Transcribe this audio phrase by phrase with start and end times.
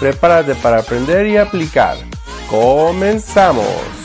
[0.00, 1.96] Prepárate para aprender y aplicar.
[2.50, 4.03] ¡Comenzamos!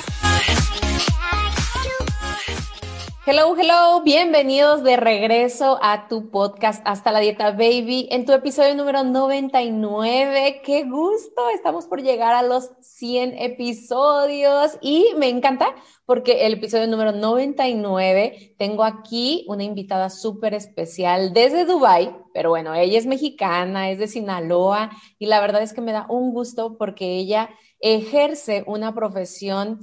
[3.31, 8.73] Hello, hello, bienvenidos de regreso a tu podcast Hasta la Dieta Baby en tu episodio
[8.73, 10.63] número 99.
[10.65, 11.47] ¡Qué gusto!
[11.53, 15.75] Estamos por llegar a los 100 episodios y me encanta
[16.07, 22.73] porque el episodio número 99 tengo aquí una invitada súper especial desde Dubai, pero bueno,
[22.73, 26.79] ella es mexicana, es de Sinaloa y la verdad es que me da un gusto
[26.79, 29.81] porque ella ejerce una profesión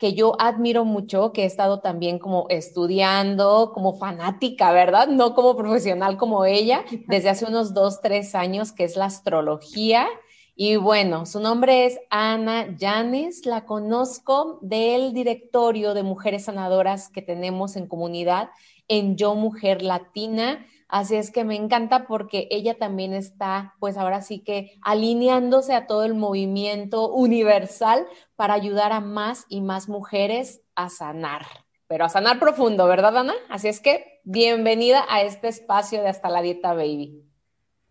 [0.00, 5.08] que yo admiro mucho, que he estado también como estudiando, como fanática, ¿verdad?
[5.08, 10.08] No como profesional como ella, desde hace unos dos, tres años, que es la astrología.
[10.56, 17.20] Y bueno, su nombre es Ana Llanes, la conozco del directorio de mujeres sanadoras que
[17.20, 18.48] tenemos en comunidad
[18.88, 20.66] en Yo Mujer Latina.
[20.90, 25.86] Así es que me encanta porque ella también está, pues ahora sí que alineándose a
[25.86, 31.42] todo el movimiento universal para ayudar a más y más mujeres a sanar,
[31.86, 33.34] pero a sanar profundo, ¿verdad, Ana?
[33.48, 37.24] Así es que bienvenida a este espacio de Hasta la Dieta Baby.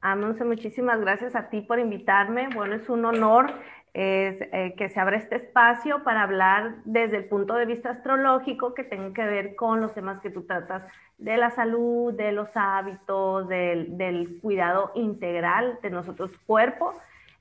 [0.02, 2.50] Amonse, muchísimas gracias a ti por invitarme.
[2.54, 3.54] Bueno, es un honor
[3.94, 8.74] es, eh, que se abra este espacio para hablar desde el punto de vista astrológico
[8.74, 10.84] que tenga que ver con los temas que tú tratas
[11.18, 16.94] de la salud, de los hábitos, del, del cuidado integral de nosotros cuerpo,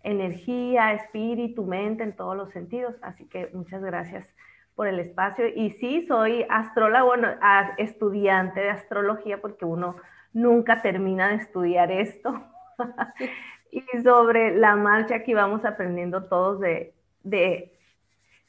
[0.03, 2.97] energía, espíritu, mente, en todos los sentidos.
[3.03, 4.35] Así que muchas gracias
[4.75, 5.49] por el espacio.
[5.49, 7.29] Y sí, soy astróloga, bueno,
[7.79, 9.97] estudiante de astrología porque uno
[10.33, 12.33] nunca termina de estudiar esto.
[13.71, 17.73] y sobre la marcha que vamos aprendiendo todos de, de,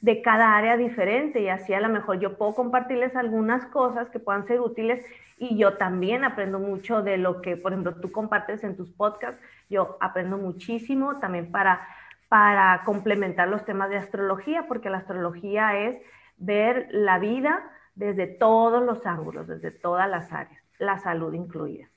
[0.00, 4.18] de, cada área diferente y así a lo mejor yo puedo compartirles algunas cosas que
[4.18, 5.04] puedan ser útiles
[5.38, 9.40] y yo también aprendo mucho de lo que, por ejemplo, tú compartes en tus podcasts,
[9.70, 11.86] yo aprendo muchísimo también para,
[12.28, 15.98] para complementar los temas de astrología, porque la astrología es
[16.36, 21.89] ver la vida desde todos los ángulos, desde todas las áreas, la salud incluida.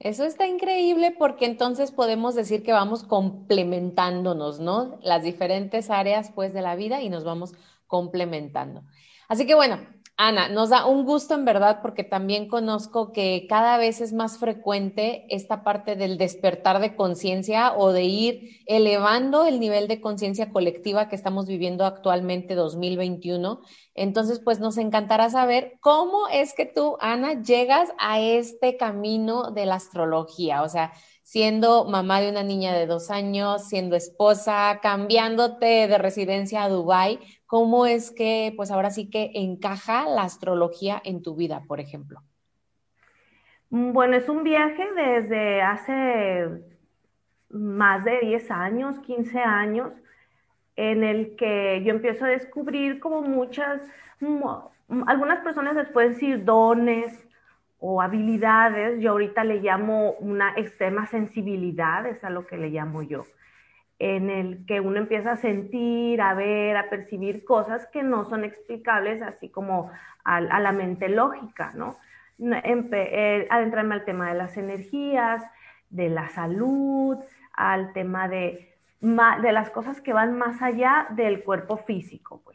[0.00, 4.98] Eso está increíble porque entonces podemos decir que vamos complementándonos, ¿no?
[5.02, 7.52] Las diferentes áreas pues de la vida y nos vamos
[7.86, 8.82] complementando.
[9.28, 9.78] Así que bueno,
[10.22, 14.36] Ana, nos da un gusto en verdad porque también conozco que cada vez es más
[14.36, 20.50] frecuente esta parte del despertar de conciencia o de ir elevando el nivel de conciencia
[20.50, 23.62] colectiva que estamos viviendo actualmente 2021
[24.00, 29.66] entonces, pues nos encantará saber cómo es que tú, Ana, llegas a este camino de
[29.66, 30.92] la astrología, o sea,
[31.30, 37.20] siendo mamá de una niña de dos años, siendo esposa, cambiándote de residencia a Dubái,
[37.46, 42.20] ¿cómo es que, pues ahora sí que encaja la astrología en tu vida, por ejemplo?
[43.70, 46.64] Mm, bueno, es un viaje desde hace
[47.48, 49.92] más de 10 años, 15 años
[50.74, 53.82] en el que yo empiezo a descubrir como muchas,
[55.06, 57.29] algunas personas les pueden decir dones
[57.80, 63.02] o habilidades, yo ahorita le llamo una extrema sensibilidad, es a lo que le llamo
[63.02, 63.24] yo,
[63.98, 68.44] en el que uno empieza a sentir, a ver, a percibir cosas que no son
[68.44, 69.90] explicables, así como
[70.24, 71.96] a, la mente lógica, ¿no?
[72.38, 75.42] Eh, adentrarme al tema de las energías,
[75.90, 77.18] de la salud,
[77.52, 78.70] al tema de
[79.00, 82.49] de las cosas que van más allá del cuerpo físico, pues.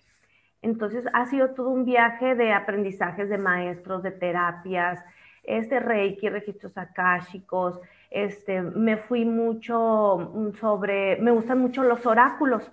[0.66, 5.00] Entonces ha sido todo un viaje de aprendizajes de maestros, de terapias,
[5.44, 7.80] este reiki, registros akáshicos,
[8.10, 12.72] este, me fui mucho sobre, me gustan mucho los oráculos,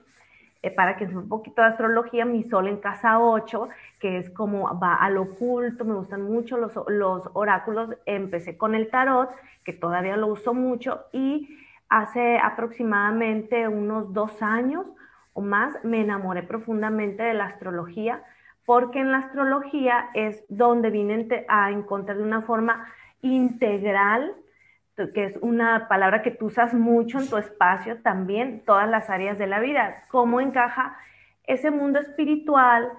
[0.63, 3.69] eh, para que es un poquito de astrología, mi sol en casa 8,
[4.01, 8.89] que es como va al oculto, me gustan mucho los, los oráculos, empecé con el
[8.89, 9.29] tarot,
[9.65, 11.59] que todavía lo uso mucho, y
[11.91, 14.87] hace aproximadamente unos dos años
[15.33, 18.23] o más me enamoré profundamente de la astrología,
[18.65, 22.87] porque en la astrología es donde vine a encontrar de una forma
[23.23, 24.35] integral,
[25.15, 29.39] que es una palabra que tú usas mucho en tu espacio también, todas las áreas
[29.39, 30.97] de la vida, cómo encaja
[31.45, 32.93] ese mundo espiritual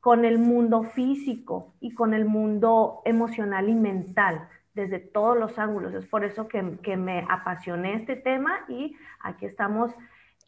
[0.00, 5.92] con el mundo físico y con el mundo emocional y mental desde todos los ángulos.
[5.94, 6.62] Es por eso que,
[6.96, 9.92] me apasioné este tema y aquí estamos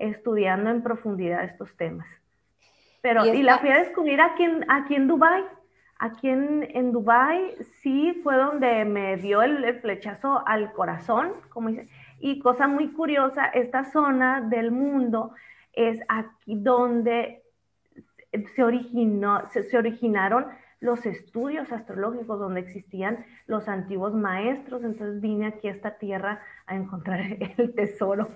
[0.02, 2.06] estudiando en profundidad estos temas.
[3.00, 5.44] Pero, y, la fui a descubrir aquí en, aquí en Dubái.
[5.98, 11.88] Aquí en, en Dubái sí fue donde me dio el, flechazo al corazón, como dice.
[12.20, 15.34] Y cosa muy curiosa, esta zona del mundo
[15.72, 17.42] es aquí donde
[18.54, 20.46] se, originó, se originaron
[20.82, 24.82] los estudios astrológicos donde existían los antiguos maestros.
[24.82, 27.20] Entonces vine aquí a esta tierra a encontrar
[27.56, 28.28] el tesoro.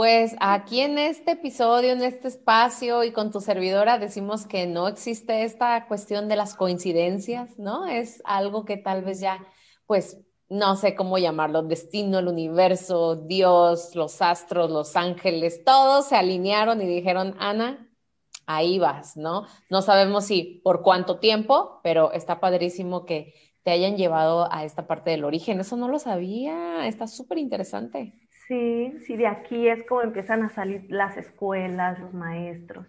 [0.00, 4.88] Pues aquí en este episodio, en este espacio y con tu servidora decimos que no
[4.88, 7.86] existe esta cuestión de las coincidencias, ¿no?
[7.86, 9.46] Es algo que tal vez ya,
[9.84, 10.16] pues,
[10.48, 16.80] no sé cómo llamarlo, destino, el universo, Dios, los astros, los ángeles, todos se alinearon
[16.80, 17.94] y dijeron, Ana,
[18.46, 19.44] ahí vas, ¿no?
[19.68, 24.86] No sabemos si por cuánto tiempo, pero está padrísimo que te hayan llevado a esta
[24.86, 25.60] parte del origen.
[25.60, 28.14] Eso no lo sabía, está súper interesante.
[28.50, 32.84] Sí, sí, de aquí es como empiezan a salir las escuelas, los maestros.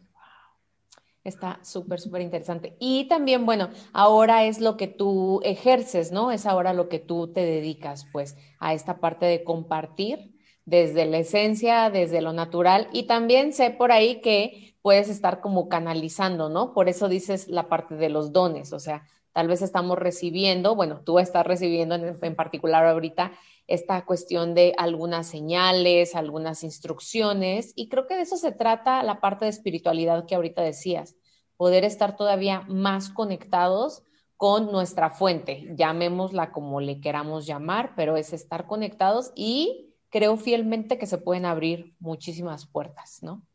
[1.23, 2.75] Está súper, súper interesante.
[2.79, 6.31] Y también, bueno, ahora es lo que tú ejerces, ¿no?
[6.31, 10.33] Es ahora lo que tú te dedicas, pues, a esta parte de compartir
[10.65, 12.87] desde la esencia, desde lo natural.
[12.91, 16.73] Y también sé por ahí que puedes estar como canalizando, ¿no?
[16.73, 21.01] Por eso dices la parte de los dones, o sea, tal vez estamos recibiendo, bueno,
[21.05, 23.31] tú estás recibiendo en, en particular ahorita
[23.73, 29.19] esta cuestión de algunas señales, algunas instrucciones, y creo que de eso se trata la
[29.21, 31.15] parte de espiritualidad que ahorita decías,
[31.57, 34.03] poder estar todavía más conectados
[34.35, 40.97] con nuestra fuente, llamémosla como le queramos llamar, pero es estar conectados y creo fielmente
[40.97, 43.45] que se pueden abrir muchísimas puertas, ¿no?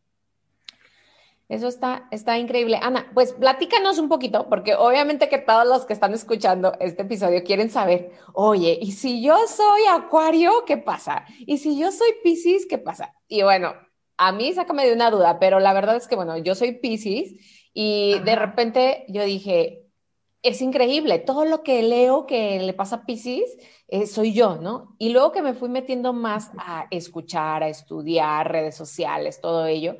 [1.48, 2.78] Eso está, está increíble.
[2.82, 7.44] Ana, pues platícanos un poquito, porque obviamente que todos los que están escuchando este episodio
[7.44, 11.24] quieren saber, oye, ¿y si yo soy Acuario, qué pasa?
[11.46, 13.14] ¿Y si yo soy Pisces, qué pasa?
[13.28, 13.74] Y bueno,
[14.16, 17.34] a mí sácame de una duda, pero la verdad es que, bueno, yo soy Pisces
[17.72, 19.84] y de repente yo dije,
[20.42, 23.56] es increíble, todo lo que leo que le pasa a Pisces
[23.88, 24.96] eh, soy yo, ¿no?
[24.98, 29.98] Y luego que me fui metiendo más a escuchar, a estudiar redes sociales, todo ello,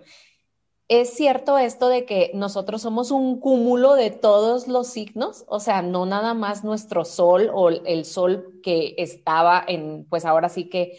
[0.88, 5.44] ¿Es cierto esto de que nosotros somos un cúmulo de todos los signos?
[5.48, 10.48] O sea, no nada más nuestro sol o el sol que estaba en, pues ahora
[10.48, 10.98] sí que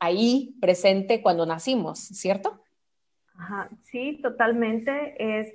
[0.00, 2.60] ahí presente cuando nacimos, ¿cierto?
[3.34, 5.14] Ajá, sí, totalmente.
[5.18, 5.54] Es,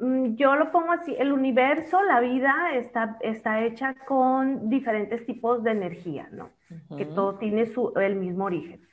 [0.00, 5.64] mm, yo lo pongo así, el universo, la vida está, está hecha con diferentes tipos
[5.64, 6.50] de energía, ¿no?
[6.98, 8.86] Que todo tiene su, el mismo origen.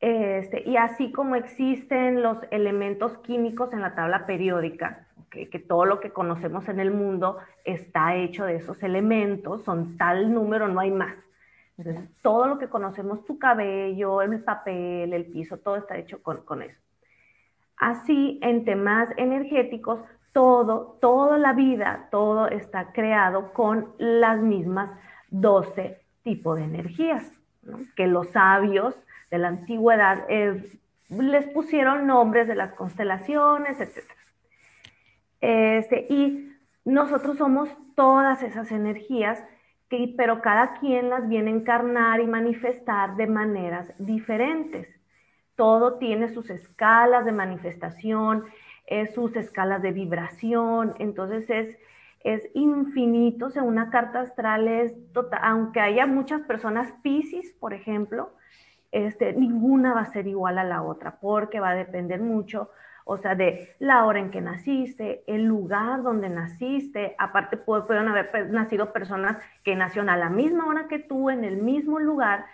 [0.00, 6.00] Este, y así como existen los elementos químicos en la tabla periódica, que todo lo
[6.00, 10.90] que conocemos en el mundo está hecho de esos elementos, son tal número, no hay
[10.90, 11.14] más.
[11.78, 16.42] Entonces, todo lo que conocemos, tu cabello, el papel, el piso, todo está hecho con,
[16.42, 16.78] con eso.
[17.76, 20.00] Así, en temas energéticos,
[20.32, 24.90] todo, toda la vida, todo está creado con las mismas
[25.30, 27.40] 12 tipos de energías,
[27.96, 28.94] que los sabios
[29.30, 30.26] de la antigüedad,
[31.08, 34.04] les pusieron nombres de las constelaciones, etc.
[35.40, 36.52] Este, y
[36.84, 39.42] nosotros somos todas esas energías,
[39.88, 44.88] que, pero cada quien las viene a encarnar y manifestar de maneras diferentes.
[45.56, 48.44] Todo tiene sus escalas de manifestación,
[48.86, 51.76] eh, sus escalas de vibración, entonces es,
[52.20, 58.32] es infinito, o una carta astral es total, aunque haya muchas personas Pisces, por ejemplo,
[58.92, 62.70] este, ninguna va a ser igual a la otra, porque va a depender mucho,
[63.04, 68.50] o sea, de la hora en que naciste, el lugar donde naciste, aparte pueden haber
[68.50, 72.46] nacido personas que nacieron a la misma hora que tú, en el mismo lugar,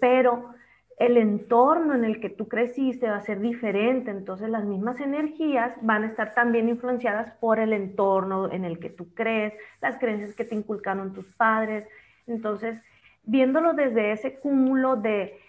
[0.00, 0.54] pero
[0.98, 5.72] el entorno en el que tú creciste va a ser diferente, entonces las mismas energías
[5.80, 10.34] van a estar también influenciadas por el entorno en el que tú crees, las creencias
[10.34, 11.88] que te inculcaron tus padres,
[12.26, 12.80] entonces
[13.26, 15.40] viéndolo desde ese cúmulo de,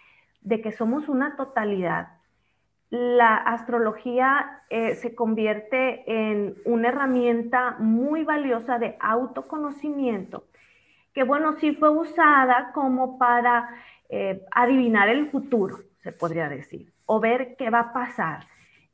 [0.48, 2.10] que somos una totalidad,
[2.89, 10.46] la astrología eh, se convierte en una herramienta muy valiosa de autoconocimiento,
[11.13, 13.70] que bueno, sí fue usada como para
[14.10, 18.46] eh, adivinar el futuro, se podría decir, o ver qué va a pasar.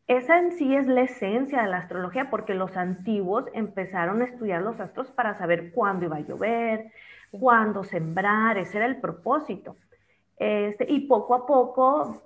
[0.08, 4.62] Esa en sí es la esencia de la astrología, porque los antiguos empezaron a estudiar
[4.62, 6.92] los astros para saber cuándo iba a llover,
[7.32, 9.78] cuándo sembrar, ese era el propósito.
[10.38, 12.22] Este, y poco a poco,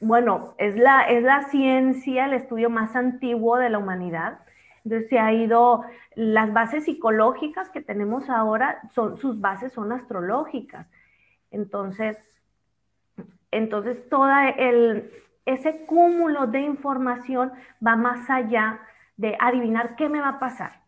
[0.00, 4.40] bueno, es la, es la ciencia, el estudio más antiguo de la humanidad.
[4.84, 10.86] Entonces se ha ido, las bases psicológicas que tenemos ahora, son, sus bases son astrológicas.
[11.50, 12.16] Entonces,
[13.50, 14.28] Entonces, todo
[14.58, 15.10] el,
[15.46, 17.52] ese cúmulo de información
[17.84, 18.80] va más allá
[19.16, 20.82] de adivinar qué me va a pasar.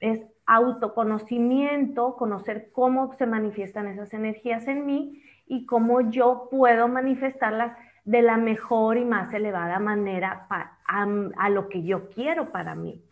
[0.00, 7.76] Es autoconocimiento, conocer cómo se manifiestan esas energías en mí y cómo yo puedo manifestarlas
[8.04, 10.46] de la mejor y más elevada manera
[10.86, 13.02] a, lo que yo quiero para mí.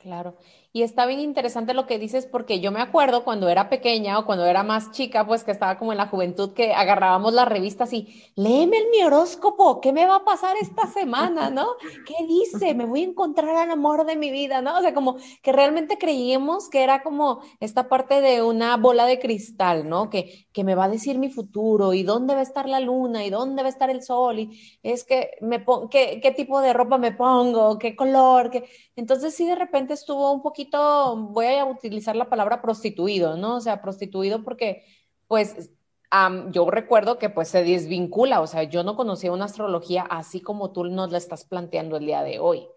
[0.00, 0.36] Claro.
[0.76, 4.26] Y está bien interesante lo que dices porque yo me acuerdo cuando era pequeña o
[4.26, 7.92] cuando era más chica, pues que estaba como en la juventud, que agarrábamos las revistas
[7.92, 11.64] y léeme el mi horóscopo, ¿qué me va a pasar esta semana, no?
[12.04, 12.74] ¿Qué dice?
[12.74, 14.76] Me voy a encontrar al amor de mi vida, ¿no?
[14.76, 19.20] O sea, como que realmente creíamos que era como esta parte de una bola de
[19.20, 20.10] cristal, ¿no?
[20.10, 23.24] Que, que me va a decir mi futuro y dónde va a estar la luna
[23.24, 26.72] y dónde va a estar el sol y es que me qué, qué tipo de
[26.72, 28.68] ropa me pongo, qué color, qué...
[28.96, 33.56] Entonces sí de repente estuvo un poquito voy a utilizar la palabra prostituido, ¿no?
[33.56, 34.84] O sea, prostituido porque,
[35.26, 35.70] pues,
[36.50, 40.70] yo recuerdo que pues se desvincula, o sea, yo no conocía una astrología así como
[40.70, 42.68] tú nos la estás planteando el día de hoy.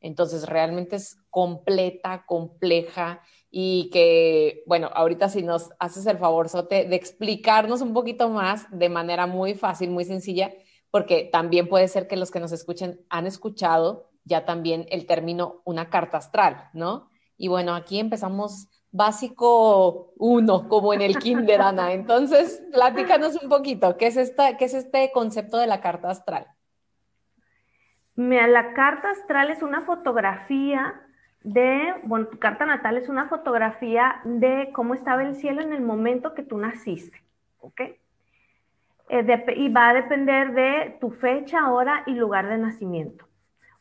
[0.00, 6.84] Entonces, realmente es completa, compleja y que, bueno, ahorita si nos haces el favor, Sote,
[6.86, 10.52] de explicarnos un poquito más de manera muy fácil, muy sencilla,
[10.90, 15.60] porque también puede ser que los que nos escuchen han escuchado ya también el término
[15.64, 17.10] una carta astral, ¿no?
[17.36, 21.92] Y bueno, aquí empezamos básico uno, como en el kinder, Ana.
[21.92, 26.46] Entonces, platícanos un poquito, ¿qué es, esta, qué es este concepto de la carta astral?
[28.14, 31.02] Mira, la carta astral es una fotografía
[31.42, 35.82] de, bueno, tu carta natal es una fotografía de cómo estaba el cielo en el
[35.82, 37.22] momento que tú naciste,
[37.60, 37.80] ¿ok?
[39.08, 43.25] Eh, y va a depender de tu fecha, hora y lugar de nacimiento.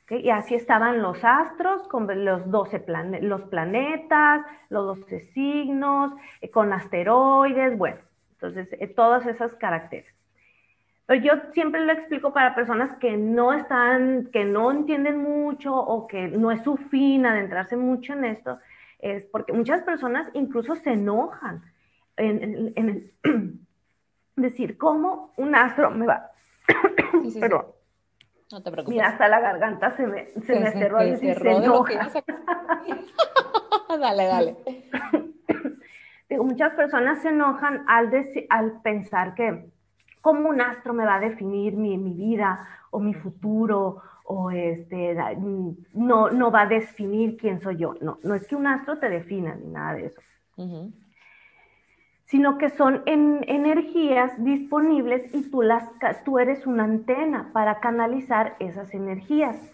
[0.10, 2.86] Y así estaban los astros con los 12
[3.22, 7.98] los planetas, los 12 signos, eh, con asteroides, bueno,
[8.34, 10.14] entonces eh, todas esas caracteres.
[11.08, 16.08] Pero yo siempre lo explico para personas que no están, que no entienden mucho o
[16.08, 18.60] que no es su fin adentrarse mucho en esto,
[19.00, 21.64] es porque muchas personas incluso se enojan
[22.18, 23.12] en,
[24.36, 26.32] decir, ¿cómo un astro me va?
[27.40, 27.75] Perdón
[28.52, 28.96] no te preocupes.
[28.96, 32.10] Mira, hasta la garganta se me, se me cerró y se, enoja.
[34.00, 34.58] dale, dale.
[36.30, 38.12] Digo, muchas personas se enojan al,
[38.50, 39.70] al pensar que
[40.22, 45.16] cómo un astro me va a definir mi, mi vida o mi futuro o este,
[45.94, 47.94] no, no va a definir quién soy yo.
[48.02, 50.22] No, no es que un astro te defina ni nada de eso
[52.26, 55.90] sino que son en, energías disponibles y tú, las,
[56.24, 59.72] tú eres una antena para canalizar esas energías.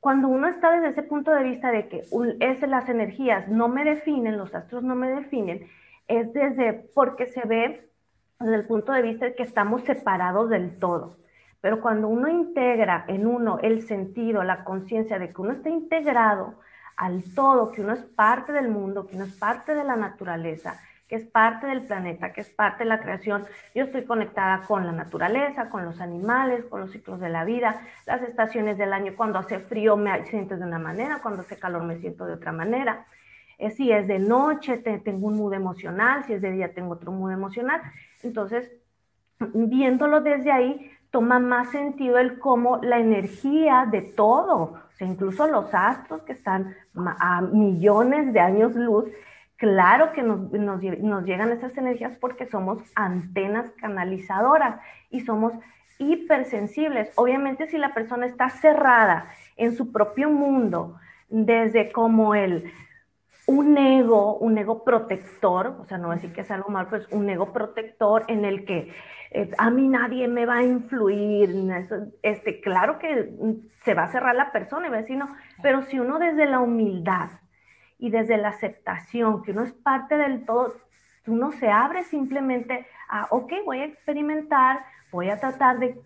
[0.00, 2.04] Cuando uno está desde ese punto de vista de que
[2.40, 5.66] es, las energías no me definen, los astros no me definen,
[6.06, 7.90] es desde porque se ve
[8.38, 11.16] desde el punto de vista de que estamos separados del todo.
[11.62, 16.54] Pero cuando uno integra en uno el sentido, la conciencia de que uno está integrado
[16.96, 20.78] al todo, que uno es parte del mundo, que uno es parte de la naturaleza,
[21.08, 23.44] que es parte del planeta, que es parte de la creación.
[23.74, 27.80] Yo estoy conectada con la naturaleza, con los animales, con los ciclos de la vida,
[28.06, 29.14] las estaciones del año.
[29.16, 32.52] Cuando hace frío me siento de una manera, cuando hace calor me siento de otra
[32.52, 33.06] manera.
[33.58, 37.12] Eh, si es de noche, tengo un mood emocional, si es de día, tengo otro
[37.12, 37.80] mood emocional.
[38.22, 38.70] Entonces,
[39.38, 45.46] viéndolo desde ahí, toma más sentido el cómo la energía de todo, o sea, incluso
[45.46, 49.04] los astros que están a millones de años luz,
[49.56, 50.50] Claro que nos,
[51.24, 55.54] llegan esas energías porque somos antenas canalizadoras y somos
[55.98, 57.10] hipersensibles.
[57.14, 60.98] Obviamente si la persona está cerrada en su propio mundo,
[61.28, 62.70] desde como el
[63.46, 67.30] un ego, un ego protector, o sea, no decir que es algo malo, pues un
[67.30, 68.92] ego protector en el que
[69.30, 71.54] eh, a mí nadie me va a influir,
[72.22, 73.32] este, claro que
[73.84, 75.28] se va a cerrar la persona y va a decir no,
[75.62, 77.30] pero si uno desde la humildad,
[77.98, 80.74] y desde la aceptación, que uno es parte del todo,
[81.26, 86.00] uno se abre simplemente a, ok, voy a experimentar, voy a tratar de,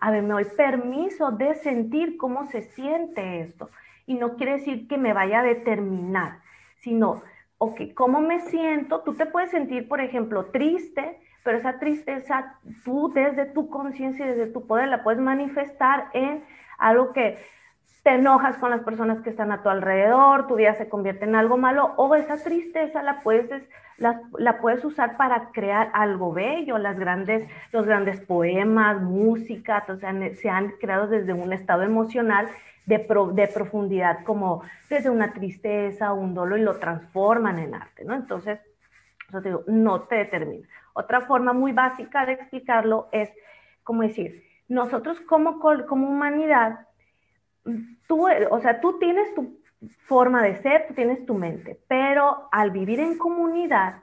[0.00, 3.70] a ver, me doy permiso de sentir cómo se siente esto.
[4.06, 6.40] Y no quiere decir que me vaya a determinar,
[6.80, 7.22] sino,
[7.58, 9.00] ok, ¿cómo me siento?
[9.02, 14.28] Tú te puedes sentir, por ejemplo, triste, pero esa tristeza tú desde tu conciencia y
[14.30, 16.44] desde tu poder la puedes manifestar en
[16.78, 17.38] algo que
[18.02, 21.36] te enojas con las personas que están a tu alrededor, tu vida se convierte en
[21.36, 23.62] algo malo, o esa tristeza la puedes,
[23.98, 26.78] la, puedes usar para crear algo bello.
[26.78, 29.84] Las grandes, los grandes poemas, música,
[30.34, 32.48] se han creado desde un estado emocional
[32.86, 38.14] de, de, profundidad, como desde una tristeza, un dolor, y lo transforman en arte, ¿no?
[38.14, 38.58] Entonces,
[39.28, 40.66] eso te digo, no te determina.
[40.92, 43.30] Otra forma muy básica de explicarlo es
[43.84, 46.86] como decir, nosotros como, como humanidad,
[48.06, 49.58] tú, o sea, tú tienes tu
[50.06, 54.02] forma de ser, tú tienes tu mente, pero al vivir en comunidad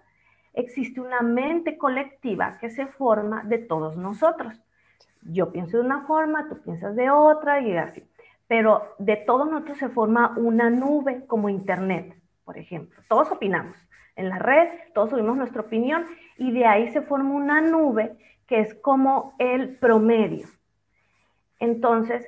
[0.54, 4.62] existe una mente colectiva que se forma de todos nosotros.
[5.22, 8.04] Yo pienso de una forma, tú piensas de otra y así.
[8.48, 13.02] Pero de todos nosotros se forma una nube como Internet, por ejemplo.
[13.08, 13.76] Todos opinamos
[14.16, 16.06] en la red, todos subimos nuestra opinión
[16.38, 20.48] y de ahí se forma una nube que es como el promedio.
[21.60, 22.28] Entonces,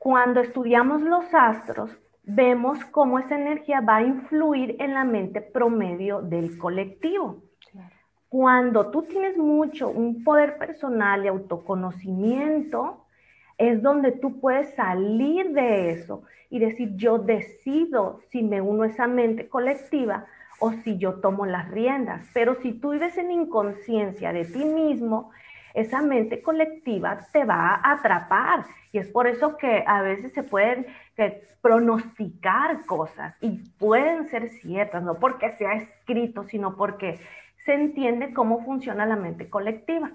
[0.00, 1.90] cuando estudiamos los astros,
[2.22, 7.42] vemos cómo esa energía va a influir en la mente promedio del colectivo.
[8.30, 13.04] Cuando tú tienes mucho un poder personal y autoconocimiento,
[13.58, 18.86] es donde tú puedes salir de eso y decir, yo decido si me uno a
[18.86, 20.24] esa mente colectiva
[20.60, 22.26] o si yo tomo las riendas.
[22.32, 25.30] Pero si tú vives en inconsciencia de ti mismo,
[25.74, 28.66] esa mente colectiva te va a atrapar.
[28.92, 30.86] Y es por eso que a veces se pueden
[31.60, 37.20] pronosticar cosas y pueden ser ciertas, no porque sea escrito, sino porque
[37.64, 40.10] se entiende cómo funciona la mente colectiva.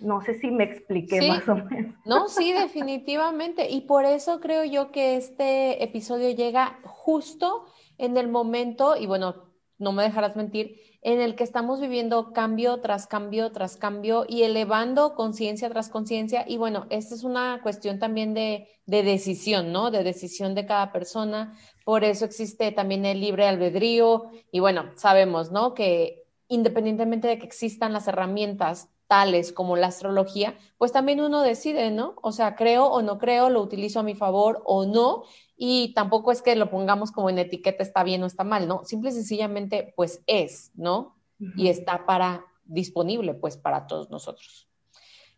[0.00, 1.94] No sé si me expliqué más o menos.
[2.04, 3.70] No, sí, definitivamente.
[3.70, 7.66] Y por eso creo yo que este episodio llega justo
[7.98, 9.44] en el momento, y bueno,
[9.78, 14.44] no me dejarás mentir, en el que estamos viviendo cambio tras cambio tras cambio y
[14.44, 16.44] elevando conciencia tras conciencia.
[16.46, 19.90] Y bueno, esta es una cuestión también de, de, decisión, ¿no?
[19.90, 21.58] De decisión de cada persona.
[21.84, 24.30] Por eso existe también el libre albedrío.
[24.52, 25.74] Y bueno, sabemos, ¿no?
[25.74, 31.90] Que independientemente de que existan las herramientas tales como la astrología, pues también uno decide,
[31.90, 32.14] ¿no?
[32.22, 36.32] O sea, creo o no creo, lo utilizo a mi favor o no, y tampoco
[36.32, 38.86] es que lo pongamos como en etiqueta está bien o está mal, ¿no?
[38.86, 41.18] Simple y sencillamente pues es, ¿no?
[41.58, 44.66] Y está para disponible pues para todos nosotros.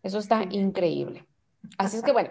[0.04, 1.26] Eso está increíble.
[1.76, 2.30] Así es que bueno,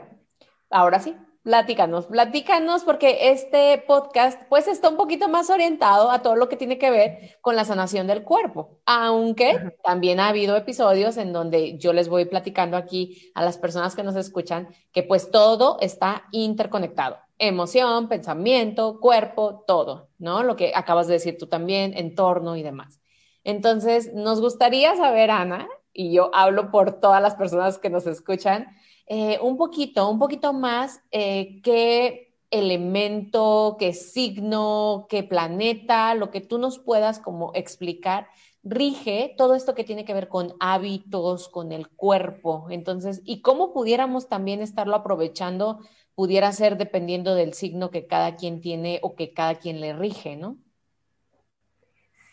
[0.69, 6.37] ahora sí, Platícanos, platícanos porque este podcast pues está un poquito más orientado a todo
[6.37, 11.17] lo que tiene que ver con la sanación del cuerpo, aunque también ha habido episodios
[11.17, 15.31] en donde yo les voy platicando aquí a las personas que nos escuchan que pues
[15.31, 20.43] todo está interconectado, emoción, pensamiento, cuerpo, todo, ¿no?
[20.43, 23.01] Lo que acabas de decir tú también, entorno y demás.
[23.43, 28.67] Entonces, nos gustaría saber, Ana, y yo hablo por todas las personas que nos escuchan,
[29.07, 36.39] eh, un poquito, un poquito más eh, qué elemento, qué signo, qué planeta, lo que
[36.39, 38.27] tú nos puedas como explicar,
[38.63, 42.67] rige todo esto que tiene que ver con hábitos, con el cuerpo.
[42.69, 45.79] Entonces, y cómo pudiéramos también estarlo aprovechando,
[46.15, 50.35] pudiera ser dependiendo del signo que cada quien tiene o que cada quien le rige,
[50.35, 50.57] ¿no?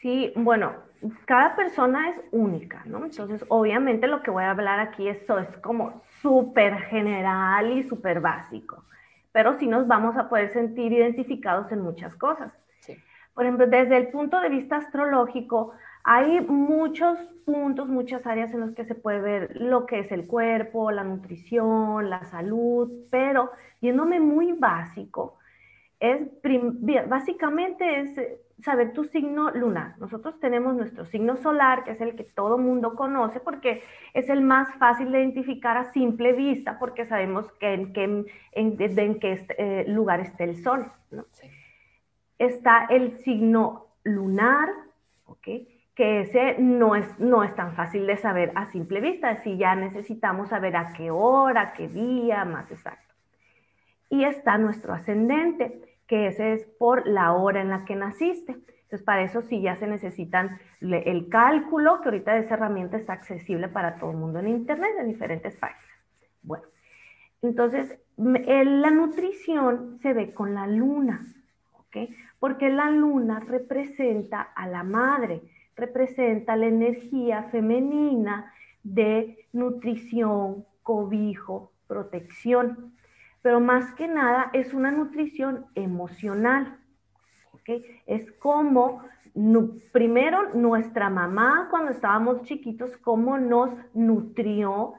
[0.00, 0.74] Sí, bueno,
[1.26, 3.04] cada persona es única, ¿no?
[3.04, 8.20] Entonces, obviamente lo que voy a hablar aquí es, es como súper general y súper
[8.20, 8.85] básico,
[9.33, 12.56] pero sí nos vamos a poder sentir identificados en muchas cosas.
[13.35, 18.72] Por ejemplo, desde el punto de vista astrológico, hay muchos puntos, muchas áreas en las
[18.72, 24.20] que se puede ver lo que es el cuerpo, la nutrición, la salud, pero yéndome
[24.20, 25.38] muy básico,
[26.00, 26.28] es
[27.06, 28.18] básicamente es
[28.62, 29.98] saber tu signo lunar.
[29.98, 33.82] Nosotros tenemos nuestro signo solar, que es el que todo mundo conoce, porque
[34.14, 39.18] es el más fácil de identificar a simple vista, porque sabemos que en qué, en,
[39.18, 40.86] qué eh, lugar está el sol.
[42.38, 44.68] Está el signo lunar,
[46.00, 49.74] que ese no es, no es tan fácil de saber a simple vista, si ya
[49.74, 53.14] necesitamos saber a qué hora, qué día, más exacto.
[54.08, 58.50] Y está nuestro ascendente, que ese es por la hora en la que naciste.
[58.50, 63.68] Entonces, para eso sí ya se necesitan el cálculo, que ahorita esa herramienta está accesible
[63.68, 65.84] para todo el mundo en Internet, en diferentes páginas.
[66.42, 66.64] Bueno,
[67.42, 71.20] entonces, la nutrición se ve con la luna,
[71.74, 72.10] ¿ok?
[72.40, 75.42] Porque la luna representa a la madre,
[75.76, 82.94] representa la energía femenina de nutrición, cobijo, protección
[83.42, 86.79] pero más que nada es una nutrición emocional.
[87.53, 87.85] ¿okay?
[88.07, 89.03] Es como,
[89.92, 94.94] primero, nuestra mamá cuando estábamos chiquitos, cómo nos nutrió,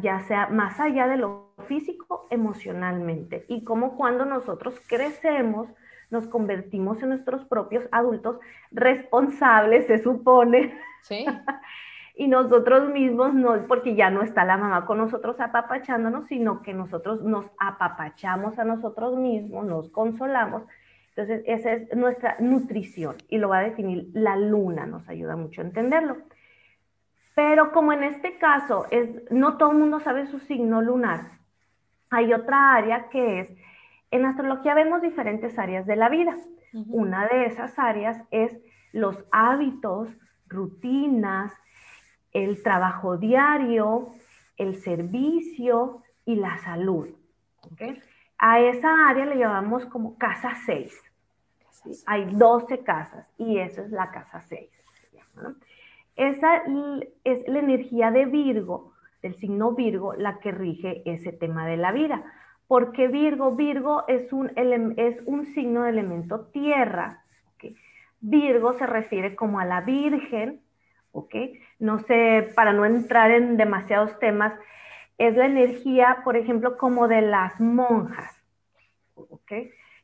[0.00, 3.44] ya sea más allá de lo físico, emocionalmente.
[3.48, 5.68] Y cómo cuando nosotros crecemos,
[6.10, 8.38] nos convertimos en nuestros propios adultos
[8.70, 10.78] responsables, se supone.
[11.02, 11.26] Sí.
[12.16, 16.72] y nosotros mismos no, porque ya no está la mamá con nosotros apapachándonos, sino que
[16.72, 20.62] nosotros nos apapachamos a nosotros mismos, nos consolamos.
[21.16, 25.60] Entonces, esa es nuestra nutrición y lo va a definir la luna, nos ayuda mucho
[25.60, 26.18] a entenderlo.
[27.34, 31.20] Pero como en este caso es, no todo el mundo sabe su signo lunar,
[32.10, 33.48] hay otra área que es,
[34.12, 36.36] en astrología vemos diferentes áreas de la vida.
[36.88, 38.56] Una de esas áreas es
[38.92, 40.08] los hábitos,
[40.46, 41.52] rutinas,
[42.34, 44.12] el trabajo diario,
[44.58, 47.08] el servicio y la salud.
[48.38, 50.92] A esa área le llamamos como casa 6.
[52.06, 54.68] Hay 12 casas y esa es la casa 6.
[56.16, 56.62] Esa
[57.24, 58.92] es la energía de Virgo,
[59.22, 62.24] del signo Virgo, la que rige ese tema de la vida.
[62.66, 67.22] Porque Virgo, Virgo es un, es un signo de elemento tierra.
[68.20, 70.60] Virgo se refiere como a la Virgen,
[71.12, 71.34] ¿ok?
[71.84, 74.54] No sé, para no entrar en demasiados temas,
[75.18, 78.42] es la energía, por ejemplo, como de las monjas,
[79.14, 79.52] ¿ok?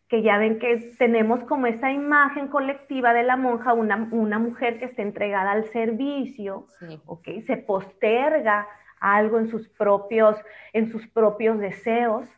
[0.06, 3.96] Que ya ven que tenemos como esa imagen colectiva de la monja, una,
[4.38, 6.66] mujer que está entregada al servicio,
[7.06, 7.28] ¿ok?
[7.46, 8.68] Se posterga
[9.00, 10.36] algo en sus propios,
[10.74, 12.28] en sus propios deseos,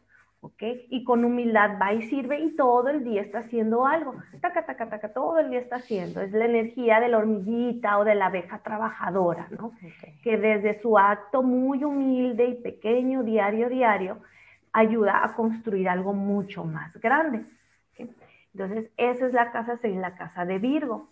[0.42, 0.62] ¿ok?
[0.90, 4.16] Y con humildad va y sirve y todo el día está haciendo algo.
[4.40, 6.20] Taca, taca, taca, todo el día está haciendo.
[6.20, 9.72] Es la energía de la hormiguita o de la abeja trabajadora, ¿no?
[10.22, 14.18] Que desde su acto muy humilde y pequeño, diario, diario,
[14.72, 17.44] ayuda a construir algo mucho más grande.
[18.52, 21.08] Entonces, esa es la casa 6, la casa de Virgo.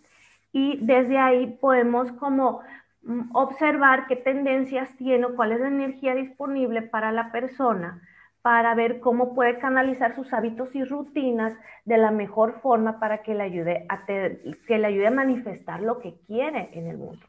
[0.51, 2.59] Y desde ahí podemos como
[3.03, 8.01] mm, observar qué tendencias tiene, cuál es la energía disponible para la persona
[8.41, 11.53] para ver cómo puede canalizar sus hábitos y rutinas
[11.85, 15.99] de la mejor forma para que le ayude a, que le ayude a manifestar lo
[15.99, 17.25] que quiere en el mundo.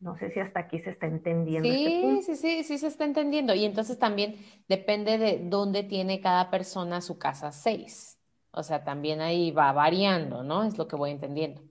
[0.00, 1.68] No sé si hasta aquí se está entendiendo.
[1.68, 3.54] Este sí, sí, sí, sí se está entendiendo.
[3.54, 4.34] Y entonces también
[4.68, 8.20] depende de dónde tiene cada persona su casa 6.
[8.50, 10.64] O sea, también ahí va variando, ¿no?
[10.64, 11.62] Es lo que voy entendiendo.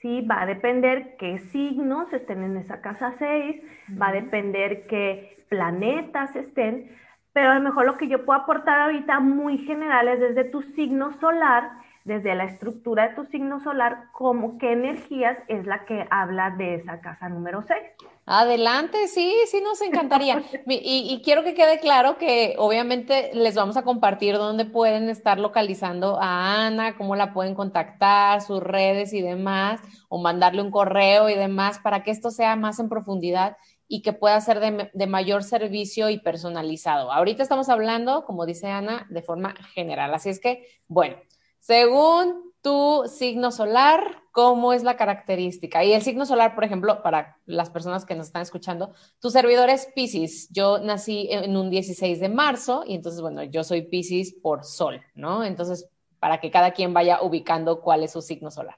[0.00, 3.60] Sí, va a depender qué signos estén en esa casa 6,
[4.00, 6.96] va a depender qué planetas estén,
[7.32, 10.62] pero a lo mejor lo que yo puedo aportar ahorita muy general es desde tu
[10.62, 11.70] signo solar,
[12.04, 16.76] desde la estructura de tu signo solar, como qué energías es la que habla de
[16.76, 17.78] esa casa número 6.
[18.24, 20.42] Adelante, sí, sí nos encantaría.
[20.66, 25.38] y, y, quiero que quede claro que obviamente les vamos a compartir dónde pueden estar
[25.38, 31.28] localizando a Ana, cómo la pueden contactar, sus redes y demás, o mandarle un correo
[31.28, 33.56] y demás, para que esto sea más en profundidad
[33.88, 37.10] y que pueda ser de, mayor servicio y personalizado.
[37.10, 40.12] Ahorita estamos hablando, como dice Ana, de forma general.
[40.12, 41.16] Así es que, bueno,
[41.58, 45.84] según tu signo solar, ¿cómo es la característica?
[45.84, 49.70] Y el signo solar, por ejemplo, para las personas que nos están escuchando, tu servidor
[49.70, 50.50] es Pisces.
[50.50, 55.00] Yo nací en un 16 de marzo y entonces, bueno, yo soy Pisces por sol,
[55.14, 55.44] ¿no?
[55.44, 58.76] Entonces, para que cada quien vaya ubicando cuál es su signo solar.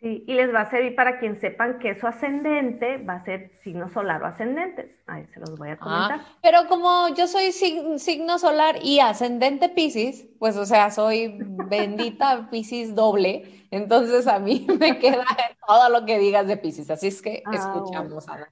[0.00, 3.50] Sí, y les va a servir para quien sepan que su ascendente va a ser
[3.64, 4.96] signo solar o ascendente.
[5.08, 6.20] Ahí se los voy a ah, comentar.
[6.40, 12.94] pero como yo soy signo solar y ascendente Pisces, pues o sea, soy bendita Pisces
[12.94, 15.24] doble, entonces a mí me queda
[15.66, 18.48] todo lo que digas de Pisces, así es que ah, escuchamos, Ana.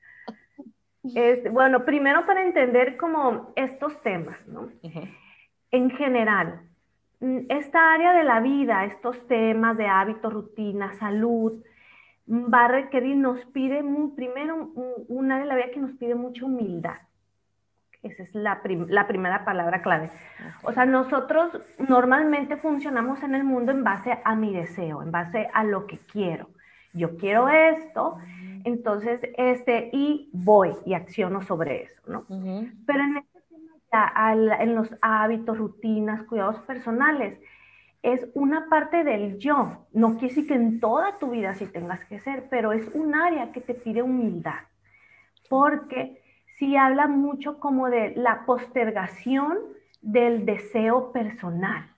[1.53, 4.69] bueno, primero para entender como estos temas, ¿no?
[5.71, 6.66] En general,
[7.21, 11.63] esta área de la vida, estos temas de hábitos, rutina, salud,
[12.27, 13.83] mm, va a requerir, nos pide,
[14.15, 14.71] primero,
[15.09, 16.97] un área de la vida que nos pide mucha humildad.
[18.03, 20.11] Esa es la, la, primera palabra clave.
[20.63, 25.49] O sea, nosotros normalmente funcionamos en el mundo en base a mi deseo, en base
[25.53, 26.49] a lo que quiero.
[26.93, 28.19] Yo quiero esto,
[28.65, 32.25] entonces, este, y voy y acciono sobre eso, ¿no?
[32.87, 33.17] Pero en
[33.93, 37.39] en los hábitos, rutinas, cuidados personales.
[38.03, 39.87] Es una parte del yo.
[39.93, 43.15] No quiere decir que en toda tu vida sí tengas que ser, pero es un
[43.15, 44.61] área que te pide humildad.
[45.49, 46.23] Porque
[46.59, 49.59] sí habla mucho como de la postergación
[50.03, 51.91] del deseo personal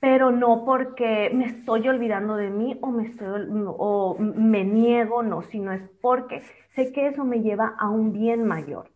[0.00, 5.42] pero no porque me estoy olvidando de mí o me, estoy, o me niego, no,
[5.42, 6.42] sino es porque
[6.74, 8.90] sé que eso me lleva a un bien mayor.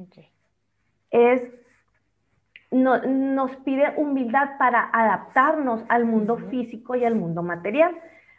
[0.00, 0.30] Okay
[1.10, 1.42] es,
[2.70, 7.96] nos pide humildad para adaptarnos al mundo físico y al mundo material.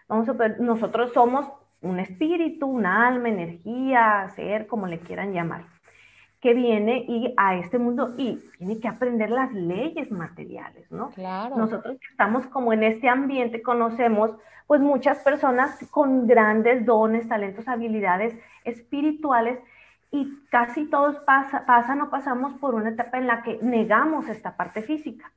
[0.08, 1.50] Vamos a ver, nosotros somos
[1.82, 5.66] un espíritu, un alma, energía, ser, como le quieran llamar,
[6.42, 11.10] que viene y a este mundo y tiene que aprender las leyes materiales, ¿no?
[11.12, 11.56] Claro.
[11.58, 14.32] Nosotros estamos como en este ambiente conocemos
[14.66, 19.60] pues muchas personas con grandes dones, talentos, habilidades espirituales
[20.12, 24.56] y casi todos pasa, pasan o pasamos por una etapa en la que negamos esta
[24.56, 25.32] parte física.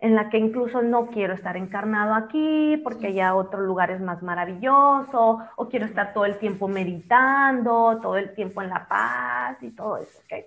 [0.00, 4.22] en la que incluso no quiero estar encarnado aquí porque ya otro lugar es más
[4.22, 9.70] maravilloso, o quiero estar todo el tiempo meditando, todo el tiempo en la paz y
[9.70, 10.44] todo eso, ¿ok?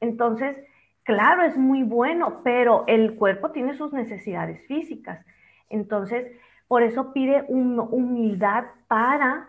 [0.00, 0.56] Entonces,
[1.02, 5.24] claro, es muy bueno, pero el cuerpo tiene sus necesidades físicas.
[5.68, 6.30] Entonces,
[6.68, 9.48] por eso pide humildad para,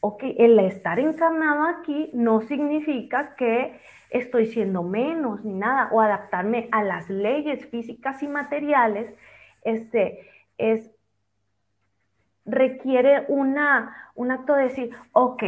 [0.00, 6.68] ok, el estar encarnado aquí no significa que estoy siendo menos ni nada, o adaptarme
[6.72, 9.14] a las leyes físicas y materiales,
[9.62, 10.26] este,
[10.58, 10.90] es,
[12.44, 15.44] requiere una, un acto de decir, ok,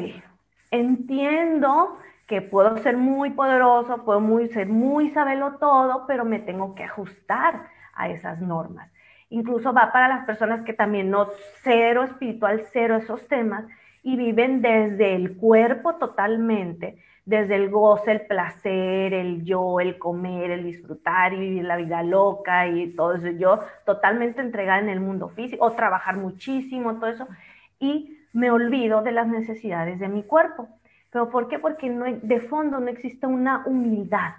[0.71, 6.75] entiendo que puedo ser muy poderoso, puedo muy, ser muy sabelo todo, pero me tengo
[6.75, 8.91] que ajustar a esas normas.
[9.29, 11.29] Incluso va para las personas que también no
[11.63, 13.65] cero espiritual, cero esos temas
[14.03, 20.51] y viven desde el cuerpo totalmente desde el goce, el placer, el yo, el comer,
[20.51, 23.29] el disfrutar y vivir la vida loca y todo eso.
[23.31, 27.29] Yo totalmente entregada en el mundo físico, o trabajar muchísimo, todo eso,
[27.79, 30.69] y me olvido de las necesidades de mi cuerpo.
[31.11, 31.59] ¿Pero por qué?
[31.59, 34.33] Porque no, de fondo no existe una humildad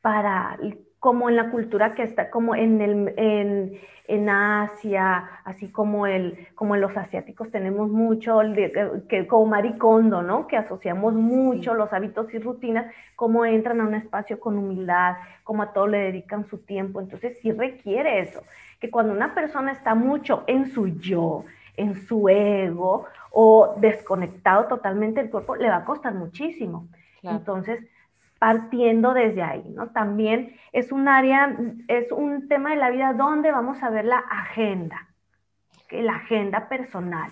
[0.00, 0.58] para
[1.00, 6.46] como en la cultura que está, como en, el, en, en Asia, así como, el,
[6.54, 8.40] como en los asiáticos tenemos mucho,
[9.08, 10.46] que, como maricondo, ¿no?
[10.46, 15.62] Que asociamos mucho los hábitos y rutinas, cómo entran a un espacio con humildad, cómo
[15.62, 17.00] a todo le dedican su tiempo.
[17.00, 18.42] Entonces sí requiere eso,
[18.78, 21.44] que cuando una persona está mucho en su yo,
[21.78, 26.88] en su ego o desconectado totalmente del cuerpo, le va a costar muchísimo.
[27.22, 27.80] Entonces,
[28.40, 29.90] partiendo desde ahí, ¿no?
[29.90, 31.54] También es un área,
[31.88, 35.08] es un tema de la vida donde vamos a ver la agenda,
[35.90, 37.30] la agenda personal,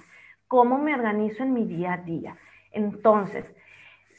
[0.49, 2.37] cómo me organizo en mi día a día.
[2.73, 3.51] Entonces,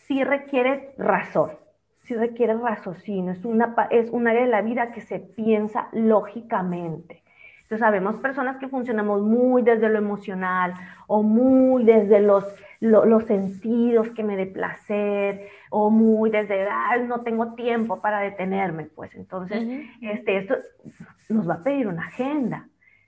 [0.07, 1.51] sí requiere razón,
[1.99, 7.21] sí requiere raciocinio, es, una, es un área de la vida que se piensa lógicamente.
[7.69, 10.73] Entonces, sabemos personas que funcionamos muy desde lo emocional
[11.05, 12.43] o muy desde los
[12.79, 18.85] los sentidos que me dé placer o muy desde, Ay, no tengo tiempo para detenerme,
[18.85, 19.67] pues entonces
[20.01, 20.55] este, esto
[21.27, 22.67] nos va a pedir una agenda.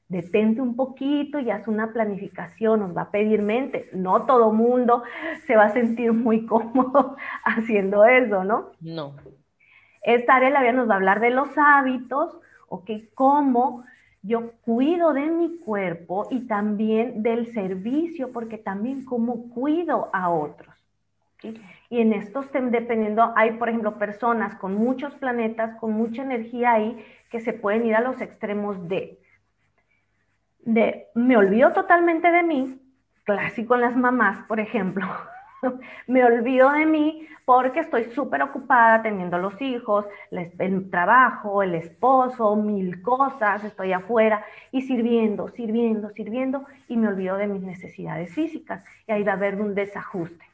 [0.10, 3.90] Detente un poquito y haz una planificación, nos va a pedir mente.
[3.94, 5.04] No todo mundo
[5.48, 8.74] se va a sentir muy cómodo haciendo eso, ¿no?
[8.80, 9.16] No.
[10.04, 12.92] Esta área de la vida nos va a hablar de los hábitos, ¿ok?
[13.16, 13.86] Cómo
[14.22, 20.76] yo cuido de mi cuerpo y también del servicio, porque también como cuido a otros.
[21.90, 27.04] Y en estos, dependiendo, hay, por ejemplo, personas con muchos planetas, con mucha energía ahí,
[27.32, 29.20] que se pueden ir a los extremos de,
[30.60, 32.80] de me olvido totalmente de mí,
[33.24, 35.08] clásico en las mamás, por ejemplo,
[36.08, 42.56] me olvido de mí porque estoy súper ocupada teniendo los hijos, el trabajo, el esposo,
[42.56, 48.84] mil cosas, estoy afuera y sirviendo, sirviendo, sirviendo y me olvido de mis necesidades físicas
[49.08, 50.46] y ahí va a haber un desajuste.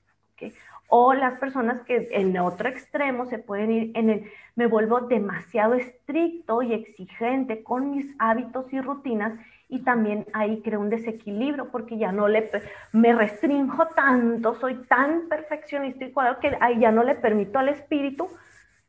[0.90, 5.74] O las personas que en otro extremo se pueden ir en el, me vuelvo demasiado
[5.74, 9.38] estricto y exigente con mis hábitos y rutinas
[9.70, 12.50] y también ahí creo un desequilibrio porque ya no le,
[12.94, 17.70] me restringo tanto, soy tan perfeccionista y cuadrado que ahí ya no le permito al
[17.70, 18.30] espíritu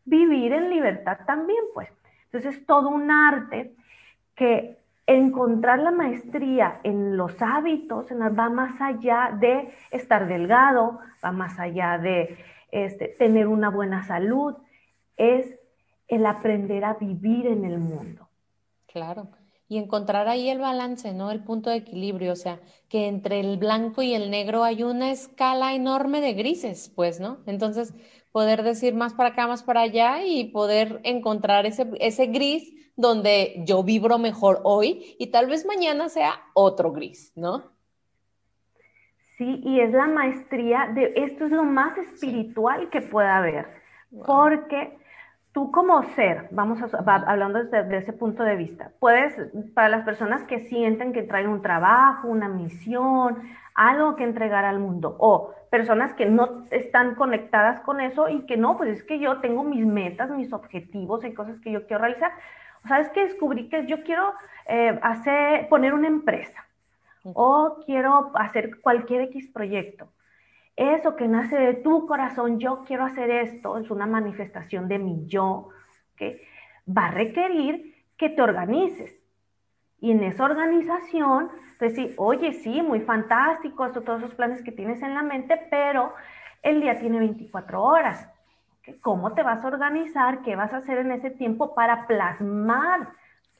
[0.04, 1.88] vivir en libertad también, pues.
[2.26, 3.74] Entonces es todo un arte
[4.34, 11.58] que encontrar la maestría en los hábitos va más allá de estar delgado, va más
[11.58, 12.38] allá de
[12.70, 14.54] este, tener una buena salud,
[15.16, 15.58] es
[16.06, 18.28] el aprender a vivir en el mundo.
[18.86, 19.28] Claro
[19.68, 21.30] y encontrar ahí el balance, ¿no?
[21.30, 25.10] El punto de equilibrio, o sea, que entre el blanco y el negro hay una
[25.10, 27.38] escala enorme de grises, pues, ¿no?
[27.46, 27.94] Entonces,
[28.32, 33.62] poder decir más para acá, más para allá y poder encontrar ese, ese gris donde
[33.64, 37.70] yo vibro mejor hoy y tal vez mañana sea otro gris, ¿no?
[39.36, 43.68] Sí, y es la maestría de esto es lo más espiritual que pueda haber,
[44.26, 44.97] porque
[45.58, 49.34] tú como ser, vamos a, hablando desde, ese punto de vista, puedes,
[49.74, 53.42] para las personas que sienten que traen un trabajo, una misión,
[53.74, 58.56] algo que entregar al mundo, o personas que no están conectadas con eso y que
[58.56, 62.04] no, pues es que yo tengo mis metas, mis objetivos y cosas que yo quiero
[62.04, 62.30] realizar.
[62.84, 64.32] O sea, es que descubrí que yo quiero
[64.66, 66.64] eh, hacer, poner una empresa
[67.24, 70.08] o quiero hacer cualquier X proyecto
[70.78, 75.26] eso que nace de tu corazón, yo quiero hacer esto, es una manifestación de mi
[75.26, 75.68] yo,
[76.16, 76.46] que
[76.88, 79.14] va a requerir que te organices.
[80.00, 85.14] Y en esa organización, decir, oye, sí, muy fantástico, todos esos planes que tienes en
[85.14, 86.14] la mente, pero
[86.62, 88.28] el día tiene 24 horas.
[89.02, 90.42] ¿Cómo te vas a organizar?
[90.42, 93.08] ¿Qué vas a hacer en ese tiempo para plasmar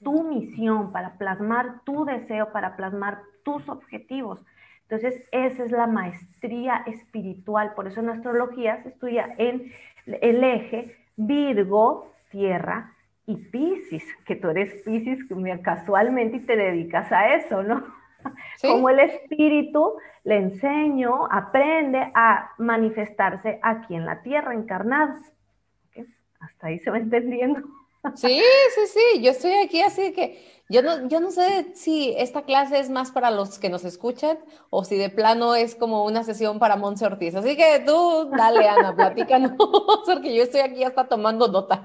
[0.02, 4.44] tu misión, para plasmar tu deseo, para plasmar tus objetivos.
[4.90, 7.74] Entonces, esa es la maestría espiritual.
[7.74, 9.70] Por eso en astrología se estudia en
[10.06, 12.94] el eje Virgo, Tierra
[13.26, 15.18] y Pisces, que tú eres Pisces
[15.62, 17.84] casualmente y te dedicas a eso, ¿no?
[18.62, 25.14] Como el espíritu le enseño, aprende a manifestarse aquí en la Tierra encarnado.
[26.40, 27.60] Hasta ahí se va entendiendo.
[28.14, 28.40] Sí,
[28.74, 32.78] sí, sí, yo estoy aquí así que yo no, yo no sé si esta clase
[32.78, 34.38] es más para los que nos escuchan
[34.70, 37.34] o si de plano es como una sesión para Monse Ortiz.
[37.34, 39.52] Así que tú, dale, Ana, platícanos,
[40.06, 41.82] porque yo estoy aquí hasta tomando nota.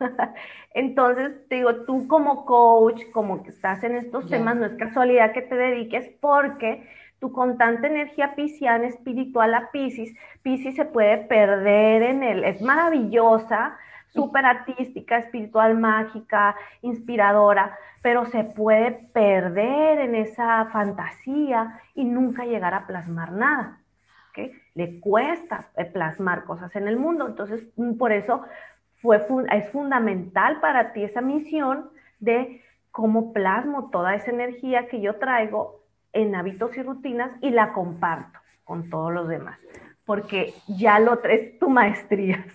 [0.74, 5.32] Entonces, te digo, tú como coach, como que estás en estos temas, no es casualidad
[5.32, 6.84] que te dediques porque
[7.20, 13.78] tu constante energía pisciana espiritual a Piscis, Piscis se puede perder en él, es maravillosa,
[14.14, 22.74] súper artística, espiritual, mágica, inspiradora, pero se puede perder en esa fantasía y nunca llegar
[22.74, 23.80] a plasmar nada.
[24.30, 24.52] ¿okay?
[24.74, 27.26] Le cuesta eh, plasmar cosas en el mundo.
[27.26, 28.42] Entonces, mm, por eso
[29.02, 35.16] fue, es fundamental para ti esa misión de cómo plasmo toda esa energía que yo
[35.16, 39.58] traigo en hábitos y rutinas y la comparto con todos los demás,
[40.06, 42.46] porque ya lo traes tu maestría.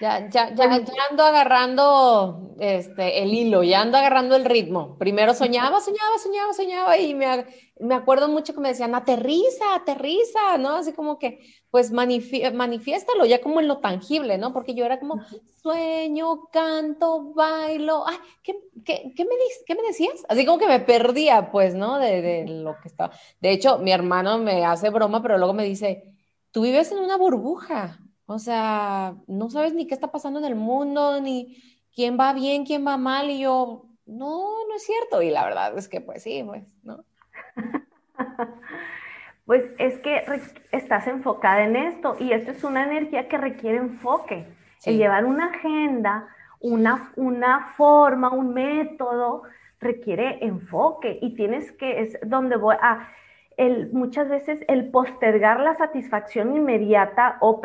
[0.00, 4.96] Ya, ya, ya, ya, ando agarrando este, el hilo, ya ando agarrando el ritmo.
[4.96, 7.44] Primero soñaba, soñaba, soñaba, soñaba y me,
[7.78, 10.76] me acuerdo mucho que me decían, aterriza, aterriza, ¿no?
[10.76, 14.54] Así como que, pues manifiéstalo ya como en lo tangible, ¿no?
[14.54, 15.20] Porque yo era como,
[15.62, 18.54] sueño, canto, bailo, ay, ¿qué,
[18.86, 19.34] qué, qué me,
[19.66, 20.24] ¿qué me decías?
[20.30, 21.98] Así como que me perdía, pues, ¿no?
[21.98, 23.12] De, de lo que estaba.
[23.40, 26.04] De hecho, mi hermano me hace broma, pero luego me dice,
[26.52, 28.00] tú vives en una burbuja.
[28.32, 31.60] O sea, no sabes ni qué está pasando en el mundo, ni
[31.92, 35.20] quién va bien, quién va mal, y yo, no, no es cierto.
[35.20, 37.04] Y la verdad es que, pues sí, pues, ¿no?
[39.46, 40.22] Pues es que
[40.70, 44.46] estás enfocada en esto y esto es una energía que requiere enfoque.
[44.84, 46.28] El llevar una agenda,
[46.60, 49.42] una, una forma, un método,
[49.80, 53.08] requiere enfoque y tienes que, es donde voy a,
[53.92, 57.60] muchas veces el postergar la satisfacción inmediata o,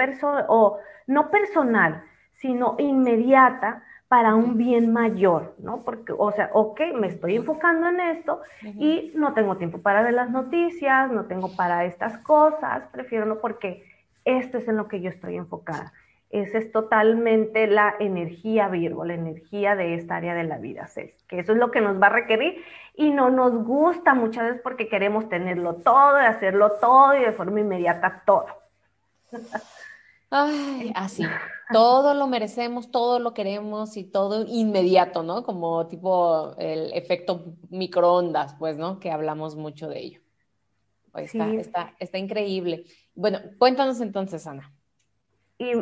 [0.49, 2.03] o no personal,
[2.33, 5.81] sino inmediata para un bien mayor, ¿no?
[5.83, 10.13] Porque, o sea, ok, me estoy enfocando en esto y no tengo tiempo para ver
[10.13, 13.83] las noticias, no tengo para estas cosas, prefiero no porque
[14.23, 15.93] esto es en lo que yo estoy enfocada.
[16.29, 20.89] Esa es totalmente la energía Virgo, la energía de esta área de la vida,
[21.27, 22.63] que eso es lo que nos va a requerir
[22.95, 27.31] y no nos gusta muchas veces porque queremos tenerlo todo y hacerlo todo y de
[27.31, 28.47] forma inmediata todo.
[30.29, 31.23] Ay, así,
[31.71, 35.43] todo lo merecemos, todo lo queremos y todo inmediato, ¿no?
[35.43, 38.99] Como tipo el efecto microondas, pues, ¿no?
[38.99, 40.21] Que hablamos mucho de ello.
[41.11, 42.83] Pues está, está, está increíble.
[43.13, 44.74] Bueno, cuéntanos entonces, Ana.
[45.57, 45.73] Y,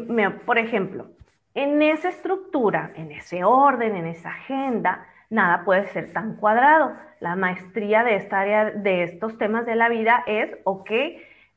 [0.45, 1.07] por ejemplo,
[1.53, 6.93] en esa estructura, en ese orden, en esa agenda, nada puede ser tan cuadrado.
[7.19, 10.91] La maestría de esta área, de estos temas de la vida es, ok,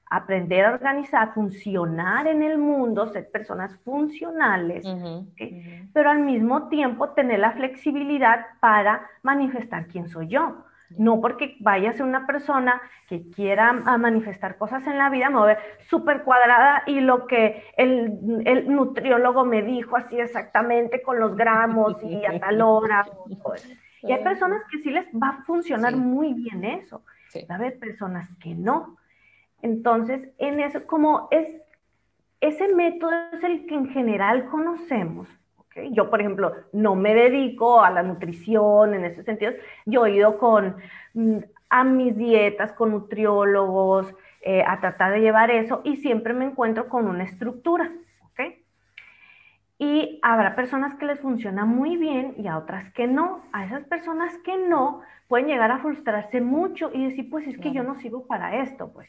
[0.09, 4.87] aprender a organizar, funcionar en el mundo, ser personas funcionales,
[5.93, 10.65] pero al mismo tiempo tener la flexibilidad para manifestar quién soy yo.
[10.91, 15.39] No porque vaya a ser una persona que quiera manifestar cosas en la vida, me
[15.39, 21.03] voy a ver súper cuadrada y lo que el, el, nutriólogo me dijo así exactamente
[21.03, 23.07] con los gramos y a tal hora.
[24.03, 27.03] Y hay personas que sí les va a funcionar muy bien eso.
[27.51, 28.97] Va a haber personas que no.
[29.63, 31.49] Entonces, en eso, como es,
[32.41, 35.29] ese método es el que en general conocemos,
[35.91, 39.53] yo, por ejemplo, no me dedico a la nutrición en ese sentido.
[39.85, 40.77] Yo he ido con,
[41.15, 41.39] mm,
[41.71, 46.89] a mis dietas con nutriólogos eh, a tratar de llevar eso y siempre me encuentro
[46.89, 47.91] con una estructura.
[49.79, 53.43] Y habrá personas que les funciona muy bien y a otras que no.
[53.53, 57.73] A esas personas que no pueden llegar a frustrarse mucho y decir, pues es que
[57.73, 59.07] yo no sirvo para esto, pues.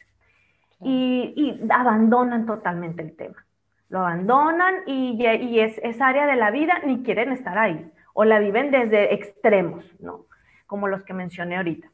[0.82, 3.47] Y, y abandonan totalmente el tema
[3.88, 5.24] lo abandonan y,
[5.60, 9.84] es, esa área de la vida ni quieren estar ahí o la viven desde extremos,
[10.00, 10.26] ¿no?
[10.66, 11.88] Como los que mencioné ahorita.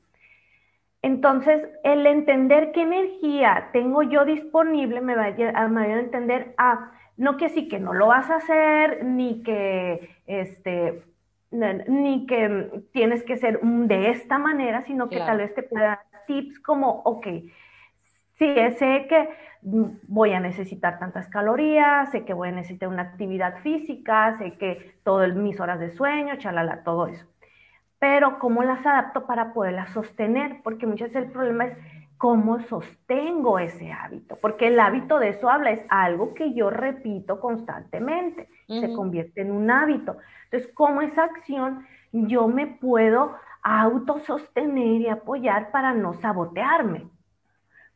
[1.02, 6.92] Entonces, el entender qué energía tengo yo disponible me va a, me a entender, ah,
[7.16, 11.02] no que sí que no lo vas a hacer, ni que, este,
[11.50, 16.00] ni que tienes que ser de esta manera, sino que tal vez te pueda dar
[16.26, 17.26] tips como, ok,
[18.38, 19.28] Sí, sé que
[19.64, 24.94] voy a necesitar tantas calorías, sé que voy a necesitar una actividad física, sé que
[25.02, 27.24] todo mis horas de sueño, chalala, todo eso.
[27.98, 30.60] Pero ¿cómo las adapto para poderlas sostener?
[30.62, 31.78] Porque muchas veces el problema es
[32.18, 37.40] cómo sostengo ese hábito, porque el hábito de eso habla, es algo que yo repito
[37.40, 40.18] constantemente, se convierte en un hábito.
[40.44, 47.08] Entonces, ¿cómo esa acción yo me puedo autosostener y apoyar para no sabotearme?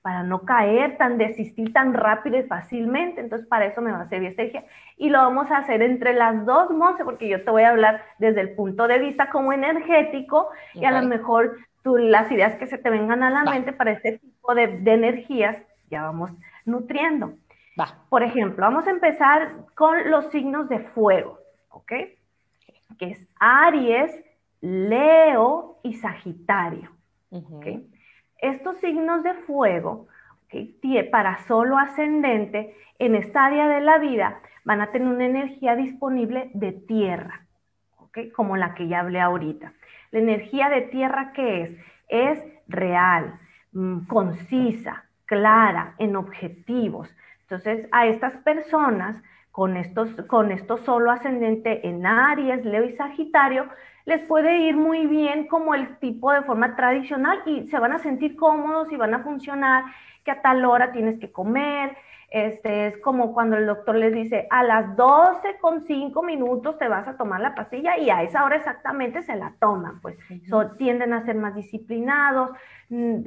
[0.02, 3.20] Para no caer tan, desistir tan rápido y fácilmente.
[3.20, 4.64] Entonces, para eso me va a servir esta
[4.96, 8.02] Y lo vamos a hacer entre las dos, Monse, porque yo te voy a hablar
[8.18, 12.66] desde el punto de vista como energético y a lo mejor tú, las ideas que
[12.66, 15.56] se te vengan a la mente para este tipo de, energías
[15.90, 16.30] ya vamos
[16.64, 17.34] nutriendo.
[18.08, 21.38] Por ejemplo, vamos a empezar con los signos de fuego,
[21.70, 21.92] ¿ok?
[22.98, 24.12] Que es Aries,
[24.60, 26.90] Leo y Sagitario.
[27.30, 27.66] ¿ok?
[28.38, 30.06] Estos signos de fuego,
[31.10, 36.50] para solo ascendente, en esta área de la vida, van a tener una energía disponible
[36.54, 37.46] de tierra,
[38.34, 39.72] como la que ya hablé ahorita.
[40.10, 41.70] La energía de tierra, ¿qué es?
[42.08, 43.38] Es real,
[43.72, 47.14] mm, concisa, clara, en objetivos.
[47.42, 49.22] Entonces, a estas personas
[49.52, 53.68] con estos, con esto solo ascendente en Aries, Leo y Sagitario,
[54.08, 57.98] les puede ir muy bien como el tipo de forma tradicional y se van a
[57.98, 59.84] sentir cómodos y van a funcionar,
[60.24, 61.94] que a tal hora tienes que comer.
[62.30, 66.88] Este, es como cuando el doctor les dice, a las 12 con 5 minutos te
[66.88, 70.16] vas a tomar la pastilla y a esa hora exactamente se la toman, pues
[70.78, 72.52] tienden a ser más disciplinados,
[72.88, 73.26] mm,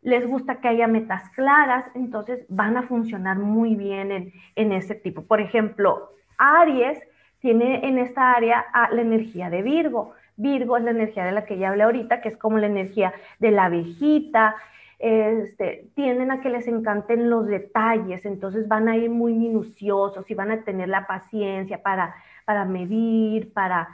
[0.00, 4.94] les gusta que haya metas claras, entonces van a funcionar muy bien en, en ese
[4.94, 5.24] tipo.
[5.24, 6.98] Por ejemplo, Aries
[7.40, 10.14] tiene en esta área la energía de Virgo.
[10.36, 13.12] Virgo es la energía de la que ya hablé ahorita, que es como la energía
[13.38, 14.56] de la abejita.
[14.98, 20.34] Este, tienden a que les encanten los detalles, entonces van a ir muy minuciosos y
[20.34, 22.14] van a tener la paciencia para,
[22.44, 23.88] para medir, para,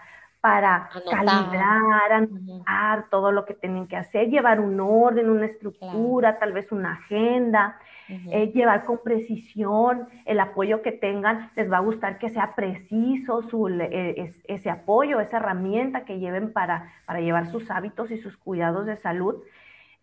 [0.49, 6.55] para calibrar, anotar todo lo que tienen que hacer, llevar un orden, una estructura, tal
[6.55, 7.79] vez una agenda,
[8.09, 13.43] eh, llevar con precisión el apoyo que tengan, les va a gustar que sea preciso
[13.43, 18.39] su, eh, ese apoyo, esa herramienta que lleven para, para llevar sus hábitos y sus
[18.39, 19.43] cuidados de salud.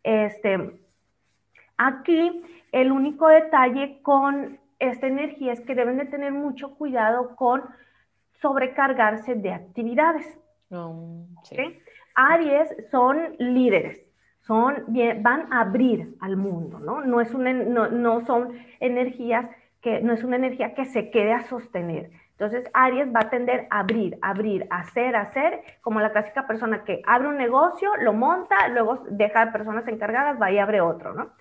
[0.04, 0.80] Este,
[1.76, 7.64] aquí el único detalle con esta energía es que deben de tener mucho cuidado con
[8.46, 10.40] sobrecargarse de actividades.
[10.70, 11.26] Oh,
[12.14, 14.06] Aries son líderes,
[14.42, 14.86] son,
[15.22, 17.02] van a abrir al mundo, ¿no?
[17.02, 19.48] No, es una, no, son energías
[19.82, 22.12] que, no es una energía que se quede a sostener.
[22.34, 27.02] Entonces, Aries va a tender a abrir, abrir, hacer, hacer, como la clásica persona que
[27.08, 31.32] abre un negocio, lo monta, luego deja a personas encargadas, va y abre otro, ¿no?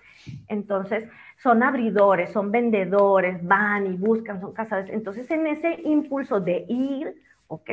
[0.48, 4.92] Entonces, son abridores, son vendedores, van y buscan, son cazadores.
[4.92, 7.70] Entonces, en ese impulso de ir, ¿ok?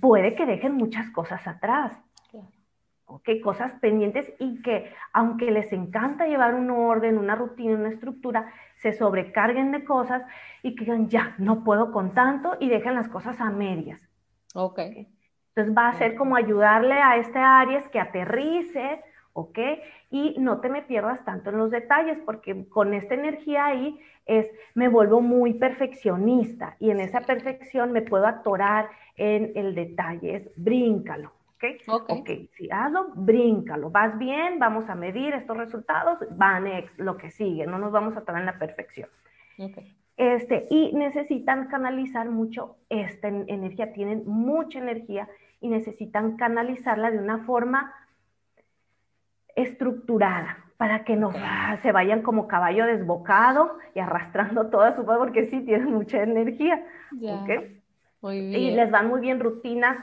[0.00, 1.92] Puede que dejen muchas cosas atrás.
[3.10, 3.28] ¿ok?
[3.42, 8.92] Cosas pendientes y que aunque les encanta llevar un orden, una rutina, una estructura, se
[8.92, 10.22] sobrecarguen de cosas
[10.62, 14.08] y que digan, ya, no puedo con tanto y dejen las cosas a medias.
[14.54, 14.78] Ok.
[15.48, 19.02] Entonces va a ser como ayudarle a este Aries que aterrice,
[19.32, 19.58] ¿ok?
[20.10, 24.46] Y no te me pierdas tanto en los detalles, porque con esta energía ahí es,
[24.74, 30.50] me vuelvo muy perfeccionista y en esa perfección me puedo atorar en el detalle, es
[30.56, 31.64] bríncalo, ¿ok?
[31.88, 32.48] Ok, okay.
[32.54, 37.66] si hazlo, bríncalo, vas bien, vamos a medir estos resultados, va next, lo que sigue,
[37.66, 39.08] no nos vamos a atorar en la perfección.
[39.58, 39.94] Okay.
[40.16, 45.28] Este, y necesitan canalizar mucho esta energía, tienen mucha energía
[45.62, 47.94] y necesitan canalizarla de una forma
[49.56, 51.30] estructurada para que no
[51.82, 56.82] se vayan como caballo desbocado y arrastrando toda su porque sí tienen mucha energía.
[58.22, 59.98] Y les van muy bien rutinas,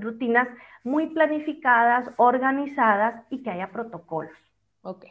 [0.00, 0.48] rutinas
[0.84, 4.36] muy planificadas, organizadas y que haya protocolos.
[4.82, 5.06] Ok,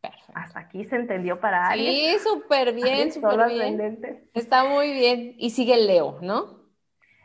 [0.00, 0.32] perfecto.
[0.34, 1.94] Hasta aquí se entendió para alguien.
[1.94, 4.30] Sí, súper bien, súper bien.
[4.34, 5.34] Está muy bien.
[5.38, 6.58] Y sigue Leo, ¿no?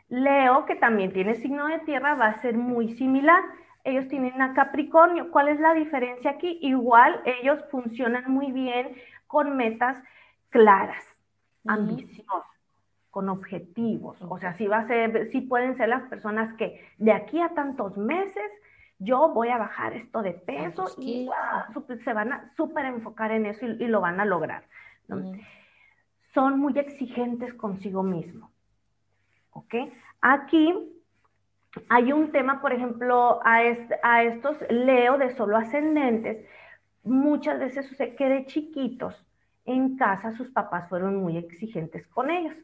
[0.08, 3.42] Leo, que también tiene signo de tierra, va a ser muy similar
[3.84, 5.30] ellos tienen a Capricornio.
[5.30, 6.58] ¿Cuál es la diferencia aquí?
[6.62, 10.02] Igual ellos funcionan muy bien con metas
[10.48, 11.04] claras,
[11.66, 12.44] ambiciosas,
[13.10, 14.16] con objetivos.
[14.22, 17.50] O sea, sí va a ser, sí pueden ser las personas que de aquí a
[17.50, 18.50] tantos meses
[18.98, 21.28] yo voy a bajar esto de peso y
[22.04, 24.64] se van a súper enfocar en eso y, lo van a lograr.
[26.32, 28.50] Son muy exigentes consigo mismo.
[29.50, 29.74] ¿Ok?
[30.20, 30.72] Aquí
[31.88, 33.62] hay un tema, por ejemplo, a,
[34.22, 36.46] estos Leo de solo ascendentes,
[37.02, 39.14] muchas veces sucede que de chiquitos
[39.64, 42.54] en casa sus papás fueron muy exigentes con ellos.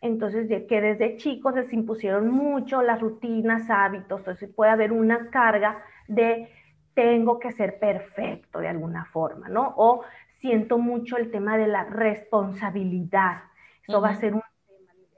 [0.00, 5.82] Entonces, que desde chicos les impusieron mucho las rutinas, hábitos, entonces puede haber una carga
[6.06, 6.48] de
[6.94, 9.74] tengo que ser perfecto de alguna forma, ¿no?
[9.76, 10.02] O
[10.40, 13.42] siento mucho el tema de la responsabilidad.
[13.86, 14.42] Eso va a ser un.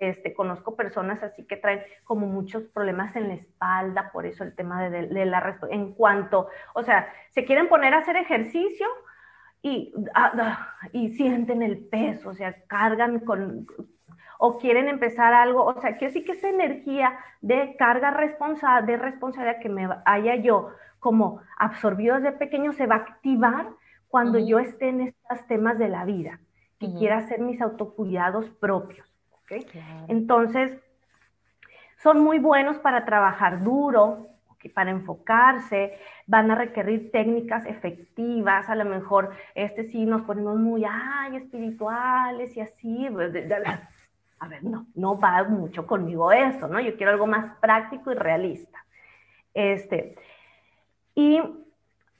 [0.00, 4.54] Este, conozco personas así que traen como muchos problemas en la espalda, por eso el
[4.54, 8.86] tema de, de la en cuanto, o sea, se quieren poner a hacer ejercicio
[9.60, 13.66] y, ah, ah, y sienten el peso, o sea, cargan con,
[14.38, 18.98] o quieren empezar algo, o sea, que sí que esa energía de carga responsable, de
[18.98, 20.70] responsabilidad que me haya yo
[21.00, 23.68] como absorbido desde pequeño se va a activar
[24.08, 26.40] cuando yo esté en estos temas de la vida,
[26.78, 29.07] que quiera hacer mis autocuidados propios.
[29.48, 29.66] ¿Okay?
[30.08, 30.78] Entonces,
[31.96, 34.28] son muy buenos para trabajar duro,
[34.68, 40.84] para enfocarse, van a requerir técnicas efectivas, a lo mejor este sí nos ponemos muy,
[40.84, 43.32] ay, espirituales y así, pues,
[44.40, 46.80] a ver, no, no va mucho conmigo eso, ¿no?
[46.80, 48.84] Yo quiero algo más práctico y realista.
[49.54, 50.16] Este,
[51.14, 51.40] y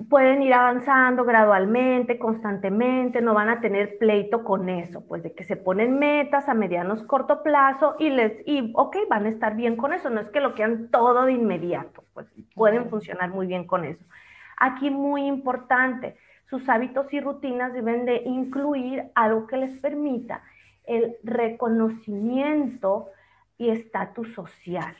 [0.06, 5.42] pueden ir avanzando gradualmente, constantemente, no van a tener pleito con eso, pues de que
[5.42, 9.76] se ponen metas a medianos corto plazo y les, y ok, van a estar bien
[9.76, 13.66] con eso, no es que lo quieran todo de inmediato, pues pueden funcionar muy bien
[13.66, 14.04] con eso.
[14.56, 16.16] Aquí muy importante,
[16.48, 20.42] sus hábitos y rutinas deben de incluir algo que les permita
[20.84, 23.08] el reconocimiento
[23.58, 24.96] y estatus social.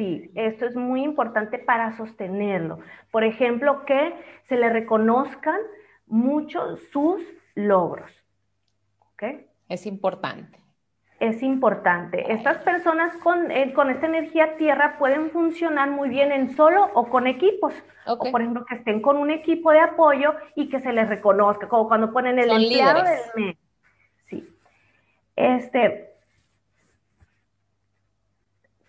[0.00, 2.78] Sí, esto es muy importante para sostenerlo.
[3.10, 4.14] Por ejemplo, que
[4.48, 5.60] se le reconozcan
[6.06, 7.22] muchos sus
[7.54, 8.10] logros.
[9.12, 9.24] ¿Ok?
[9.68, 10.58] Es importante.
[11.18, 12.32] Es importante.
[12.32, 17.10] Estas personas con, eh, con esta energía tierra pueden funcionar muy bien en solo o
[17.10, 17.74] con equipos.
[18.06, 21.68] O por ejemplo, que estén con un equipo de apoyo y que se les reconozca,
[21.68, 23.58] como cuando ponen el empleado del mes.
[24.30, 24.48] Sí.
[25.36, 26.09] Este,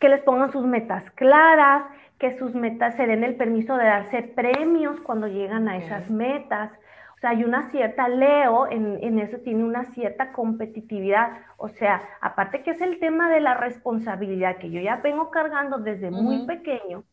[0.02, 1.84] que les pongan sus metas claras,
[2.18, 6.72] que sus metas se den el permiso de darse premios cuando llegan a esas metas.
[7.16, 11.38] O sea, hay una cierta, Leo en, eso tiene una cierta competitividad.
[11.58, 15.78] O sea, aparte que es el tema de la responsabilidad que yo ya vengo cargando
[15.78, 17.04] desde muy pequeño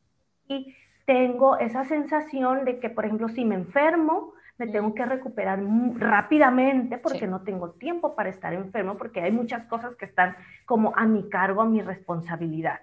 [0.49, 0.75] y
[1.05, 5.61] tengo esa sensación de que, por ejemplo, si me enfermo, me tengo que recuperar
[5.95, 10.37] rápidamente porque no tengo tiempo para estar enfermo, porque hay muchas cosas que están
[10.67, 12.81] como a mi cargo, a mi responsabilidad.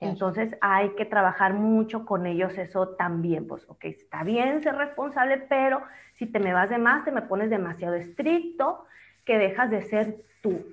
[0.00, 5.38] Entonces hay que trabajar mucho con ellos eso también, pues, ok, está bien ser responsable,
[5.48, 5.82] pero
[6.14, 8.84] si te me vas de más, te me pones demasiado estricto,
[9.24, 10.64] que dejas de ser tú,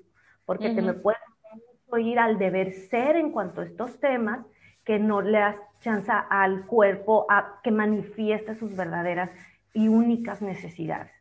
[0.46, 1.20] porque te me puedes
[1.98, 4.40] ir al deber ser en cuanto a estos temas,
[4.84, 9.32] que no le das chance al cuerpo a que manifieste sus verdaderas
[9.76, 11.12] y únicas necesidades.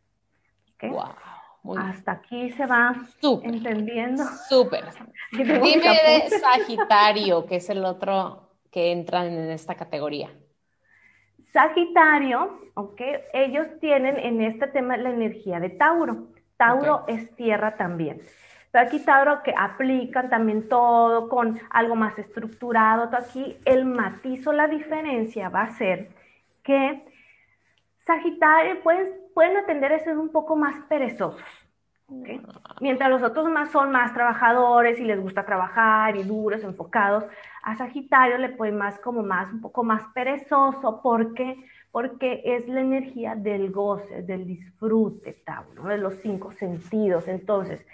[0.83, 2.95] Wow, Hasta aquí se va
[3.43, 4.25] entendiendo.
[4.49, 4.85] Súper.
[5.33, 10.31] Dime de Sagitario, que es el otro que entra en esta categoría.
[11.53, 13.01] Sagitario, ok,
[13.33, 16.29] ellos tienen en este tema la energía de Tauro.
[16.57, 18.21] Tauro es tierra también.
[18.71, 23.09] Pero aquí Tauro que aplican también todo con algo más estructurado.
[23.17, 26.11] Aquí el matiz o la diferencia va a ser
[26.63, 27.05] que
[28.07, 31.43] Sagitario pueden, pueden atender a ser un poco más perezosos.
[32.81, 37.25] Mientras los otros más son más trabajadores y les gusta trabajar y duros, enfocados,
[37.63, 41.01] a Sagitario le puede más como más, un poco más perezoso.
[41.03, 41.57] ¿Por qué?
[41.91, 47.27] Porque es la energía del goce, del disfrute, Tauro, de los cinco sentidos.
[47.27, 47.87] Entonces,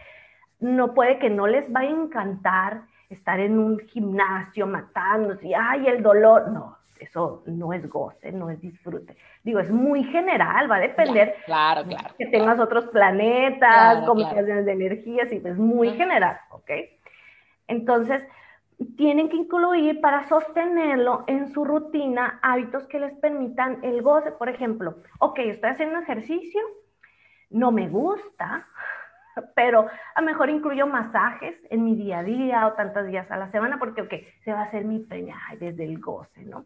[0.59, 5.87] no puede que no les vaya a encantar estar en un gimnasio matándose, y ay,
[5.87, 6.51] el dolor.
[6.51, 9.17] No, eso no es goce, no es disfrute.
[9.43, 14.73] Digo, es muy general, va a depender claro, claro, que tengas otros planetas, combinaciones de
[14.73, 16.71] energías, y es muy general, ¿ok?
[17.67, 18.27] Entonces,
[18.97, 24.33] tienen que incluir para sostenerlo en su rutina hábitos que les permitan el goce.
[24.33, 26.61] Por ejemplo, ok, estoy haciendo ejercicio,
[27.51, 28.67] no me gusta,
[29.55, 33.37] pero a lo mejor incluyo masajes en mi día a día o tantos días a
[33.37, 36.65] la semana porque, ok, se va a hacer mi premio desde el goce, ¿no?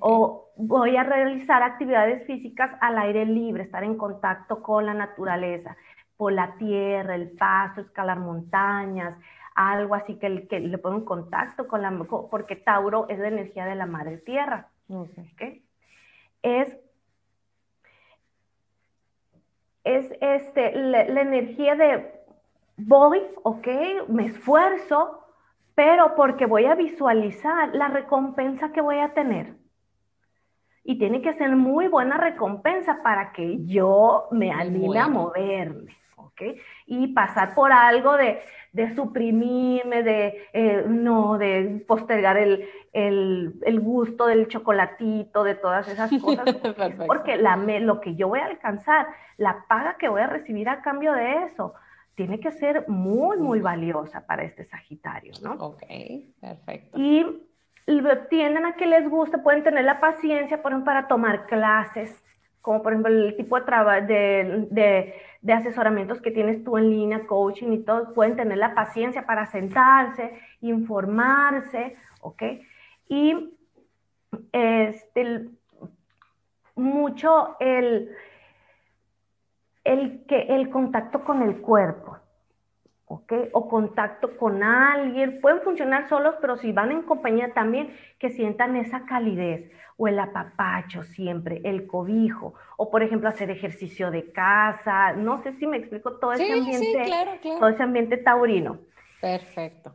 [0.00, 5.76] O voy a realizar actividades físicas al aire libre, estar en contacto con la naturaleza,
[6.16, 9.16] por la tierra, el paso, escalar montañas,
[9.54, 11.90] algo así que, le pongo en contacto con la,
[12.30, 14.68] porque Tauro es la energía de la madre tierra.
[16.42, 16.76] Es,
[19.84, 22.18] es este, la, la energía de
[22.76, 23.66] voy, ok,
[24.08, 25.24] me esfuerzo,
[25.74, 29.54] pero porque voy a visualizar la recompensa que voy a tener
[30.88, 36.40] y tiene que ser muy buena recompensa para que yo me anime a moverme, ¿ok?
[36.86, 38.40] Y pasar por algo de,
[38.94, 46.56] suprimirme, de eh, no, de postergar el, gusto del chocolatito, de todas esas cosas,
[47.06, 50.80] porque la, lo que yo voy a alcanzar, la paga que voy a recibir a
[50.80, 51.74] cambio de eso,
[52.14, 55.52] tiene que ser muy, muy valiosa para este Sagitario, ¿no?
[55.52, 55.82] Ok,
[56.40, 56.98] perfecto.
[56.98, 57.46] Y
[58.28, 62.22] tienden a que les guste, pueden tener la paciencia, por ejemplo, para tomar clases,
[62.60, 67.72] como por ejemplo el tipo de, de, de, asesoramientos que tienes tú en línea, coaching
[67.72, 72.42] y todo, pueden tener la paciencia para sentarse, informarse, ¿ok?
[73.08, 73.54] Y
[74.52, 75.48] este,
[76.74, 78.10] mucho el,
[79.84, 82.18] el, que, el contacto con el cuerpo.
[83.08, 88.76] O contacto con alguien, pueden funcionar solos, pero si van en compañía también, que sientan
[88.76, 95.12] esa calidez o el apapacho siempre, el cobijo, o por ejemplo hacer ejercicio de casa,
[95.14, 97.10] no sé si me explico todo ese ambiente,
[97.58, 98.78] todo ese ambiente taurino.
[99.20, 99.94] Perfecto.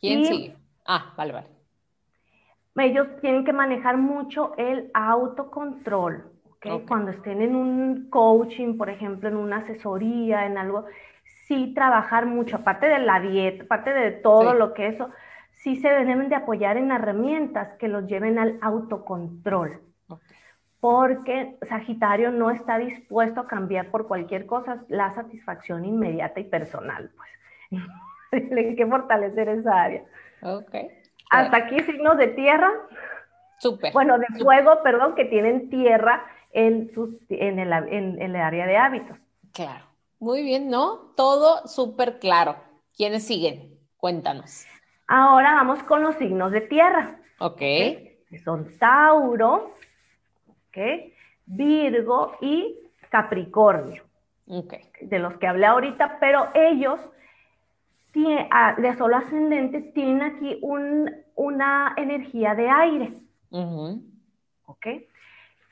[0.00, 0.56] ¿Quién sigue?
[0.86, 1.46] Ah, vale, vale.
[2.76, 6.32] Ellos tienen que manejar mucho el autocontrol.
[6.88, 10.84] Cuando estén en un coaching, por ejemplo, en una asesoría, en algo,
[11.50, 15.10] sí trabajar mucho, aparte de la dieta, aparte de todo lo que eso,
[15.50, 19.80] sí se deben de apoyar en herramientas que los lleven al autocontrol.
[20.78, 27.10] Porque Sagitario no está dispuesto a cambiar por cualquier cosa la satisfacción inmediata y personal,
[27.16, 27.30] pues.
[28.30, 30.04] Tienen que fortalecer esa área.
[30.42, 30.74] Ok.
[31.30, 32.70] Hasta aquí signos de tierra.
[33.58, 33.92] Súper.
[33.92, 38.76] Bueno, de fuego, perdón, que tienen tierra en, sus, en, el, en el área de
[38.76, 39.18] hábitos.
[39.52, 39.89] Claro.
[40.20, 41.12] Muy bien, ¿no?
[41.16, 42.56] Todo súper claro.
[42.94, 43.78] ¿Quiénes siguen?
[43.96, 44.66] Cuéntanos.
[45.08, 47.18] Ahora vamos con los signos de tierra.
[47.38, 47.58] Ok.
[47.58, 49.74] Que son Tauro,
[50.68, 51.14] okay,
[51.46, 52.76] Virgo y
[53.08, 54.04] Capricornio.
[54.46, 54.74] Ok.
[55.00, 57.00] De los que hablé ahorita, pero ellos
[58.50, 63.14] ah, de solo ascendente tienen aquí un, una energía de aire.
[64.66, 64.86] ¿Ok?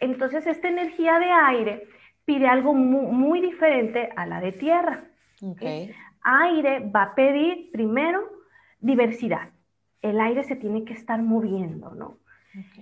[0.00, 1.88] Entonces, esta energía de aire
[2.28, 5.02] pide algo muy, diferente a la de tierra.
[6.20, 8.20] Aire va a pedir primero
[8.80, 9.48] diversidad.
[10.02, 12.18] El aire se tiene que estar moviendo, ¿no?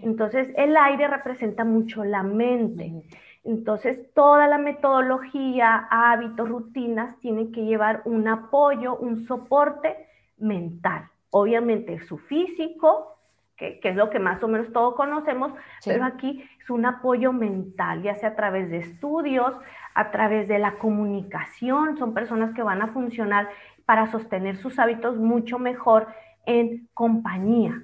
[0.02, 3.04] Entonces, el aire representa mucho la mente.
[3.44, 11.08] Entonces, toda la metodología, hábitos, rutinas tienen que llevar un apoyo, un soporte mental.
[11.30, 13.15] Obviamente, su físico,
[13.56, 15.52] que, es lo que más o menos todos conocemos,
[15.84, 19.54] pero aquí es un apoyo mental, ya sea a través de estudios,
[19.94, 23.48] a través de la comunicación, son personas que van a funcionar
[23.86, 26.08] para sostener sus hábitos mucho mejor
[26.44, 27.82] en compañía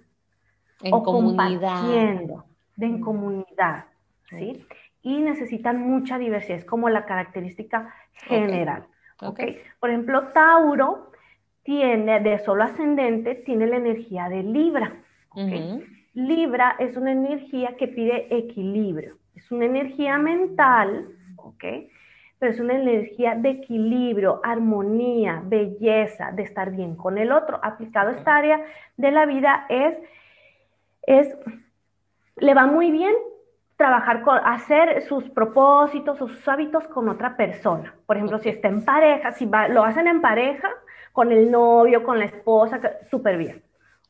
[0.82, 1.80] en o comunidad.
[1.80, 2.44] compartiendo,
[2.76, 3.84] de en comunidad,
[4.28, 4.66] ¿sí?
[5.00, 8.84] Y necesitan mucha diversidad, es como la característica general,
[9.20, 9.40] ¿ok?
[9.80, 11.12] Por ejemplo, Tauro
[11.62, 15.01] tiene, de solo ascendente, tiene la energía de Libra,
[16.14, 19.16] Libra es una energía que pide equilibrio.
[19.34, 21.64] Es una energía mental, ¿ok?
[22.38, 27.58] Pero es una energía de equilibrio, armonía, belleza, de estar bien con el otro.
[27.62, 28.60] Aplicado a esta área
[28.96, 29.96] de la vida es,
[31.02, 31.34] es,
[32.36, 33.14] le va muy bien
[33.76, 37.94] trabajar con, hacer sus propósitos o sus hábitos con otra persona.
[38.06, 40.68] Por ejemplo, si está en pareja, si lo hacen en pareja,
[41.12, 42.80] con el novio, con la esposa,
[43.10, 43.62] súper bien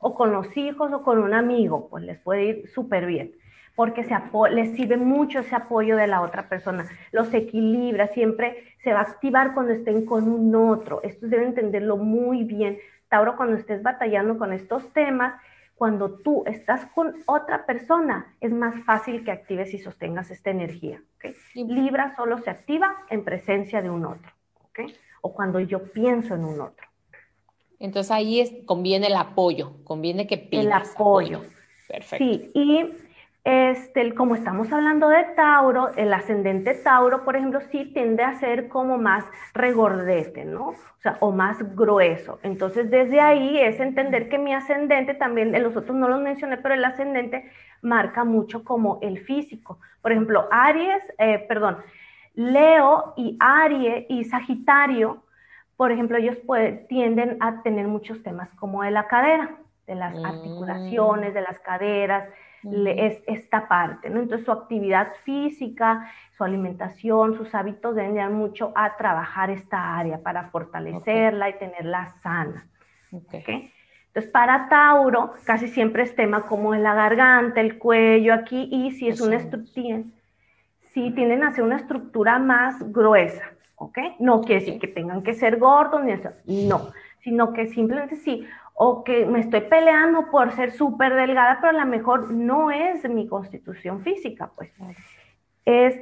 [0.02, 3.32] o con los hijos o con un amigo, pues les puede ir súper bien,
[3.76, 4.14] porque se
[4.50, 9.02] les sirve mucho ese apoyo de la otra persona, los equilibra, siempre se va a
[9.02, 12.78] activar cuando estén con un otro, esto deben entenderlo muy bien.
[13.08, 15.34] Tauro, cuando estés batallando con estos temas,
[15.76, 21.00] cuando tú estás con otra persona, es más fácil que actives y sostengas esta energía.
[21.16, 21.34] ¿okay?
[21.54, 24.32] Libra solo se activa en presencia de un otro,
[24.68, 24.94] ¿okay?
[25.20, 26.91] o cuando yo pienso en un otro.
[27.82, 31.42] Entonces ahí es, conviene el apoyo, conviene que pidas El apoyo.
[31.88, 32.24] Perfecto.
[32.24, 32.88] Sí, y
[33.42, 38.68] este, como estamos hablando de Tauro, el ascendente Tauro, por ejemplo, sí tiende a ser
[38.68, 40.68] como más regordete, ¿no?
[40.68, 42.38] O sea, o más grueso.
[42.44, 46.74] Entonces, desde ahí es entender que mi ascendente también, los otros no los mencioné, pero
[46.74, 47.50] el ascendente
[47.82, 49.80] marca mucho como el físico.
[50.02, 51.78] Por ejemplo, Aries, eh, perdón,
[52.36, 55.24] Leo y Aries y Sagitario
[55.82, 56.38] por ejemplo, ellos
[56.88, 60.24] tienden a tener muchos temas como de la cadera, de las mm.
[60.24, 62.28] articulaciones, de las caderas,
[62.62, 64.20] es esta parte, ¿no?
[64.20, 70.50] Entonces su actividad física, su alimentación, sus hábitos deben mucho a trabajar esta área para
[70.50, 72.64] fortalecerla y tenerla sana.
[73.10, 78.92] Entonces, para Tauro, casi siempre es tema como en la garganta, el cuello, aquí, y
[78.92, 80.04] si es una estructura,
[80.92, 83.50] si tienden a ser una estructura más gruesa,
[83.82, 83.98] ¿ok?
[84.20, 88.46] No quiere decir que tengan que ser gordos, ni eso, no, sino que simplemente sí,
[88.74, 93.08] o que me estoy peleando por ser súper delgada, pero a lo mejor no es
[93.08, 94.72] mi constitución física, pues.
[95.64, 96.00] Es,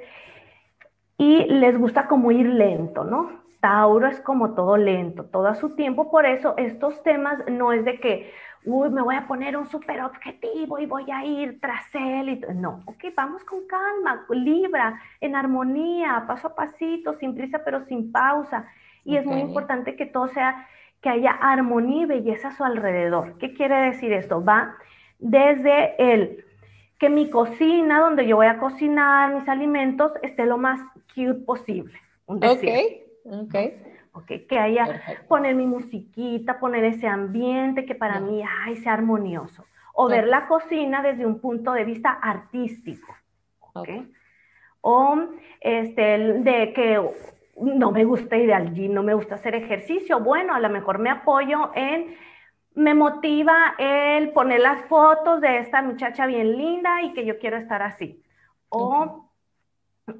[1.18, 3.40] y les gusta como ir lento, ¿no?
[3.60, 7.84] Tauro es como todo lento, todo a su tiempo, por eso estos temas no es
[7.84, 8.32] de que,
[8.64, 12.28] uy, me voy a poner un super objetivo y voy a ir tras él.
[12.28, 17.84] Y no, ok, vamos con calma, libra, en armonía, paso a pasito, sin prisa pero
[17.86, 18.66] sin pausa.
[19.04, 20.66] Y es muy importante que todo sea,
[21.00, 23.38] que haya armonía y belleza a su alrededor.
[23.38, 24.44] ¿Qué quiere decir esto?
[24.44, 24.76] Va
[25.18, 26.44] desde el
[26.98, 30.80] que mi cocina, donde yo voy a cocinar mis alimentos, esté lo más
[31.14, 31.94] cute posible.
[32.26, 32.62] Un ok.
[33.24, 33.46] Ok.
[33.48, 33.74] Okay,
[34.26, 39.64] que haya, poner mi musiquita, poner ese ambiente que para mí, ay, sea armonioso.
[39.94, 43.14] O ver la cocina desde un punto de vista artístico.
[43.72, 44.10] Okay.
[44.80, 45.18] O
[45.60, 46.02] este,
[46.40, 47.00] de que
[47.56, 50.20] no me gusta ir al gym, no me gusta hacer ejercicio.
[50.20, 52.16] Bueno, a lo mejor me apoyo en,
[52.74, 57.58] me motiva el poner las fotos de esta muchacha bien linda y que yo quiero
[57.58, 58.22] estar así.
[58.68, 59.29] O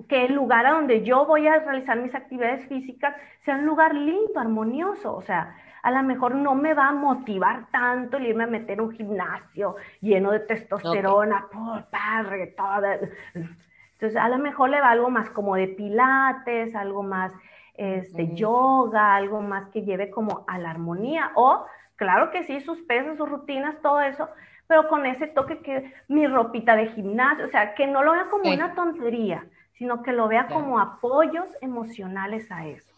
[0.09, 3.15] que el lugar a donde yo voy a realizar mis actividades físicas
[3.45, 7.67] sea un lugar lindo, armonioso, o sea, a lo mejor no me va a motivar
[7.71, 12.99] tanto el irme a meter un gimnasio lleno de testosterona, por padre, toda.
[13.35, 17.33] Entonces, a lo mejor le va algo más como de pilates, algo más
[17.75, 21.65] este, yoga, algo más que lleve como a la armonía, o
[21.97, 24.29] claro que sí, sus pesas, sus rutinas, todo eso,
[24.67, 28.27] pero con ese toque que mi ropita de gimnasio, o sea, que no lo vea
[28.31, 29.45] como una tontería,
[29.81, 32.93] sino que lo vea como apoyos emocionales a eso.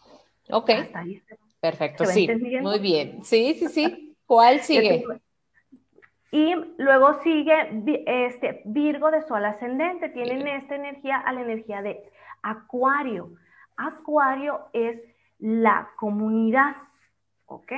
[0.49, 0.69] Ok.
[1.61, 2.27] Perfecto, sí.
[2.61, 3.23] Muy bien.
[3.23, 4.17] Sí, sí, sí.
[4.25, 5.05] ¿Cuál sigue?
[6.29, 7.53] Y luego sigue
[8.05, 10.09] este Virgo de Sol ascendente.
[10.09, 12.03] Tienen esta energía a la energía de
[12.41, 13.31] Acuario.
[13.77, 14.99] Acuario es
[15.39, 16.75] la comunidad,
[17.45, 17.71] ¿ok?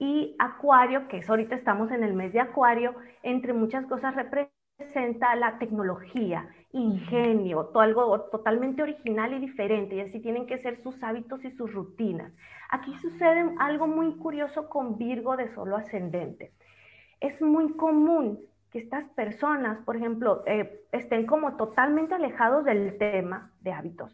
[0.00, 5.36] Y Acuario, que es ahorita estamos en el mes de Acuario, entre muchas cosas representa
[5.36, 11.02] la tecnología, ingenio, todo algo totalmente original y diferente, y así tienen que ser sus
[11.02, 12.32] hábitos y sus rutinas.
[12.70, 16.52] Aquí sucede algo muy curioso con Virgo de solo ascendente.
[17.20, 23.50] Es muy común que estas personas, por ejemplo, eh, estén como totalmente alejados del tema
[23.60, 24.12] de hábitos.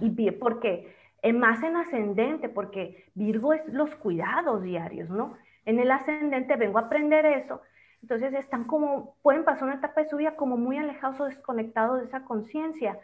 [0.00, 5.36] Y porque eh, más en ascendente, porque Virgo es los cuidados diarios, ¿no?
[5.66, 7.60] En el ascendente vengo a aprender eso
[8.04, 12.00] entonces están como, pueden pasar una etapa de su vida como muy alejados o desconectados
[12.00, 12.98] de esa conciencia.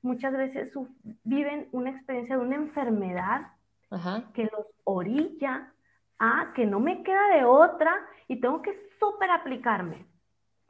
[0.00, 0.72] Muchas veces
[1.24, 3.48] viven una experiencia de una enfermedad
[4.32, 5.70] que los orilla
[6.18, 7.94] a que no me queda de otra
[8.28, 10.06] y tengo que súper aplicarme.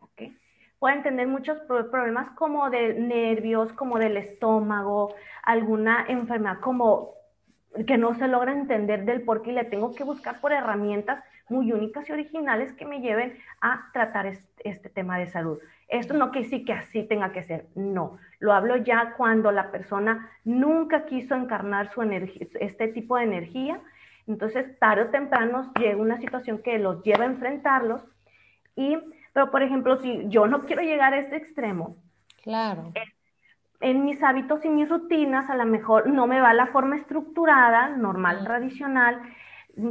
[0.01, 0.37] ¿okay?
[0.81, 5.15] Pueden tener muchos problemas como de nervios, como del estómago,
[5.45, 7.13] alguna enfermedad como
[7.87, 11.23] que no se logra entender del por qué y le tengo que buscar por herramientas
[11.49, 15.59] muy únicas y originales que me lleven a tratar este, tema de salud.
[15.89, 18.19] Esto no quiere decir que así tenga que ser, no.
[18.41, 23.81] Lo hablo ya cuando la persona nunca quiso encarnar su energía, este tipo de energía.
[24.27, 28.03] Entonces, tarde o temprano llega una situación que los lleva a enfrentarlos.
[28.75, 28.99] Y,
[29.33, 31.97] pero, por ejemplo, si yo no quiero llegar a este extremo,
[32.43, 32.93] claro.
[33.81, 37.91] en mis hábitos y mis rutinas, a lo mejor no me va la forma estructurada,
[37.91, 39.23] normal, tradicional,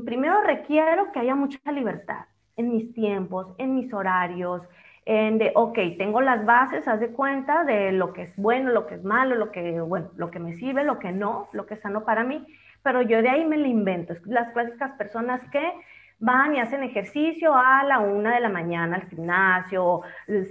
[0.06, 2.26] primero requiero que haya mucha libertad
[2.58, 4.62] en mis tiempos, en mis horarios,
[5.06, 8.88] en de, ok, tengo las bases, haz de cuenta de lo que es bueno, lo
[8.88, 11.76] que es malo, lo que, bueno, lo que me sirve, lo que no, lo que
[11.76, 12.46] es sano para mí,
[12.82, 14.16] pero yo de ahí me lo invento.
[14.26, 15.74] Las clásicas personas que
[16.20, 20.02] van y hacen ejercicio a la una de la mañana al gimnasio,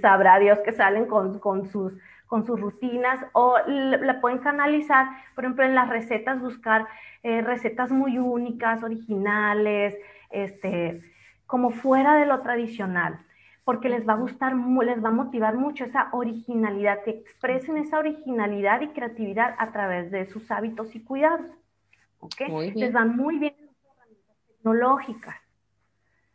[0.00, 1.94] sabrá Dios que salen con, con sus
[2.34, 5.06] con sus rutinas o la pueden canalizar,
[5.36, 6.88] por ejemplo, en las recetas, buscar
[7.22, 9.96] eh, recetas muy únicas, originales,
[10.30, 11.00] este,
[11.46, 13.20] como fuera de lo tradicional,
[13.62, 18.00] porque les va a gustar, les va a motivar mucho esa originalidad, que expresen esa
[18.00, 21.46] originalidad y creatividad a través de sus hábitos y cuidados.
[22.18, 22.72] ¿okay?
[22.74, 25.43] Les van muy bien las herramientas tecnológicas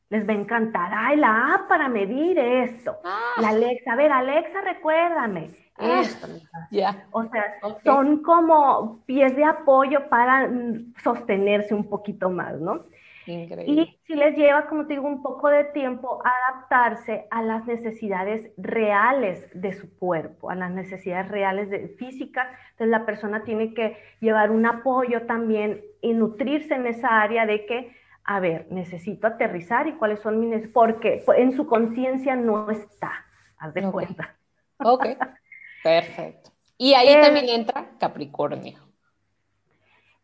[0.10, 0.92] les va a encantar.
[0.94, 2.98] Ay, la app para medir esto.
[3.04, 3.34] Ah.
[3.40, 5.50] La Alexa, a ver, Alexa, recuérdame.
[5.78, 6.28] Ah, esto.
[6.72, 7.08] Ya.
[7.12, 12.86] O sea, son como pies de apoyo para mm, sostenerse un poquito más, ¿no?
[13.28, 13.84] Increíble.
[13.84, 18.52] Y si les lleva, como te digo, un poco de tiempo adaptarse a las necesidades
[18.58, 22.48] reales de su cuerpo, a las necesidades reales de físicas.
[22.72, 27.68] Entonces la persona tiene que llevar un apoyo también y nutrirse en esa área de
[27.68, 33.26] que a ver, necesito aterrizar y cuáles son mis, porque en su conciencia no está,
[33.58, 34.36] haz de cuenta.
[34.78, 35.06] Ok,
[35.84, 36.52] perfecto.
[36.78, 38.80] Y ahí eh, también entra Capricornio.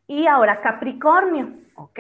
[0.08, 2.00] Y ahora Capricornio, ¿ok?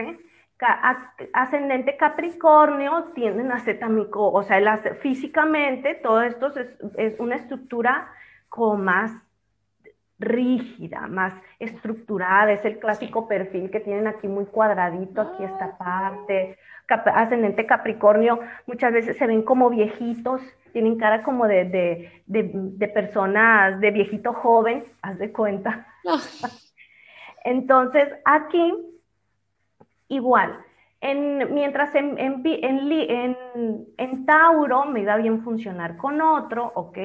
[1.33, 6.53] ascendente Capricornio tienden a ser también, o sea, físicamente todo esto
[6.97, 8.09] es, una estructura
[8.47, 9.11] como más
[10.19, 16.57] rígida, más estructurada, es el clásico perfil que tienen aquí muy cuadradito, aquí esta parte.
[16.87, 20.41] ascendente Capricornio muchas veces se ven como viejitos,
[20.71, 25.87] tienen cara como de, de personas, de viejito joven, haz de cuenta.
[27.43, 28.73] Entonces, aquí
[30.07, 30.64] igual,
[31.05, 32.25] en, mientras en,
[34.25, 36.97] Tauro me iba bien funcionar con otro, ¿ok?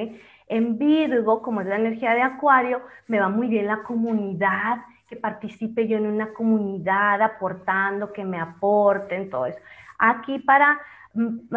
[0.46, 5.16] En Virgo, como es la energía de Acuario, me va muy bien la comunidad, que
[5.16, 9.58] participe yo en una comunidad aportando, que me aporten, todo eso.
[9.98, 10.80] Aquí para,
[11.12, 11.50] mm,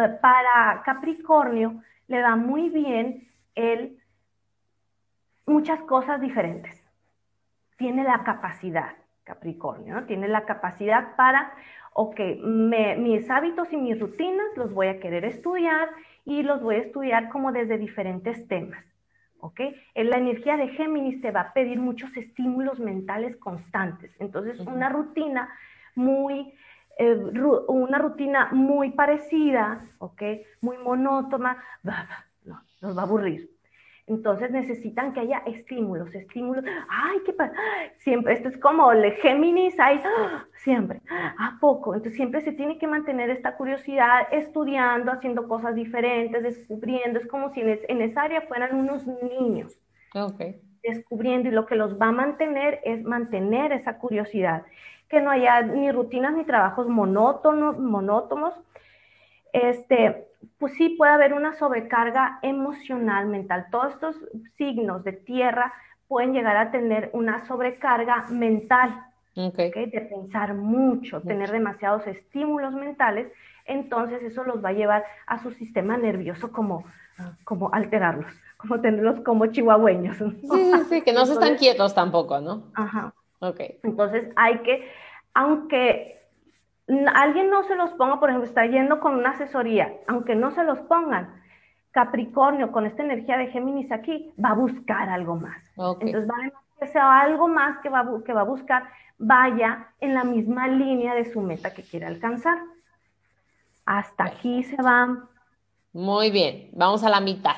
[0.84, 3.96] Capricornio le va muy bien el
[5.46, 6.84] muchas cosas diferentes.
[7.78, 8.92] Tiene la capacidad.
[9.24, 10.04] Capricornio, ¿no?
[10.04, 11.50] Tiene la capacidad para,
[11.94, 15.88] ok, mis hábitos y mis rutinas los voy a querer estudiar
[16.24, 18.84] y los voy a estudiar como desde diferentes temas,
[19.38, 19.60] ¿ok?
[19.94, 24.88] En la energía de Géminis te va a pedir muchos estímulos mentales constantes, entonces una
[24.88, 25.48] rutina
[25.94, 26.52] muy,
[26.98, 27.14] eh,
[27.68, 30.22] una rutina muy parecida, ¿ok?
[30.62, 31.62] Muy monótona,
[32.44, 33.53] no, nos va a aburrir.
[34.06, 36.62] Entonces necesitan que haya estímulos, estímulos.
[36.90, 37.54] Ay, qué pasa.
[37.98, 39.98] Siempre, esto es como el Géminis, hay
[40.62, 41.00] siempre.
[41.08, 41.94] ¿A poco?
[41.94, 47.18] Entonces siempre se tiene que mantener esta curiosidad, estudiando, haciendo cosas diferentes, descubriendo.
[47.18, 49.72] Es como si en, esa área fueran unos niños.
[50.14, 50.60] Okay.
[50.82, 54.64] Descubriendo y lo que los va a mantener es mantener esa curiosidad.
[55.08, 58.52] Que no haya ni rutinas ni trabajos monótonos, monótonos.
[59.54, 60.26] Este,
[60.58, 63.66] pues sí puede haber una sobrecarga emocional, mental.
[63.70, 64.16] Todos estos
[64.56, 65.72] signos de tierra
[66.08, 73.32] pueden llegar a tener una sobrecarga mental, de pensar mucho, tener demasiados estímulos mentales,
[73.64, 76.84] entonces eso los va a llevar a su sistema nervioso como,
[77.42, 80.18] como alterarlos, como tenerlos como chihuahueños.
[80.18, 82.70] Sí, sí, sí, que no se están quietos tampoco, ¿no?
[82.74, 83.12] Ajá.
[83.40, 83.60] Ok.
[83.82, 84.88] Entonces hay que,
[85.34, 86.23] aunque
[86.86, 90.64] alguien no se los ponga, por ejemplo, está yendo con una asesoría, aunque no se
[90.64, 91.42] los pongan,
[91.90, 95.62] Capricornio con esta energía de Géminis aquí va a buscar algo más.
[96.00, 100.12] Entonces va a que sea algo más que va, que va a buscar vaya en
[100.12, 102.58] la misma línea de su meta que quiere alcanzar.
[103.86, 105.28] Hasta aquí se va.
[105.92, 107.56] Muy bien, vamos a la mitad.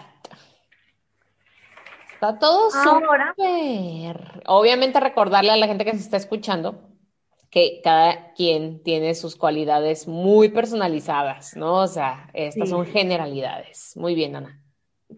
[2.13, 4.43] Está todo súper.
[4.47, 6.79] Obviamente recordarle a la gente que se está escuchando
[7.51, 11.83] que cada quien tiene sus cualidades muy personalizadas, ¿no?
[11.83, 13.97] O sea, estas son generalidades.
[13.97, 14.61] Muy bien, Ana.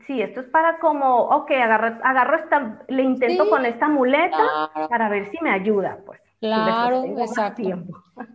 [0.07, 5.09] Sí, esto es para como, ok, agarro, agarro esta, le intento con esta muleta para
[5.09, 6.21] ver si me ayuda, pues.
[6.41, 7.63] Claro, exacto.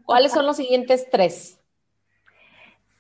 [0.06, 1.60] ¿Cuáles son los siguientes tres?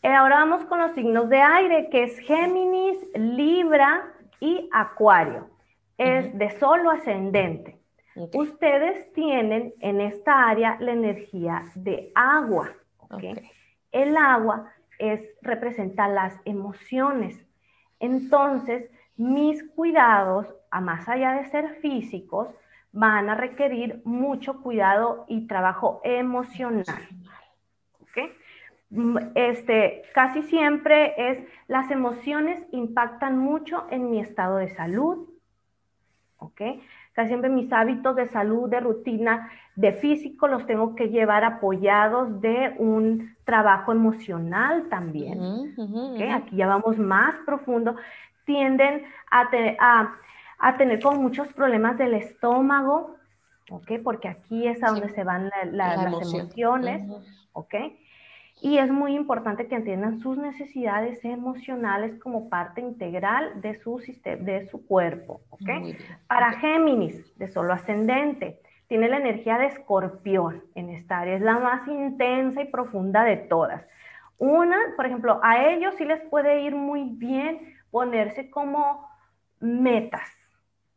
[0.03, 5.49] Eh, ahora vamos con los signos de aire, que es Géminis, Libra y Acuario.
[5.97, 7.79] Es de solo ascendente.
[8.15, 12.71] Ustedes tienen en esta área la energía de agua.
[13.91, 17.45] El agua es, representa las emociones.
[17.99, 22.49] Entonces, mis cuidados, a más allá de ser físicos,
[22.91, 27.07] van a requerir mucho cuidado y trabajo emocional.
[28.89, 35.33] Mm, este, casi siempre es, las emociones impactan mucho en mi estado de salud.
[36.37, 36.61] ¿ok?
[37.13, 42.41] Casi siempre mis hábitos de salud, de rutina, de físico, los tengo que llevar apoyados
[42.41, 45.75] de un trabajo emocional también.
[46.33, 47.95] Aquí ya vamos más profundo.
[48.45, 50.15] Tienden a,
[50.59, 53.15] a, tener como muchos problemas del estómago,
[53.69, 53.91] ¿ok?
[54.03, 57.07] Porque aquí es a donde se van las emociones,
[57.53, 57.75] ¿ok?
[58.63, 64.69] Y es muy importante que entiendan sus necesidades emocionales como parte integral de su, de
[64.71, 65.41] su cuerpo.
[65.49, 65.97] ¿okay?
[66.27, 71.35] Para Géminis, de solo ascendente, tiene la energía de escorpión en esta área.
[71.35, 73.85] Es la más intensa y profunda de todas.
[74.37, 79.09] Una, por ejemplo, a ellos sí les puede ir muy bien ponerse como
[79.59, 80.29] metas,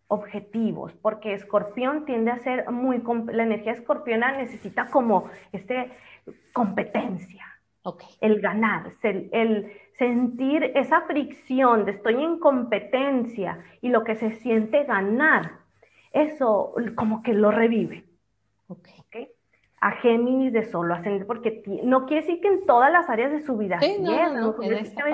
[0.07, 5.91] objetivos, porque escorpión tiende a ser muy, la energía escorpiona necesita como este
[6.53, 7.45] competencia,
[8.21, 14.85] el ganar, el, sentir esa fricción de estoy en competencia y lo que se siente
[14.85, 15.53] ganar,
[16.13, 18.05] eso como que lo revive.
[19.79, 23.43] a Géminis de solo ascendente, porque no quiere decir que en todas las áreas de
[23.43, 24.57] su vida sí, no, no,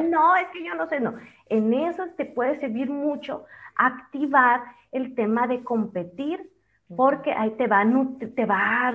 [0.02, 1.14] no, es que yo no sé, no.
[1.48, 3.44] En eso te puede servir mucho
[3.76, 4.62] activar
[4.92, 6.50] el tema de competir,
[6.96, 7.84] porque ahí te va,
[8.34, 8.94] te va,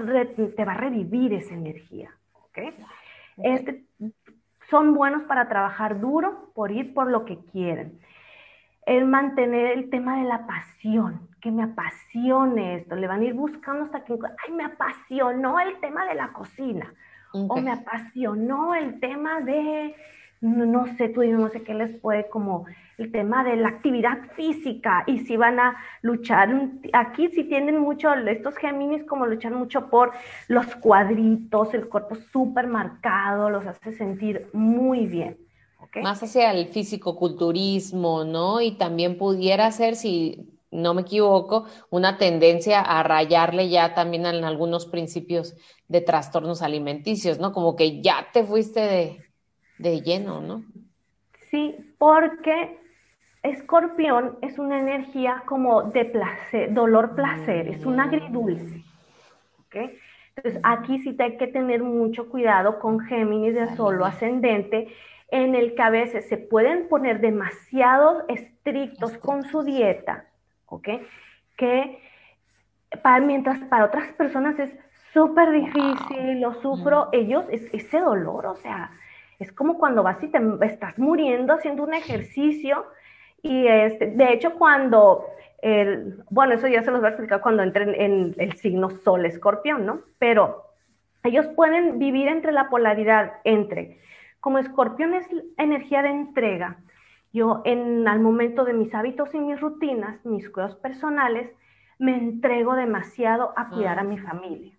[0.56, 2.12] te va a revivir esa energía.
[2.46, 2.74] ¿okay?
[3.38, 3.84] Este,
[4.70, 8.00] son buenos para trabajar duro por ir por lo que quieren.
[8.86, 12.96] El mantener el tema de la pasión, que me apasione esto.
[12.96, 16.94] Le van a ir buscando hasta que, ay, me apasionó el tema de la cocina.
[17.34, 19.96] O me apasionó el tema de,
[20.42, 22.66] no, sé, tú no sé qué les puede, como
[22.98, 25.04] el tema de la actividad física.
[25.06, 26.50] Y si van a luchar,
[26.94, 30.12] aquí si tienen mucho, estos Géminis como luchar mucho por
[30.48, 35.38] los cuadritos, el cuerpo súper marcado, los hace sentir muy bien.
[36.02, 38.62] Más hacia el físico-culturismo, ¿no?
[38.62, 44.44] Y también pudiera ser, si no me equivoco, una tendencia a rayarle ya también en
[44.44, 45.56] algunos principios
[45.88, 47.52] de trastornos alimenticios, ¿no?
[47.52, 49.18] Como que ya te fuiste de,
[49.78, 50.66] de lleno, ¿no?
[51.50, 52.78] Sí, porque
[53.50, 58.84] escorpión es una energía como de placer, dolor-placer, es un agridulce.
[59.66, 59.92] ¿ok?
[60.36, 64.88] Entonces aquí sí te hay que tener mucho cuidado con Géminis de solo ascendente,
[65.30, 70.28] en el que a veces se pueden poner demasiado estrictos con su dieta
[70.68, 70.90] ¿ok?
[71.58, 72.00] Que
[73.02, 74.72] para, mientras para otras personas es
[75.14, 78.92] súper difícil, lo sufro, ellos, es, ese dolor, o sea,
[79.40, 82.86] es como cuando vas y te estás muriendo haciendo un ejercicio
[83.42, 85.26] y este, de hecho cuando,
[85.62, 89.26] el, bueno, eso ya se los voy a explicar cuando entren en el signo Sol
[89.26, 90.02] Escorpión, ¿no?
[90.20, 90.64] Pero
[91.24, 94.00] ellos pueden vivir entre la polaridad entre,
[94.40, 95.28] como Escorpión es
[95.58, 96.78] energía de entrega,
[97.34, 101.52] yo en al momento de mis hábitos y mis rutinas, mis cuidados personales,
[102.00, 104.74] me entrego demasiado a cuidar a mi familia,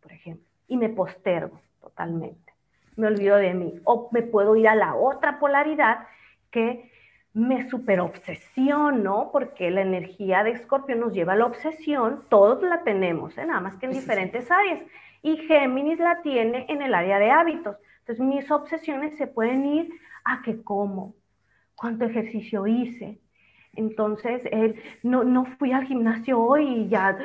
[0.00, 2.52] por ejemplo, y me postergo totalmente.
[2.96, 3.80] Me olvido de mí.
[3.84, 6.06] O me puedo ir a la otra polaridad
[6.50, 6.90] que
[7.34, 13.36] me superobsesiono, porque la energía de Escorpio nos lleva a la obsesión, todos la tenemos,
[13.36, 13.44] ¿eh?
[13.44, 14.80] nada más que en diferentes áreas.
[15.20, 17.76] Y Géminis la tiene en el área de hábitos.
[18.00, 19.90] Entonces mis obsesiones se pueden ir
[20.24, 21.14] a que como,
[21.74, 23.18] cuánto ejercicio hice.
[23.76, 27.18] Entonces, él, no, no fui al gimnasio hoy y ya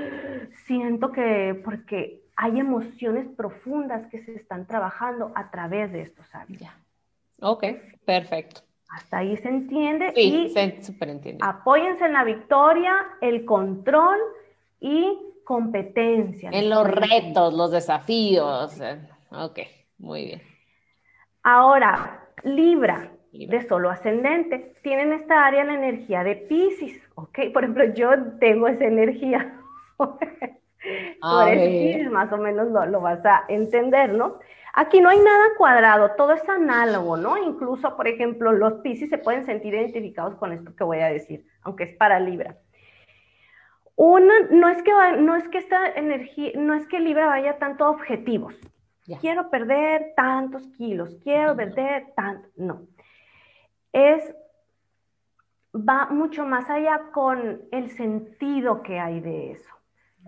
[0.65, 6.67] siento que, porque hay emociones profundas que se están trabajando a través de estos hábitos.
[7.41, 7.65] Ok,
[8.05, 8.68] perfecto.
[8.89, 10.11] Hasta ahí se entiende.
[10.15, 10.61] Sí, y se
[10.99, 11.37] entiende.
[11.41, 14.17] Apóyense en la victoria, el control
[14.79, 16.49] y competencia.
[16.51, 18.79] En los retos, los desafíos.
[19.31, 19.59] Ok,
[19.97, 20.41] muy bien.
[21.43, 24.75] Ahora, Libra de solo ascendente.
[24.81, 27.39] Tienen esta área la energía de Pisces, ¿ok?
[27.53, 28.09] Por ejemplo, yo
[28.39, 29.55] tengo esa energía.
[29.97, 34.39] Por eso más o menos lo, vas a entender, ¿no?
[34.79, 37.37] Aquí no hay nada cuadrado, todo es análogo, ¿no?
[37.37, 41.45] Incluso, por ejemplo, los Pisces se pueden sentir identificados con esto que voy a decir,
[41.63, 42.55] aunque es para Libra.
[43.95, 47.83] Una, no es que, no es que esta energía, no es que Libra vaya tanto
[47.83, 48.55] a objetivos.
[49.19, 52.87] Quiero perder tantos kilos, quiero perder tanto, no
[53.91, 54.35] es,
[55.75, 59.78] va mucho más allá con el sentido que hay de eso.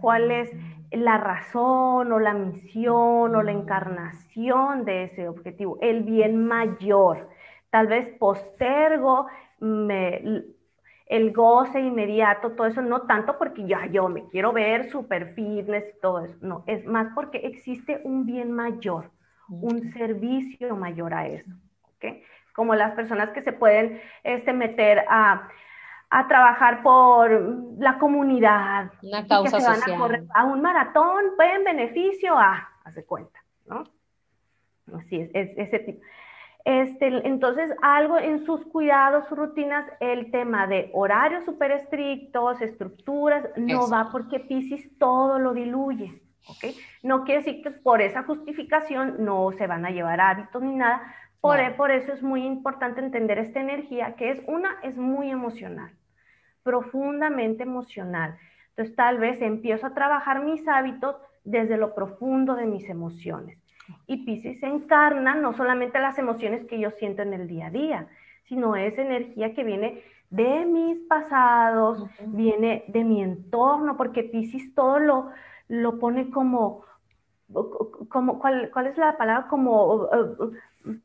[0.01, 0.51] ¿Cuál es
[0.91, 5.77] la razón o la misión o la encarnación de ese objetivo?
[5.81, 7.29] El bien mayor.
[7.69, 9.27] Tal vez postergo
[9.59, 15.85] el goce inmediato, todo eso, no tanto porque ya yo me quiero ver super fitness
[15.95, 19.11] y todo eso, no, es más porque existe un bien mayor,
[19.49, 21.51] un servicio mayor a eso.
[21.95, 22.23] ¿okay?
[22.53, 25.47] como las personas que se pueden este, meter a,
[26.27, 27.31] trabajar por
[27.79, 28.91] la comunidad.
[29.01, 33.39] Una causa que se van A, correr a un maratón, en beneficio a, hace cuenta,
[33.65, 33.83] ¿no?
[34.93, 36.01] Así es, ese tipo.
[36.63, 43.49] Este, entonces, algo en sus cuidados, sus rutinas, el tema de horarios súper estrictos, estructuras,
[43.57, 46.21] no va porque Pisces todo lo diluye.
[46.47, 46.75] ¿ok?
[47.03, 51.01] No quiere decir que por esa justificación no se van a llevar hábitos ni nada,
[51.39, 55.31] por, e, por, eso es muy importante entender esta energía, que es una, es muy
[55.31, 55.91] emocional,
[56.63, 58.37] profundamente emocional.
[58.69, 63.57] Entonces tal vez empiezo a trabajar mis hábitos desde lo profundo de mis emociones.
[64.07, 68.07] Y Pisces encarna no solamente las emociones que yo siento en el día a día,
[68.47, 74.99] sino esa energía que viene de mis pasados, viene de mi entorno, porque Pisces todo
[74.99, 75.29] lo,
[75.67, 76.85] lo pone como,
[78.09, 79.47] como ¿cuál, ¿cuál, es la palabra?
[79.49, 80.53] Como uh,
[80.85, 81.01] uh,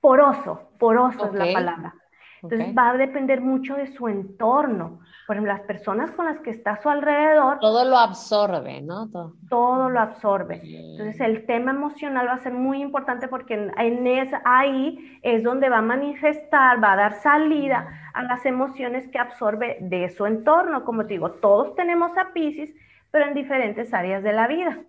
[0.00, 1.94] poroso, poroso es la palabra.
[2.42, 5.00] Entonces va a depender mucho de su entorno.
[5.26, 7.58] Por ejemplo, las personas con las que está a su alrededor.
[7.60, 9.08] Todo lo absorbe, ¿no?
[9.48, 10.60] Todo, lo absorbe.
[10.64, 15.68] Entonces el tema emocional va a ser muy importante porque en, esa, ahí es donde
[15.68, 20.84] va a manifestar, va a dar salida a las emociones que absorbe de su entorno.
[20.84, 22.74] Como te digo, todos tenemos a Pisces,
[23.10, 24.80] pero en diferentes áreas de la vida.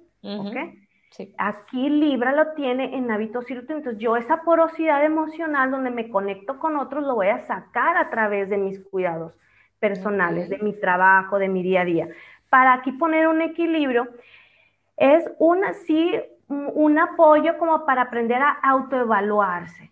[1.38, 6.57] Aquí Libra lo tiene en hábitos y entonces yo esa porosidad emocional donde me conecto
[6.57, 9.34] con otros lo voy a sacar a través de mis cuidados
[9.80, 12.07] personales, de mi trabajo, de mi día a día.
[12.49, 14.07] Para aquí poner un equilibrio,
[14.95, 16.14] es una, sí,
[16.52, 19.89] un apoyo como para aprender a autoevaluarse,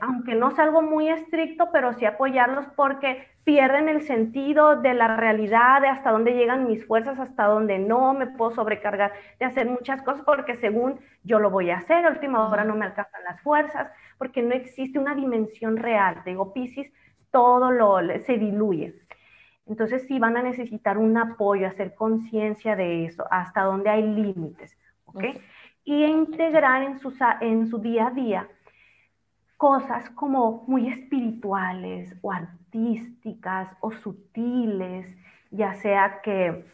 [0.00, 5.16] aunque no es algo muy estricto, pero sí apoyarlos porque pierden el sentido de la
[5.16, 9.66] realidad, de hasta dónde llegan mis fuerzas, hasta dónde no, me puedo sobrecargar de hacer
[9.66, 13.22] muchas cosas porque según yo lo voy a hacer, a última hora no me alcanzan
[13.24, 16.22] las fuerzas, porque no existe una dimensión real.
[16.24, 16.92] digo, Pisces,
[17.30, 18.94] todo lo, se diluye.
[19.66, 24.76] Entonces sí van a necesitar un apoyo, hacer conciencia de eso, hasta dónde hay límites,
[25.06, 25.24] ¿ok?
[25.84, 27.00] Y integrar en,
[27.40, 28.48] en su día a día
[29.56, 35.06] cosas como muy espirituales o artísticas o sutiles,
[35.50, 36.64] ya sea que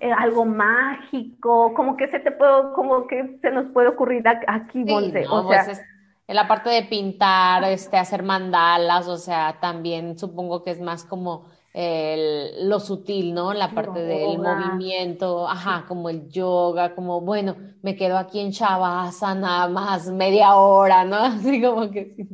[0.00, 4.84] eh, algo mágico, como que se te puede, como que se nos puede ocurrir aquí,
[4.84, 5.84] sí, o pues sea,
[6.28, 11.04] en la parte de pintar, este, hacer mandalas, o sea, también supongo que es más
[11.04, 13.52] como el, lo sutil, ¿no?
[13.52, 19.68] La parte del movimiento, ajá, como el yoga, como, bueno, me quedo aquí en nada
[19.68, 21.16] más media hora, ¿no?
[21.24, 22.28] Así como que sí.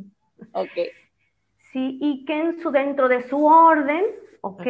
[0.53, 0.71] Ok.
[1.71, 4.05] Sí, y que en su, dentro de su orden,
[4.41, 4.63] ok,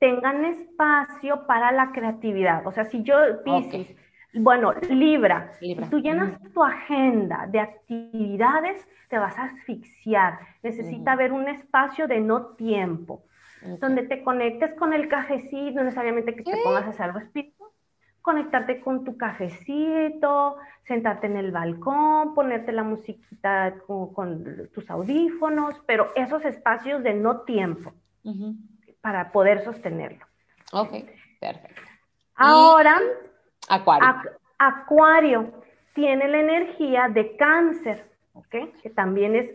[0.00, 2.66] tengan espacio para la creatividad.
[2.66, 3.94] O sea, si yo, Pisces,
[4.34, 10.40] bueno, Libra, si tú llenas tu agenda de actividades, te vas a asfixiar.
[10.62, 13.22] Necesita haber un espacio de no tiempo
[13.62, 17.64] donde te conectes con el cafecito, no necesariamente que te pongas a hacer algo espíritu,
[18.22, 26.08] conectarte con tu cafecito, sentarte en el balcón, ponerte la musiquita con, tus audífonos, pero
[26.14, 27.92] esos espacios de no tiempo
[29.00, 30.26] para poder sostenerlo.
[30.72, 30.90] Ok,
[31.40, 31.82] perfecto.
[32.34, 33.00] Ahora,
[33.68, 34.08] Acuario.
[34.58, 35.52] Acuario
[35.94, 38.04] tiene la energía de cáncer,
[38.34, 38.54] ¿ok?
[38.82, 39.50] Que también es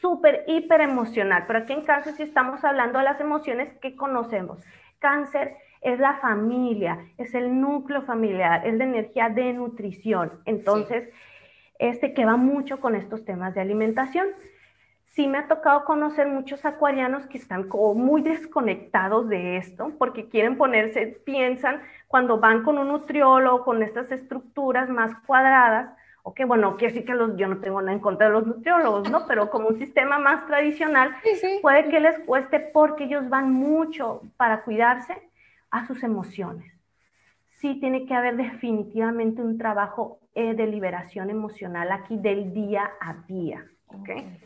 [0.00, 4.62] súper, hiper emocional, pero aquí en cáncer sí estamos hablando de las emociones que conocemos.
[4.98, 10.32] Cáncer es la familia, es el núcleo familiar, es la energía de nutrición.
[10.46, 11.08] Entonces,
[11.78, 14.28] este que va mucho con estos temas de alimentación.
[15.10, 20.28] Sí me ha tocado conocer muchos acuarianos que están como muy desconectados de esto, porque
[20.28, 25.94] quieren ponerse, piensan cuando van con un nutriólogo, con estas estructuras más cuadradas,
[26.24, 29.10] ok, bueno, quiere decir que los, yo no tengo nada en contra de los nutriólogos,
[29.10, 29.26] ¿no?
[29.28, 31.14] Pero como un sistema más tradicional,
[31.62, 35.16] puede que les cueste porque ellos van mucho para cuidarse
[35.70, 36.72] a sus emociones.
[37.60, 43.14] Sí tiene que haber definitivamente un trabajo eh, de liberación emocional aquí del día a
[43.28, 44.00] día, ¿ok?
[44.00, 44.40] okay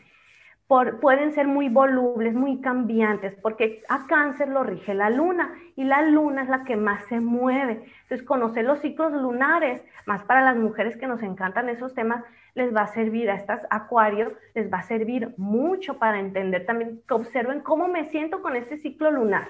[0.69, 6.03] pueden ser muy volubles, muy cambiantes, porque a cáncer lo rige la luna y la
[6.03, 7.85] luna es la que más se mueve.
[8.03, 12.73] Entonces, conocer los ciclos lunares, más para las mujeres que nos encantan esos temas, les
[12.73, 17.15] va a servir a estas acuarios, les va a servir mucho para entender también, que
[17.15, 19.49] observen cómo me siento con este ciclo lunar,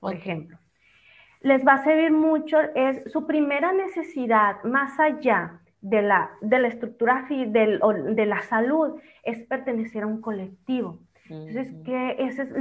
[0.00, 0.58] por ejemplo.
[1.40, 6.68] Les va a servir mucho, es su primera necesidad, más allá de la, de la
[6.68, 7.80] estructura del,
[8.14, 10.98] de la salud es pertenecer a un colectivo.
[11.30, 12.52] Entonces, que ese es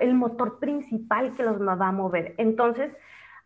[0.00, 2.34] el motor principal que los va a mover.
[2.38, 2.96] Entonces,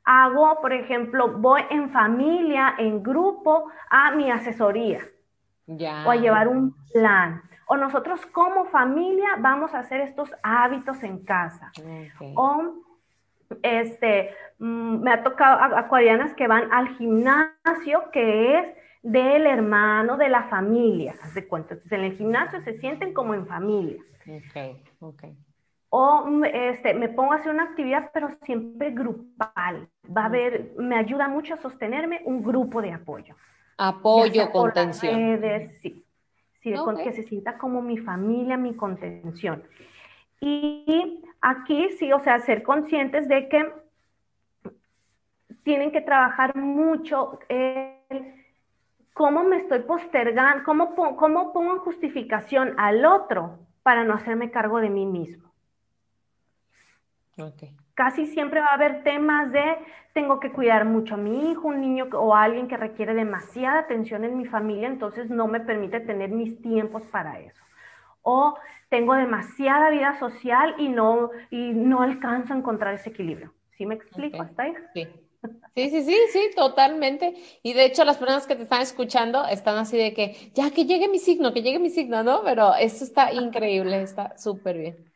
[0.04, 5.00] hago, por ejemplo, voy en familia, en grupo, a mi asesoría.
[6.06, 7.42] O a llevar un plan.
[7.66, 11.70] O nosotros como familia vamos a hacer estos hábitos en casa.
[12.34, 12.74] O
[13.62, 20.28] este, mm, me ha tocado acuarianas que van al gimnasio, que es del hermano, de
[20.28, 21.74] la familia, haz de cuenta.
[21.74, 24.02] Entonces, en el gimnasio se sienten como en familia.
[24.26, 25.24] Ok, ok.
[25.88, 29.88] O mm, este, me pongo a hacer una actividad, pero siempre grupal.
[30.16, 33.34] Va a haber, me ayuda mucho a sostenerme un grupo de apoyo.
[33.76, 35.40] Apoyo, contención.
[35.80, 36.04] sí,
[36.60, 39.62] sí que se sienta como mi familia, mi contención.
[40.40, 43.72] Y aquí sí, o sea, ser conscientes de que
[45.62, 48.39] tienen que trabajar mucho el
[49.20, 50.64] ¿cómo me estoy postergando?
[50.64, 55.52] ¿Cómo, ¿Cómo pongo en justificación al otro para no hacerme cargo de mí mismo?
[57.92, 59.76] Casi siempre va a haber temas de
[60.14, 64.24] tengo que cuidar mucho a mi hijo, un niño o alguien que requiere demasiada atención
[64.24, 67.62] en mi familia, entonces no me permite tener mis tiempos para eso.
[68.22, 68.54] o
[68.88, 73.52] tengo demasiada vida social y no, y no alcanzo a encontrar ese equilibrio.
[73.76, 74.74] ¿Sí me explico hasta ahí?
[74.94, 75.08] Sí.
[75.74, 77.34] Sí, sí, sí, sí, totalmente.
[77.62, 80.84] Y de hecho las personas que te están escuchando están así de que, ya que
[80.84, 82.42] llegue mi signo, que llegue mi signo, ¿no?
[82.44, 85.12] Pero esto está increíble, está súper bien.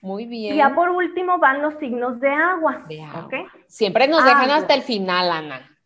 [0.00, 0.54] Muy bien.
[0.54, 2.84] Y ya por último van los signos de agua.
[2.88, 3.28] De agua.
[3.66, 5.78] Siempre nos dejan hasta el final, Ana.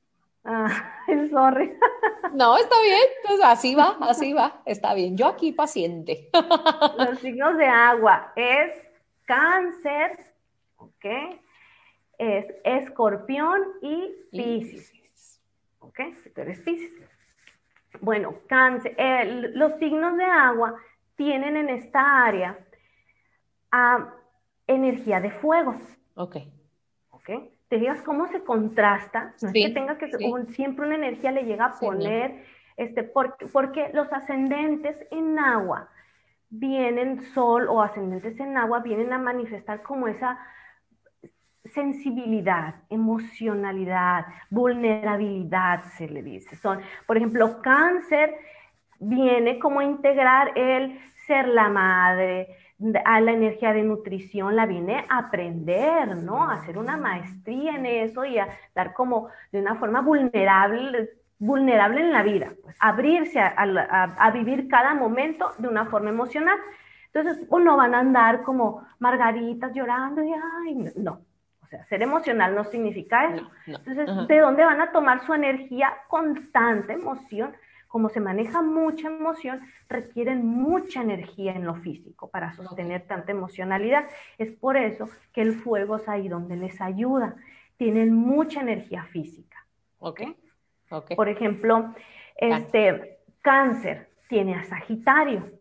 [0.44, 0.68] Ah,
[1.30, 1.72] sorry.
[2.34, 5.18] No, está bien, pues así va, así va, está bien.
[5.18, 6.30] Yo aquí paciente.
[6.98, 8.72] Los signos de agua es
[9.26, 10.18] cáncer,
[10.76, 11.04] ¿ok?
[12.18, 14.92] Es escorpión y piscis.
[15.80, 16.00] ¿Ok?
[16.22, 16.92] Si tú eres piscis.
[18.00, 18.96] Bueno, cáncer,
[19.54, 20.76] los signos de agua
[21.16, 22.58] tienen en esta área
[23.70, 24.14] a
[24.66, 25.74] energía de fuego.
[26.14, 26.36] Ok.
[27.10, 27.30] Ok.
[27.68, 30.10] Te digas cómo se contrasta, no es que tenga que
[30.48, 32.44] siempre una energía le llega a poner,
[32.76, 35.88] este, porque, porque los ascendentes en agua
[36.50, 40.38] vienen, sol o ascendentes en agua, vienen a manifestar como esa
[41.64, 46.56] sensibilidad, emocionalidad, vulnerabilidad, se le dice.
[46.56, 48.34] Son, por ejemplo, cáncer
[48.98, 52.48] viene como integrar el ser la madre,
[53.04, 56.48] a la energía de nutrición la viene a aprender, ¿no?
[56.48, 62.00] A hacer una maestría en eso y a dar como de una forma vulnerable, vulnerable
[62.00, 66.58] en la vida, pues, abrirse a, vivir cada momento de una forma emocional.
[67.12, 71.20] Entonces, uno van a andar como margaritas llorando y, ay, no.
[71.72, 73.50] Sea, ser emocional no significa eso.
[73.66, 77.54] Entonces, ¿de dónde van a tomar su energía constante, emoción?
[77.88, 84.06] como se maneja mucha emoción, requieren mucha energía en lo físico para sostener tanta emocionalidad.
[84.38, 87.36] Es por eso que el fuego es ahí donde les ayuda.
[87.76, 89.66] Tienen mucha energía física.
[89.98, 90.22] ¿Ok?
[90.90, 91.14] okay.
[91.14, 91.94] Por ejemplo,
[92.36, 95.52] este cáncer tiene a Sagitario.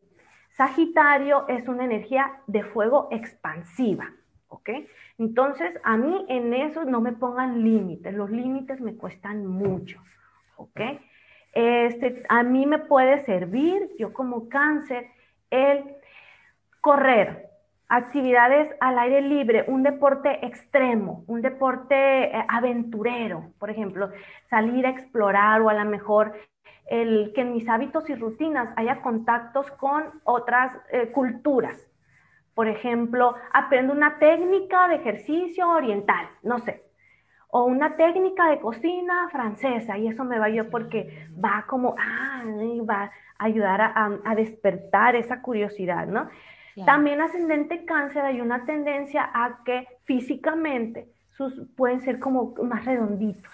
[0.51, 4.09] Sagitario es una energía de fuego expansiva.
[4.51, 4.69] ¿Ok?
[5.17, 9.99] Entonces, a mí en eso no me pongan límites, los límites me cuestan mucho,
[10.57, 10.81] ¿ok?
[11.53, 15.07] Este, a mí me puede servir, yo como cáncer,
[15.49, 15.95] el
[16.81, 17.49] correr,
[17.87, 24.11] actividades al aire libre, un deporte extremo, un deporte eh, aventurero, por ejemplo,
[24.49, 26.33] salir a explorar o a lo mejor
[26.89, 31.90] el que en mis hábitos y rutinas haya contactos con otras eh, culturas.
[32.53, 36.83] Por ejemplo, aprendo una técnica de ejercicio oriental, no sé,
[37.51, 42.43] o una técnica de cocina francesa y eso me va yo porque va como, ah,
[42.89, 46.29] va a ayudar a, despertar esa curiosidad, ¿no?
[46.85, 53.51] También ascendente cáncer hay una tendencia a que físicamente sus, pueden ser como más redonditos,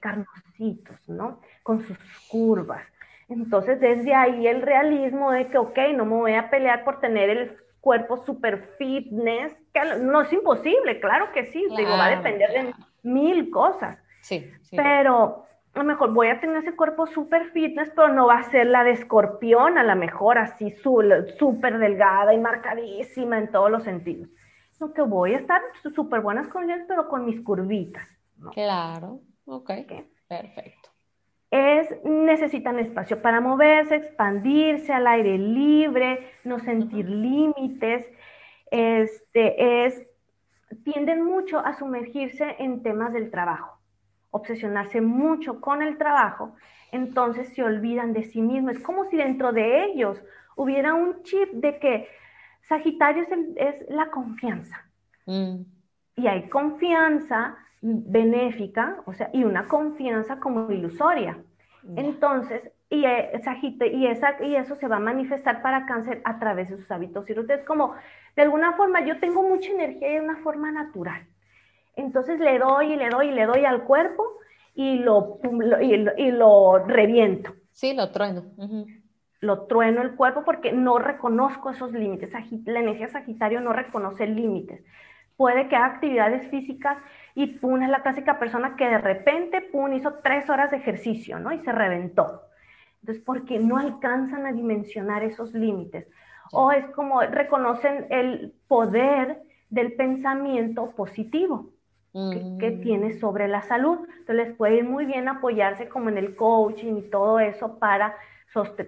[0.00, 1.40] carnositos, ¿no?
[1.62, 1.98] Con sus
[2.30, 2.82] curvas.
[3.28, 7.30] Entonces, desde ahí el realismo de que, ok, no me voy a pelear por tener
[7.30, 12.50] el cuerpo super fitness, que no es imposible, claro que sí, digo, va a depender
[12.50, 13.98] de mil cosas.
[14.22, 15.44] Sí, Pero
[15.74, 18.66] a lo mejor voy a tener ese cuerpo súper fitness, pero no va a ser
[18.66, 24.28] la de escorpión, a lo mejor así súper delgada y marcadísima en todos los sentidos.
[24.78, 25.60] Lo que voy a estar
[25.94, 28.06] súper buenas con ellas, pero con mis curvitas.
[28.52, 29.70] Claro, ok,
[30.26, 30.89] perfecto.
[31.50, 38.06] Es, necesitan espacio para moverse, expandirse al aire libre, no sentir límites.
[38.70, 40.06] Este, es
[40.84, 43.78] tienden mucho a sumergirse en temas del trabajo,
[44.30, 46.54] obsesionarse mucho con el trabajo,
[46.92, 48.76] entonces se olvidan de sí mismos.
[48.76, 50.22] Es como si dentro de ellos
[50.56, 52.08] hubiera un chip de que
[52.68, 54.84] Sagitario es, la confianza.
[55.26, 55.62] Mm.
[56.16, 61.38] Y hay confianza benéfica, o sea, y una confianza como ilusoria.
[61.96, 63.30] Entonces, y, eh,
[63.92, 67.28] y, esa, y eso se va a manifestar para cáncer a través de sus hábitos
[67.30, 67.94] y Es como,
[68.36, 71.26] de alguna forma, yo tengo mucha energía de una forma natural.
[71.96, 74.24] Entonces le doy y le doy y le doy al cuerpo
[74.74, 75.40] y lo,
[76.18, 77.54] y lo, reviento.
[77.72, 78.44] Sí, lo trueno.
[79.40, 82.30] Lo trueno el cuerpo porque no reconozco esos límites.
[82.66, 84.84] La energía Sagitario no reconoce límites.
[85.36, 86.98] Puede que haga actividades físicas
[87.34, 91.38] y pum, es la clásica persona que de repente, pum, hizo tres horas de ejercicio,
[91.38, 91.52] ¿no?
[91.52, 92.42] Y se reventó.
[93.00, 96.06] Entonces, porque no alcanzan a dimensionar esos límites.
[96.52, 101.70] O es como reconocen el poder del pensamiento positivo
[102.12, 102.80] que, mm.
[102.82, 103.98] tiene sobre la salud.
[104.18, 108.16] Entonces, les puede ir muy bien apoyarse como en el coaching y todo eso para,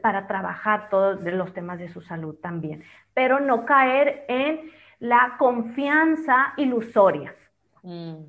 [0.03, 2.83] para trabajar todos los temas de su salud también.
[3.15, 4.61] Pero no caer en
[4.99, 7.35] la confianza ilusoria.
[7.83, 8.25] Mm.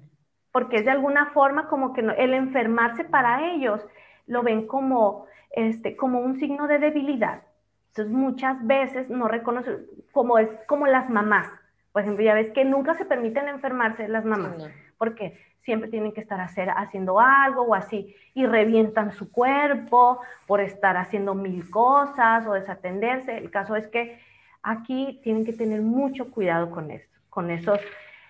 [0.51, 3.85] Porque es de alguna forma como que el enfermarse para ellos
[4.27, 7.43] lo ven como este, como un signo de debilidad.
[7.89, 11.47] Entonces muchas veces no reconocen, como es como las mamás.
[11.91, 14.67] Por ejemplo, ya ves que nunca se permiten enfermarse las mamás.
[14.97, 20.59] porque Siempre tienen que estar hacer, haciendo algo o así y revientan su cuerpo por
[20.59, 23.37] estar haciendo mil cosas o desatenderse.
[23.37, 24.19] El caso es que
[24.61, 27.79] aquí tienen que tener mucho cuidado con esto, con esos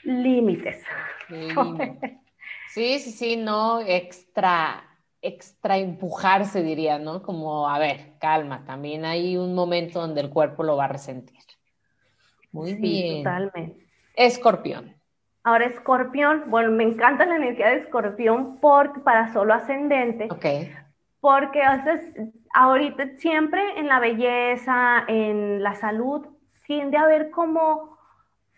[0.03, 0.83] límites.
[2.69, 4.83] Sí, sí, sí, no extra
[5.23, 7.23] extra empujarse, diría, ¿no?
[7.23, 11.39] Como, a ver, calma, también hay un momento donde el cuerpo lo va a resentir.
[12.51, 13.23] Muy bien.
[13.23, 13.87] Totalmente.
[14.15, 14.93] Escorpión.
[15.43, 20.27] Ahora, escorpión, bueno, me encanta la energía de escorpión porque, para solo ascendente.
[20.29, 20.45] Ok.
[21.19, 21.61] Porque
[22.53, 26.27] ahorita siempre en la belleza, en la salud,
[26.67, 27.97] tiende a haber como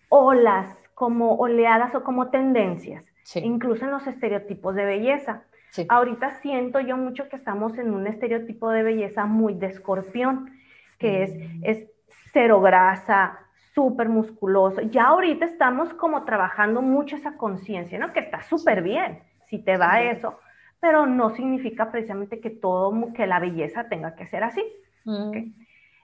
[0.10, 3.06] olas, como oleadas o como tendencias,
[3.36, 5.44] incluso en los estereotipos de belleza.
[5.90, 10.52] Ahorita siento yo mucho que estamos en un estereotipo de belleza muy de escorpión,
[10.98, 11.64] que es, mm.
[11.64, 11.86] es
[12.32, 13.40] cero grasa,
[13.74, 14.82] súper musculoso.
[14.82, 18.14] Ya ahorita estamos como trabajando mucho esa conciencia, ¿no?
[18.14, 19.20] Que está súper bien
[19.50, 20.40] si te va eso,
[20.80, 24.64] pero no significa precisamente que todo, que la belleza tenga que ser así.
[25.04, 25.32] Mm.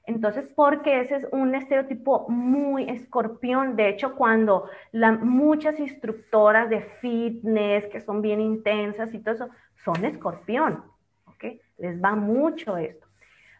[0.05, 3.75] Entonces, porque ese es un estereotipo muy escorpión.
[3.75, 9.49] De hecho, cuando la, muchas instructoras de fitness, que son bien intensas y todo eso,
[9.83, 10.83] son escorpión.
[11.27, 11.45] ¿ok?
[11.77, 13.07] Les va mucho esto.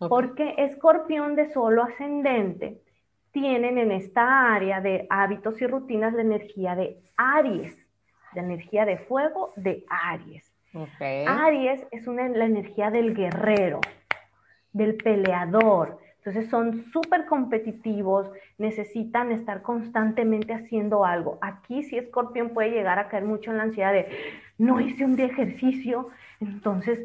[0.10, 2.82] Porque escorpión de solo ascendente
[3.32, 7.78] tienen en esta área de hábitos y rutinas la energía de Aries,
[8.34, 10.52] la energía de fuego de Aries.
[11.28, 13.82] Aries es una, la energía del guerrero,
[14.74, 18.30] del peleador, entonces son súper competitivos,
[18.60, 21.40] necesitan estar constantemente haciendo algo.
[21.42, 24.08] Aquí sí Escorpión puede llegar a caer mucho en la ansiedad de,
[24.60, 27.00] no hice un día ejercicio, entonces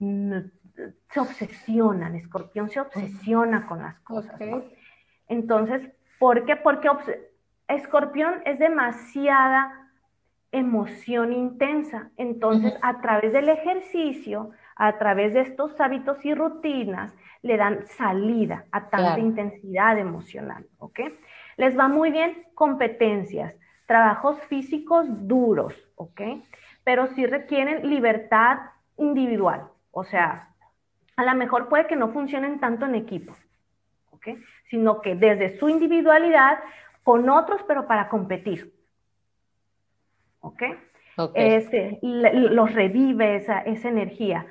[0.00, 4.34] se obsesionan, Escorpión se obsesiona con las cosas.
[5.28, 5.88] Entonces,
[6.18, 6.56] ¿por qué?
[6.56, 6.88] Porque
[7.68, 9.90] Escorpión es demasiada
[10.50, 12.10] emoción intensa.
[12.16, 17.14] Entonces, a través del ejercicio, a través de estos hábitos y rutinas,
[17.46, 21.00] le dan salida a tanta intensidad emocional, ¿ok?
[21.56, 23.54] Les va muy bien competencias,
[23.86, 26.20] trabajos físicos duros, ¿ok?
[26.84, 28.58] Pero sí requieren libertad
[28.98, 30.50] individual, o sea,
[31.16, 33.34] a lo mejor puede que no funcionen tanto en equipo,
[34.10, 34.28] ¿ok?
[34.68, 36.58] Sino que desde su individualidad
[37.02, 38.74] con otros, pero para competir,
[40.40, 40.62] ¿ok?
[41.16, 41.54] okay.
[41.54, 44.46] Este, los revive esa, esa energía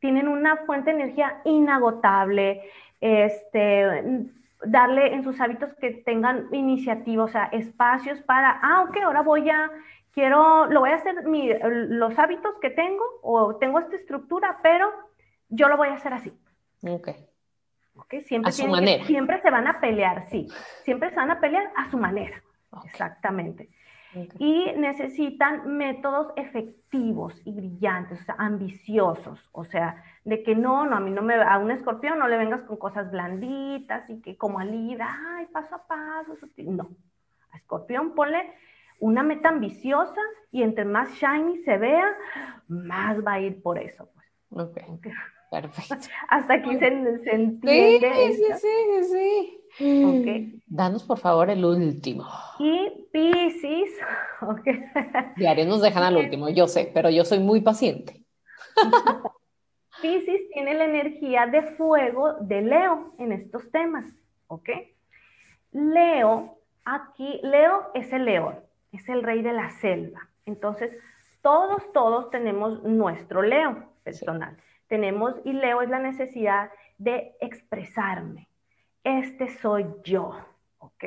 [0.00, 2.70] tienen una fuente de energía inagotable,
[3.00, 4.26] este,
[4.64, 9.48] darle en sus hábitos que tengan iniciativa, o sea, espacios para, ah, ok, ahora voy
[9.50, 9.70] a,
[10.12, 14.90] quiero, lo voy a hacer, mi, los hábitos que tengo, o tengo esta estructura, pero
[15.48, 16.32] yo lo voy a hacer así.
[16.82, 17.08] Ok.
[17.98, 19.04] Okay, siempre, a su manera.
[19.04, 20.48] siempre se van a pelear, sí,
[20.84, 22.42] siempre se van a pelear a su manera.
[22.84, 23.70] Exactamente
[24.38, 30.96] y necesitan métodos efectivos y brillantes, o sea, ambiciosos, o sea, de que no, no,
[30.96, 34.36] a mí no me, a un escorpión no le vengas con cosas blanditas y que
[34.36, 36.90] como alida, ay, paso a paso, no,
[37.52, 38.52] a escorpión ponle
[38.98, 40.20] una meta ambiciosa
[40.50, 42.16] y entre más shiny se vea,
[42.68, 44.08] más va a ir por eso.
[44.14, 44.68] Pues.
[44.68, 44.84] Okay.
[45.50, 46.08] Perfecto.
[46.28, 48.10] Hasta aquí se, entiende.
[48.32, 49.60] Sí, sí, sí, sí.
[49.78, 50.58] Okay.
[50.66, 52.26] Danos por favor el último.
[52.58, 53.92] Y Pisces,
[54.40, 54.84] okay.
[55.36, 58.24] Diario nos dejan al último, yo sé, pero yo soy muy paciente.
[60.02, 64.06] Pisces tiene la energía de fuego de Leo en estos temas,
[64.48, 64.70] ¿ok?
[65.72, 68.58] Leo, aquí, Leo es el león,
[68.92, 70.28] es el rey de la selva.
[70.46, 70.92] Entonces,
[71.42, 74.56] todos, todos tenemos nuestro Leo personal.
[74.88, 78.48] Tenemos, y Leo es la necesidad de expresarme,
[79.06, 80.36] este soy yo,
[80.78, 81.04] ¿ok?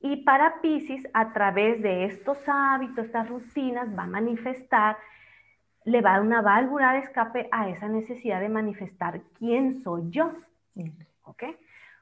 [0.00, 4.96] Y para Pisces, a través de estos hábitos, estas rutinas, va a manifestar,
[5.84, 10.10] le va a dar una válvula de escape a esa necesidad de manifestar quién soy
[10.10, 10.32] yo,
[11.24, 11.44] ¿ok?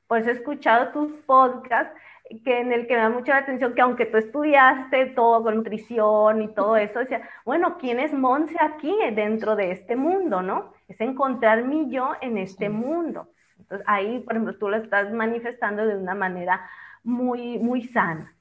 [0.07, 1.99] Por eso he escuchado tus podcasts
[2.45, 6.43] que en el que me da mucha atención que aunque tú estudiaste todo con nutrición
[6.43, 10.73] y todo eso, decía, bueno, ¿quién es Monse aquí dentro de este mundo, no?
[10.89, 13.29] Es encontrar mi yo en este mundo.
[13.59, 16.69] Entonces ahí, por ejemplo, tú lo estás manifestando de una manera
[17.03, 18.35] muy, muy sana.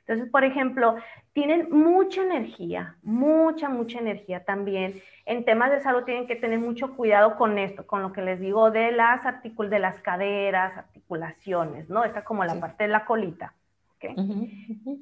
[0.00, 0.96] Entonces, por ejemplo,
[1.32, 5.00] tienen mucha energía, mucha, mucha energía también.
[5.26, 8.40] En temas de salud tienen que tener mucho cuidado con esto, con lo que les
[8.40, 12.04] digo de las articul de las caderas, articulaciones, ¿no?
[12.04, 13.54] Esta como la parte de la colita.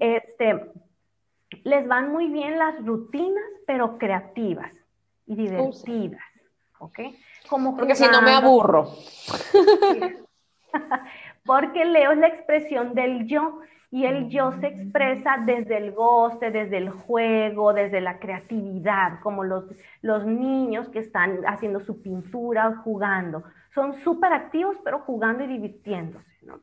[0.01, 0.71] Este,
[1.65, 4.73] les van muy bien las rutinas, pero creativas
[5.27, 6.21] y divertidas.
[6.81, 6.99] ¿ok?
[7.51, 8.93] Como Porque si no me aburro.
[11.45, 13.59] Porque Leo es la expresión del yo
[13.91, 19.43] y el yo se expresa desde el goce, desde el juego, desde la creatividad, como
[19.43, 19.65] los,
[20.01, 23.43] los niños que están haciendo su pintura jugando.
[23.75, 26.61] Son súper activos, pero jugando y divirtiéndose, ¿no?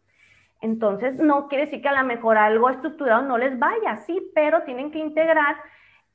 [0.62, 4.64] Entonces, no quiere decir que a lo mejor algo estructurado no les vaya, sí, pero
[4.64, 5.58] tienen que integrar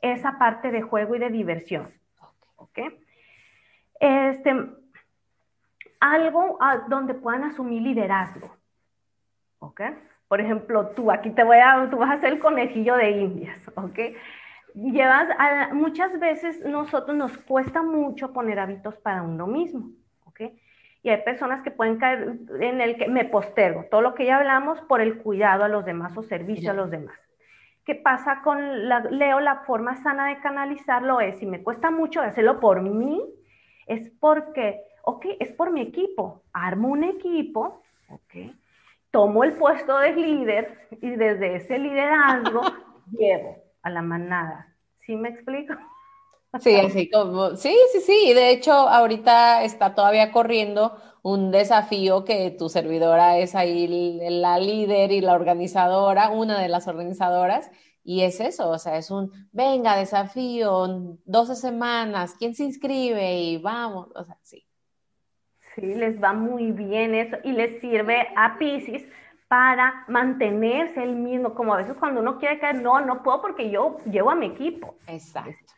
[0.00, 1.90] esa parte de juego y de diversión.
[2.56, 2.78] ¿Ok?
[4.02, 4.52] Este,
[6.00, 6.58] algo
[6.88, 8.50] donde puedan asumir liderazgo.
[9.60, 9.80] ¿Ok?
[10.26, 13.70] Por ejemplo, tú, aquí te voy a, tú vas a ser el conejillo de indias,
[13.76, 13.98] ¿ok?
[14.74, 15.28] Llevas,
[15.72, 19.90] muchas veces nosotros nos cuesta mucho poner hábitos para uno mismo,
[20.24, 20.40] ¿ok?
[21.04, 24.38] Y hay personas que pueden caer en el que me postergo, todo lo que ya
[24.38, 27.20] hablamos por el cuidado a los demás o servicio a los demás.
[27.84, 29.38] ¿Qué pasa con la, Leo?
[29.38, 33.22] La forma sana de canalizarlo es, si me cuesta mucho hacerlo por mí,
[33.86, 36.42] es porque, ok, es por mi equipo.
[36.52, 38.54] Armo un equipo, ok,
[39.10, 42.62] tomo el puesto de líder y desde ese liderazgo
[43.18, 44.74] llevo a la manada.
[45.00, 45.74] ¿Sí me explico?
[46.60, 48.34] Sí, así como, sí, sí, sí.
[48.34, 55.12] De hecho, ahorita está todavía corriendo un desafío que tu servidora es ahí la líder
[55.12, 57.70] y la organizadora, una de las organizadoras,
[58.04, 63.38] y es eso, o sea, es un, venga, desafío, 12 semanas, ¿quién se inscribe?
[63.38, 64.66] Y vamos, o sea, sí.
[65.74, 69.04] Sí, les va muy bien eso y les sirve a Pisces
[69.48, 73.70] para mantenerse el mismo, como a veces cuando uno quiere caer, no, no puedo porque
[73.70, 74.96] yo llevo a mi equipo.
[75.06, 75.72] Exacto.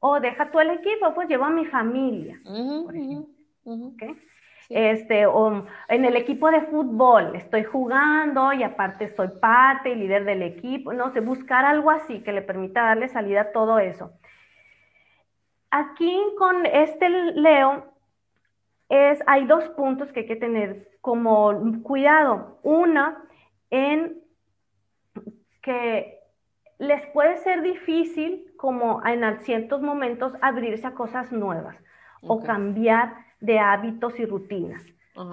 [0.00, 3.34] O deja tú el equipo, pues llevo a mi familia, por ejemplo.
[4.70, 10.24] Este, o en el equipo de fútbol estoy jugando y aparte soy parte y líder
[10.24, 14.12] del equipo, no sé, buscar algo así que le permita darle salida a todo eso.
[15.70, 17.92] Aquí con este Leo
[18.88, 22.58] es, hay dos puntos que hay que tener como cuidado.
[22.62, 23.22] Una,
[23.70, 24.22] en
[25.60, 26.20] que
[26.78, 31.76] les puede ser difícil, como en ciertos momentos, abrirse a cosas nuevas
[32.22, 34.84] o cambiar de hábitos y rutinas.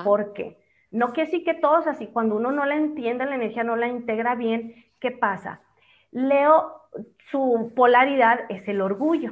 [0.03, 0.57] ¿Por qué?
[0.91, 3.87] No quiere decir que todos así, cuando uno no la entiende, la energía no la
[3.87, 5.61] integra bien, ¿qué pasa?
[6.11, 6.81] Leo,
[7.31, 9.31] su polaridad es el orgullo.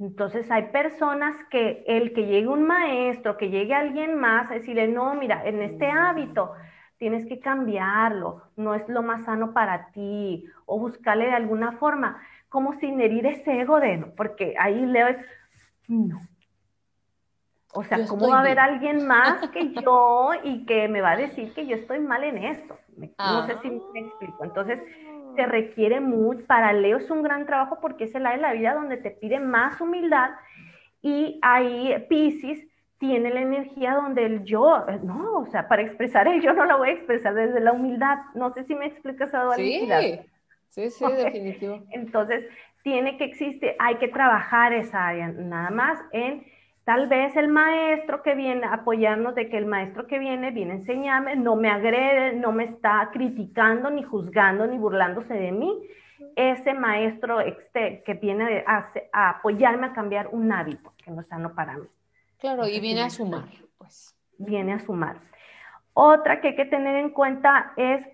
[0.00, 4.88] Entonces hay personas que el que llegue un maestro, que llegue alguien más, a decirle,
[4.88, 6.52] no, mira, en este hábito
[6.98, 12.20] tienes que cambiarlo, no es lo más sano para ti, o buscarle de alguna forma,
[12.48, 15.08] como sin herir ese ego de, porque ahí leo,
[15.88, 16.18] no.
[17.74, 21.16] O sea, ¿cómo va a haber alguien más que yo y que me va a
[21.16, 22.78] decir que yo estoy mal en esto?
[23.18, 24.44] No sé si me explico.
[24.44, 24.80] Entonces,
[25.36, 28.52] te requiere mucho, para Leo es un gran trabajo porque es el área de la
[28.52, 30.30] vida donde te pide más humildad
[31.00, 32.66] y ahí Pisces
[32.98, 36.78] tiene la energía donde el yo, no, o sea, para expresar el yo no lo
[36.78, 38.18] voy a expresar desde la humildad.
[38.34, 40.00] No sé si me explicas esa dualidad.
[40.68, 41.84] Sí, sí, sí, definitivo.
[41.92, 42.44] Entonces,
[42.82, 46.44] tiene que existir, hay que trabajar esa área, nada más en
[46.88, 50.72] Tal vez el maestro que viene a apoyarnos de que el maestro que viene viene
[50.72, 55.82] a enseñarme, no me agrede, no me está criticando, ni juzgando, ni burlándose de mí.
[56.34, 61.54] Ese maestro este, que viene a, apoyarme a cambiar un hábito que no es sano
[61.54, 61.86] para mí.
[62.38, 63.44] Claro, y viene a sumar,
[63.76, 64.16] pues.
[64.38, 65.18] Viene a sumar.
[65.92, 68.08] Otra que hay que tener en cuenta es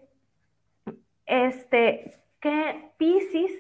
[1.27, 3.53] este, que Pisces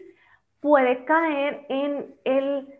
[0.58, 2.73] puede caer en el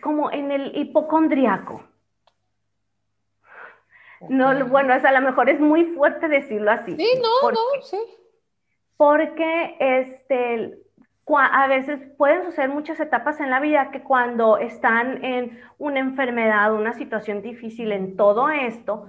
[0.00, 1.82] como en el hipocondriaco.
[4.28, 6.96] No, bueno, es, a lo mejor es muy fuerte decirlo así.
[6.96, 7.98] Sí, no, no, sí.
[8.96, 10.78] Porque este,
[11.36, 16.74] a veces pueden suceder muchas etapas en la vida que cuando están en una enfermedad,
[16.74, 19.06] una situación difícil en todo esto,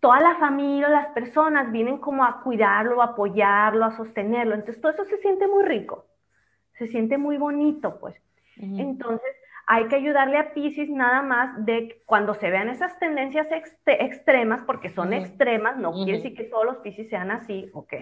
[0.00, 4.54] toda la familia, las personas vienen como a cuidarlo, a apoyarlo, a sostenerlo.
[4.54, 6.06] Entonces todo eso se siente muy rico,
[6.78, 8.16] se siente muy bonito, pues.
[8.56, 9.30] Entonces,
[9.66, 13.46] hay que ayudarle a Pisces nada más de cuando se vean esas tendencias
[13.86, 17.94] extremas, porque son extremas, no quiere decir que todos los Pisces sean así, ¿ok?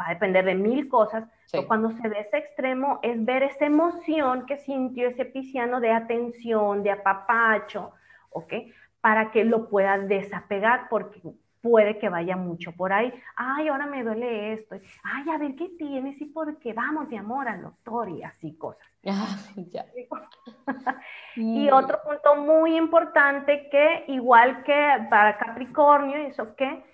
[0.00, 3.66] Va a depender de mil cosas, pero cuando se ve ese extremo es ver esa
[3.66, 7.92] emoción que sintió ese pisciano de atención, de apapacho,
[8.30, 8.52] ¿ok?
[9.00, 11.20] Para que lo pueda desapegar, porque
[11.62, 13.12] puede que vaya mucho por ahí.
[13.36, 14.76] Ay, ahora me duele esto.
[15.02, 16.72] Ay, a ver qué tienes y por qué.
[16.72, 18.86] Vamos, de amor, al doctor y así cosas.
[21.36, 26.84] y otro punto muy importante que, igual que para Capricornio, eso que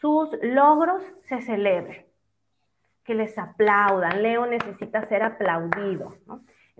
[0.00, 2.06] sus logros se celebren,
[3.04, 4.22] que les aplaudan.
[4.22, 6.14] Leo necesita ser aplaudido.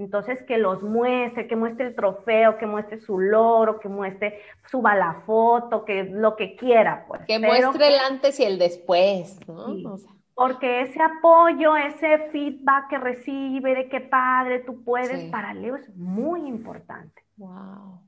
[0.01, 4.40] Entonces, que los muestre, que muestre el trofeo, que muestre su loro, que muestre,
[4.70, 7.05] suba la foto, que lo que quiera.
[7.06, 7.20] Pues.
[7.27, 9.97] Que muestre el antes y el después, ¿no?
[10.35, 15.94] porque ese apoyo, ese feedback que recibe de qué padre tú puedes, para Leo es
[15.94, 17.22] muy importante.
[17.36, 18.01] Wow.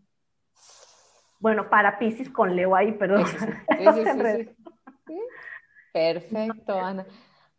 [1.38, 3.26] Bueno, para Pisces con Leo ahí, perdón.
[5.92, 7.04] Perfecto, Ana.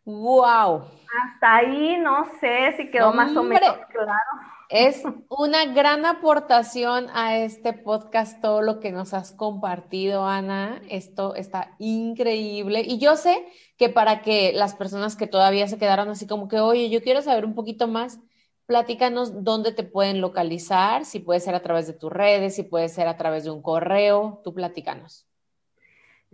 [0.04, 0.84] Wow.
[1.22, 4.54] Hasta ahí no sé si quedó más o menos claro.
[4.68, 10.82] Es una gran aportación a este podcast todo lo que nos has compartido, Ana.
[10.88, 12.82] Esto está increíble.
[12.82, 13.46] Y yo sé
[13.78, 17.22] que para que las personas que todavía se quedaron así como que, oye, yo quiero
[17.22, 18.20] saber un poquito más,
[18.66, 22.88] platícanos dónde te pueden localizar, si puede ser a través de tus redes, si puede
[22.88, 25.26] ser a través de un correo, tú platícanos.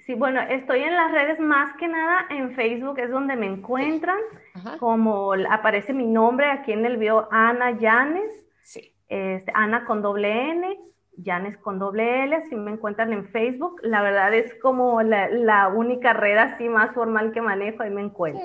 [0.06, 4.18] Sí, bueno, estoy en las redes más que nada en Facebook, es donde me encuentran,
[4.78, 8.94] como aparece mi nombre aquí en el video, Ana Llanes, sí.
[9.09, 10.78] Este, Ana con doble N,
[11.16, 16.12] Llanes con doble L, así me encuentran en Facebook, la verdad es como la, única
[16.12, 18.43] red así más formal que manejo, ahí me encuentro.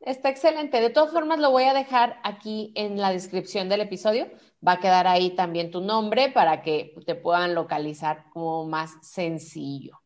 [0.00, 0.82] Está excelente.
[0.82, 4.26] De todas formas, lo voy a dejar aquí en la descripción del episodio.
[4.66, 10.03] Va a quedar ahí también tu nombre para que te puedan localizar como más sencillo.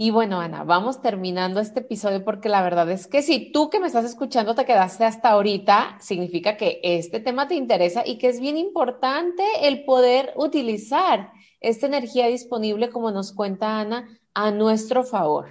[0.00, 3.80] Y bueno, Ana, vamos terminando este episodio porque la verdad es que si tú que
[3.80, 8.28] me estás escuchando te quedaste hasta ahorita, significa que este tema te interesa y que
[8.28, 15.02] es bien importante el poder utilizar esta energía disponible, como nos cuenta Ana, a nuestro
[15.02, 15.48] favor.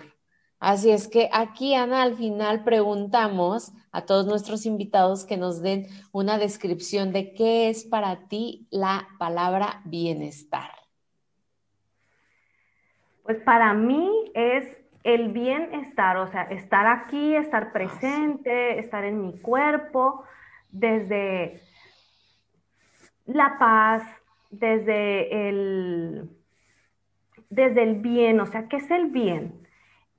[0.60, 5.88] Así es que aquí, Ana, al final preguntamos a todos nuestros invitados que nos den
[6.14, 10.87] una descripción de qué es para ti la palabra bienestar.
[13.28, 14.66] Pues para mí es
[15.04, 20.24] el bienestar, o sea, estar aquí, estar presente, estar en mi cuerpo,
[20.72, 21.60] desde
[23.26, 24.04] la paz,
[24.50, 26.30] desde el,
[27.50, 29.68] desde el bien, o sea, ¿qué es el bien?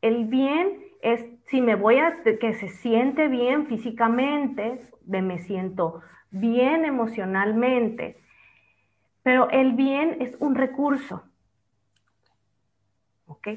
[0.02, 6.02] El bien es si me voy a, que se siente bien físicamente, de me siento
[6.30, 8.20] bien emocionalmente,
[9.22, 11.27] pero el bien es un recurso.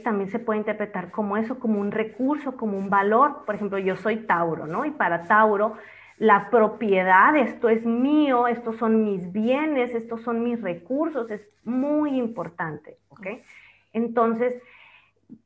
[0.04, 3.44] También se puede interpretar como eso, como un recurso, como un valor.
[3.46, 4.86] Por ejemplo, yo soy Tauro, ¿no?
[4.86, 5.76] Y para Tauro,
[6.18, 12.18] la propiedad, esto es mío, estos son mis bienes, estos son mis recursos, es muy
[12.18, 13.28] importante, ¿ok?
[13.94, 14.62] Entonces,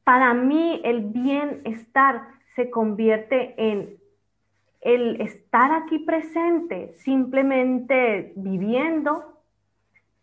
[0.04, 3.98] para mí el bienestar se convierte en
[4.82, 9.40] el estar aquí presente, simplemente viviendo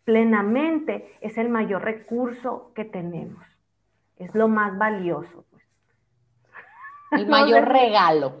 [0.03, 3.52] plenamente, es el mayor recurso que tenemos
[4.17, 5.45] es lo más valioso.
[5.51, 5.63] Pues.
[7.11, 8.33] El mayor regalo.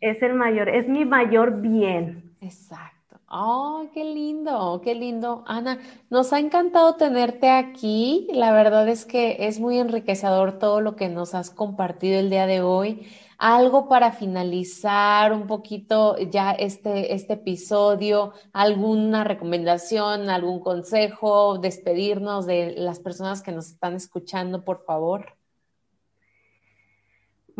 [0.00, 2.34] Es el mayor, es mi mayor bien.
[2.40, 3.00] Exacto.
[3.32, 5.44] Oh, qué lindo, qué lindo.
[5.46, 5.78] Ana,
[6.08, 8.26] nos ha encantado tenerte aquí.
[8.32, 12.46] La verdad es que es muy enriquecedor todo lo que nos has compartido el día
[12.46, 13.06] de hoy.
[13.42, 22.74] Algo para finalizar un poquito ya este, este episodio, alguna recomendación, algún consejo, despedirnos de
[22.76, 25.38] las personas que nos están escuchando, por favor.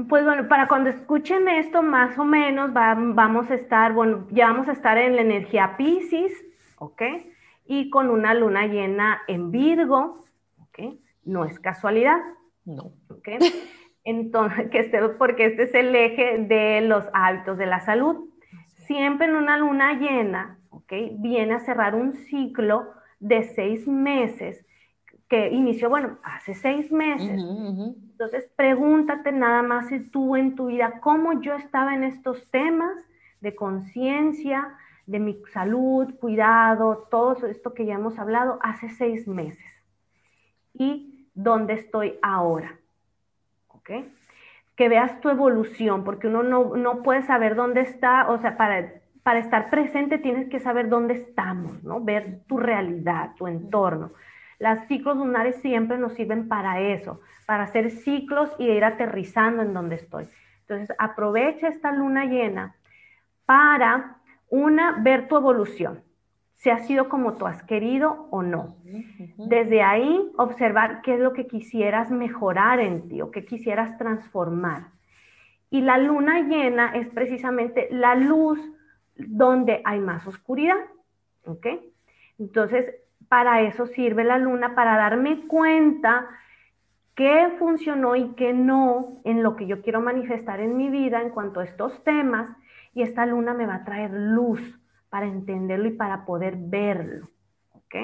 [0.07, 4.69] Pues bueno, para cuando escuchen esto, más o menos vamos a estar, bueno, ya vamos
[4.69, 6.33] a estar en la energía Pisces,
[6.77, 7.01] ¿ok?
[7.65, 10.25] Y con una luna llena en Virgo,
[10.59, 10.99] ¿ok?
[11.25, 12.19] No es casualidad.
[12.67, 12.93] No.
[13.09, 13.29] ¿Ok?
[14.05, 18.29] Entonces, que este, porque este es el eje de los hábitos de la salud.
[18.87, 20.93] Siempre en una luna llena, ¿ok?
[21.19, 22.89] Viene a cerrar un ciclo
[23.21, 24.65] de seis meses
[25.29, 27.41] que inició, bueno, hace seis meses.
[27.41, 32.97] Entonces, pregúntate nada más si tú en tu vida, cómo yo estaba en estos temas
[33.41, 34.75] de conciencia,
[35.07, 39.65] de mi salud, cuidado, todo esto que ya hemos hablado hace seis meses.
[40.75, 42.80] Y dónde estoy ahora.
[44.77, 48.93] Que veas tu evolución, porque uno no, puede saber dónde está, o sea, para,
[49.23, 52.01] para estar presente tienes que saber dónde estamos, ¿no?
[52.01, 54.13] Ver tu realidad, tu entorno.
[54.59, 59.75] Las ciclos lunares siempre nos sirven para eso, para hacer ciclos y ir aterrizando en
[59.75, 60.29] donde estoy.
[60.63, 62.75] Entonces, aprovecha esta luna llena
[63.45, 64.19] para,
[64.49, 66.03] una, ver tu evolución
[66.61, 68.77] si ha sido como tú has querido o no.
[69.39, 74.89] Desde ahí, observar qué es lo que quisieras mejorar en ti o qué quisieras transformar.
[75.71, 78.61] Y la luna llena es precisamente la luz
[79.17, 80.77] donde hay más oscuridad.
[81.47, 81.67] ¿Ok?
[82.39, 82.95] Entonces,
[83.29, 86.29] para eso sirve la luna, para darme cuenta
[87.15, 91.31] qué funcionó y qué no en lo que yo quiero manifestar en mi vida en
[91.31, 92.51] cuanto a estos temas.
[92.93, 94.80] Y esta luna me va a traer luz
[95.11, 97.29] para entenderlo y para poder verlo.
[97.73, 97.97] ¿Ok?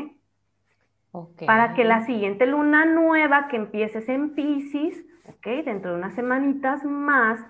[1.47, 5.65] Para que la siguiente luna nueva que empieces en Pisces, ¿ok?
[5.65, 7.41] Dentro de unas semanitas más,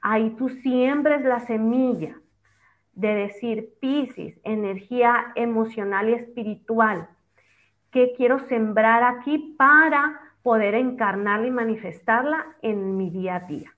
[0.00, 2.18] ahí tú siembres la semilla
[2.94, 7.08] de decir Pisces, energía emocional y espiritual.
[7.90, 13.76] ¿Qué quiero sembrar aquí para poder encarnarla y manifestarla en mi día a día?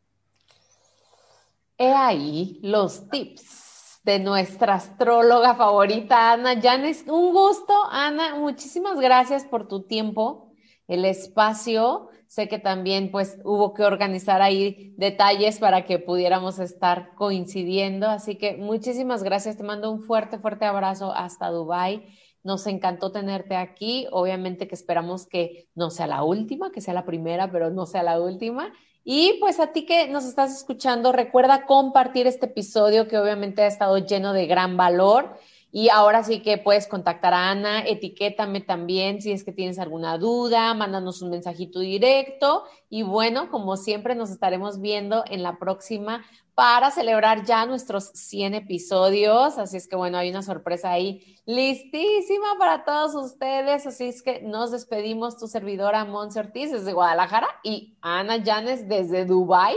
[1.78, 3.61] He ahí los tips
[4.02, 7.04] de nuestra astróloga favorita, Ana Janes.
[7.06, 8.34] Un gusto, Ana.
[8.36, 10.52] Muchísimas gracias por tu tiempo,
[10.88, 12.08] el espacio.
[12.26, 18.08] Sé que también pues hubo que organizar ahí detalles para que pudiéramos estar coincidiendo.
[18.08, 19.56] Así que muchísimas gracias.
[19.56, 22.06] Te mando un fuerte, fuerte abrazo hasta Dubai.
[22.42, 24.08] Nos encantó tenerte aquí.
[24.10, 28.02] Obviamente que esperamos que no sea la última, que sea la primera, pero no sea
[28.02, 28.72] la última.
[29.04, 33.66] Y pues a ti que nos estás escuchando, recuerda compartir este episodio que obviamente ha
[33.66, 35.36] estado lleno de gran valor.
[35.74, 40.18] Y ahora sí que puedes contactar a Ana, etiquétame también si es que tienes alguna
[40.18, 42.64] duda, mándanos un mensajito directo.
[42.90, 48.52] Y bueno, como siempre, nos estaremos viendo en la próxima para celebrar ya nuestros 100
[48.54, 49.56] episodios.
[49.56, 53.86] Así es que bueno, hay una sorpresa ahí listísima para todos ustedes.
[53.86, 59.24] Así es que nos despedimos, tu servidora Monse Ortiz desde Guadalajara y Ana Llanes desde
[59.24, 59.74] Dubai.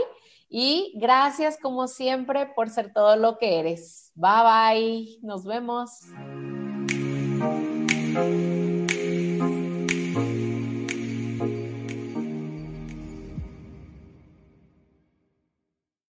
[0.48, 4.12] Y gracias como siempre por ser todo lo que eres.
[4.14, 5.90] Bye bye, nos vemos.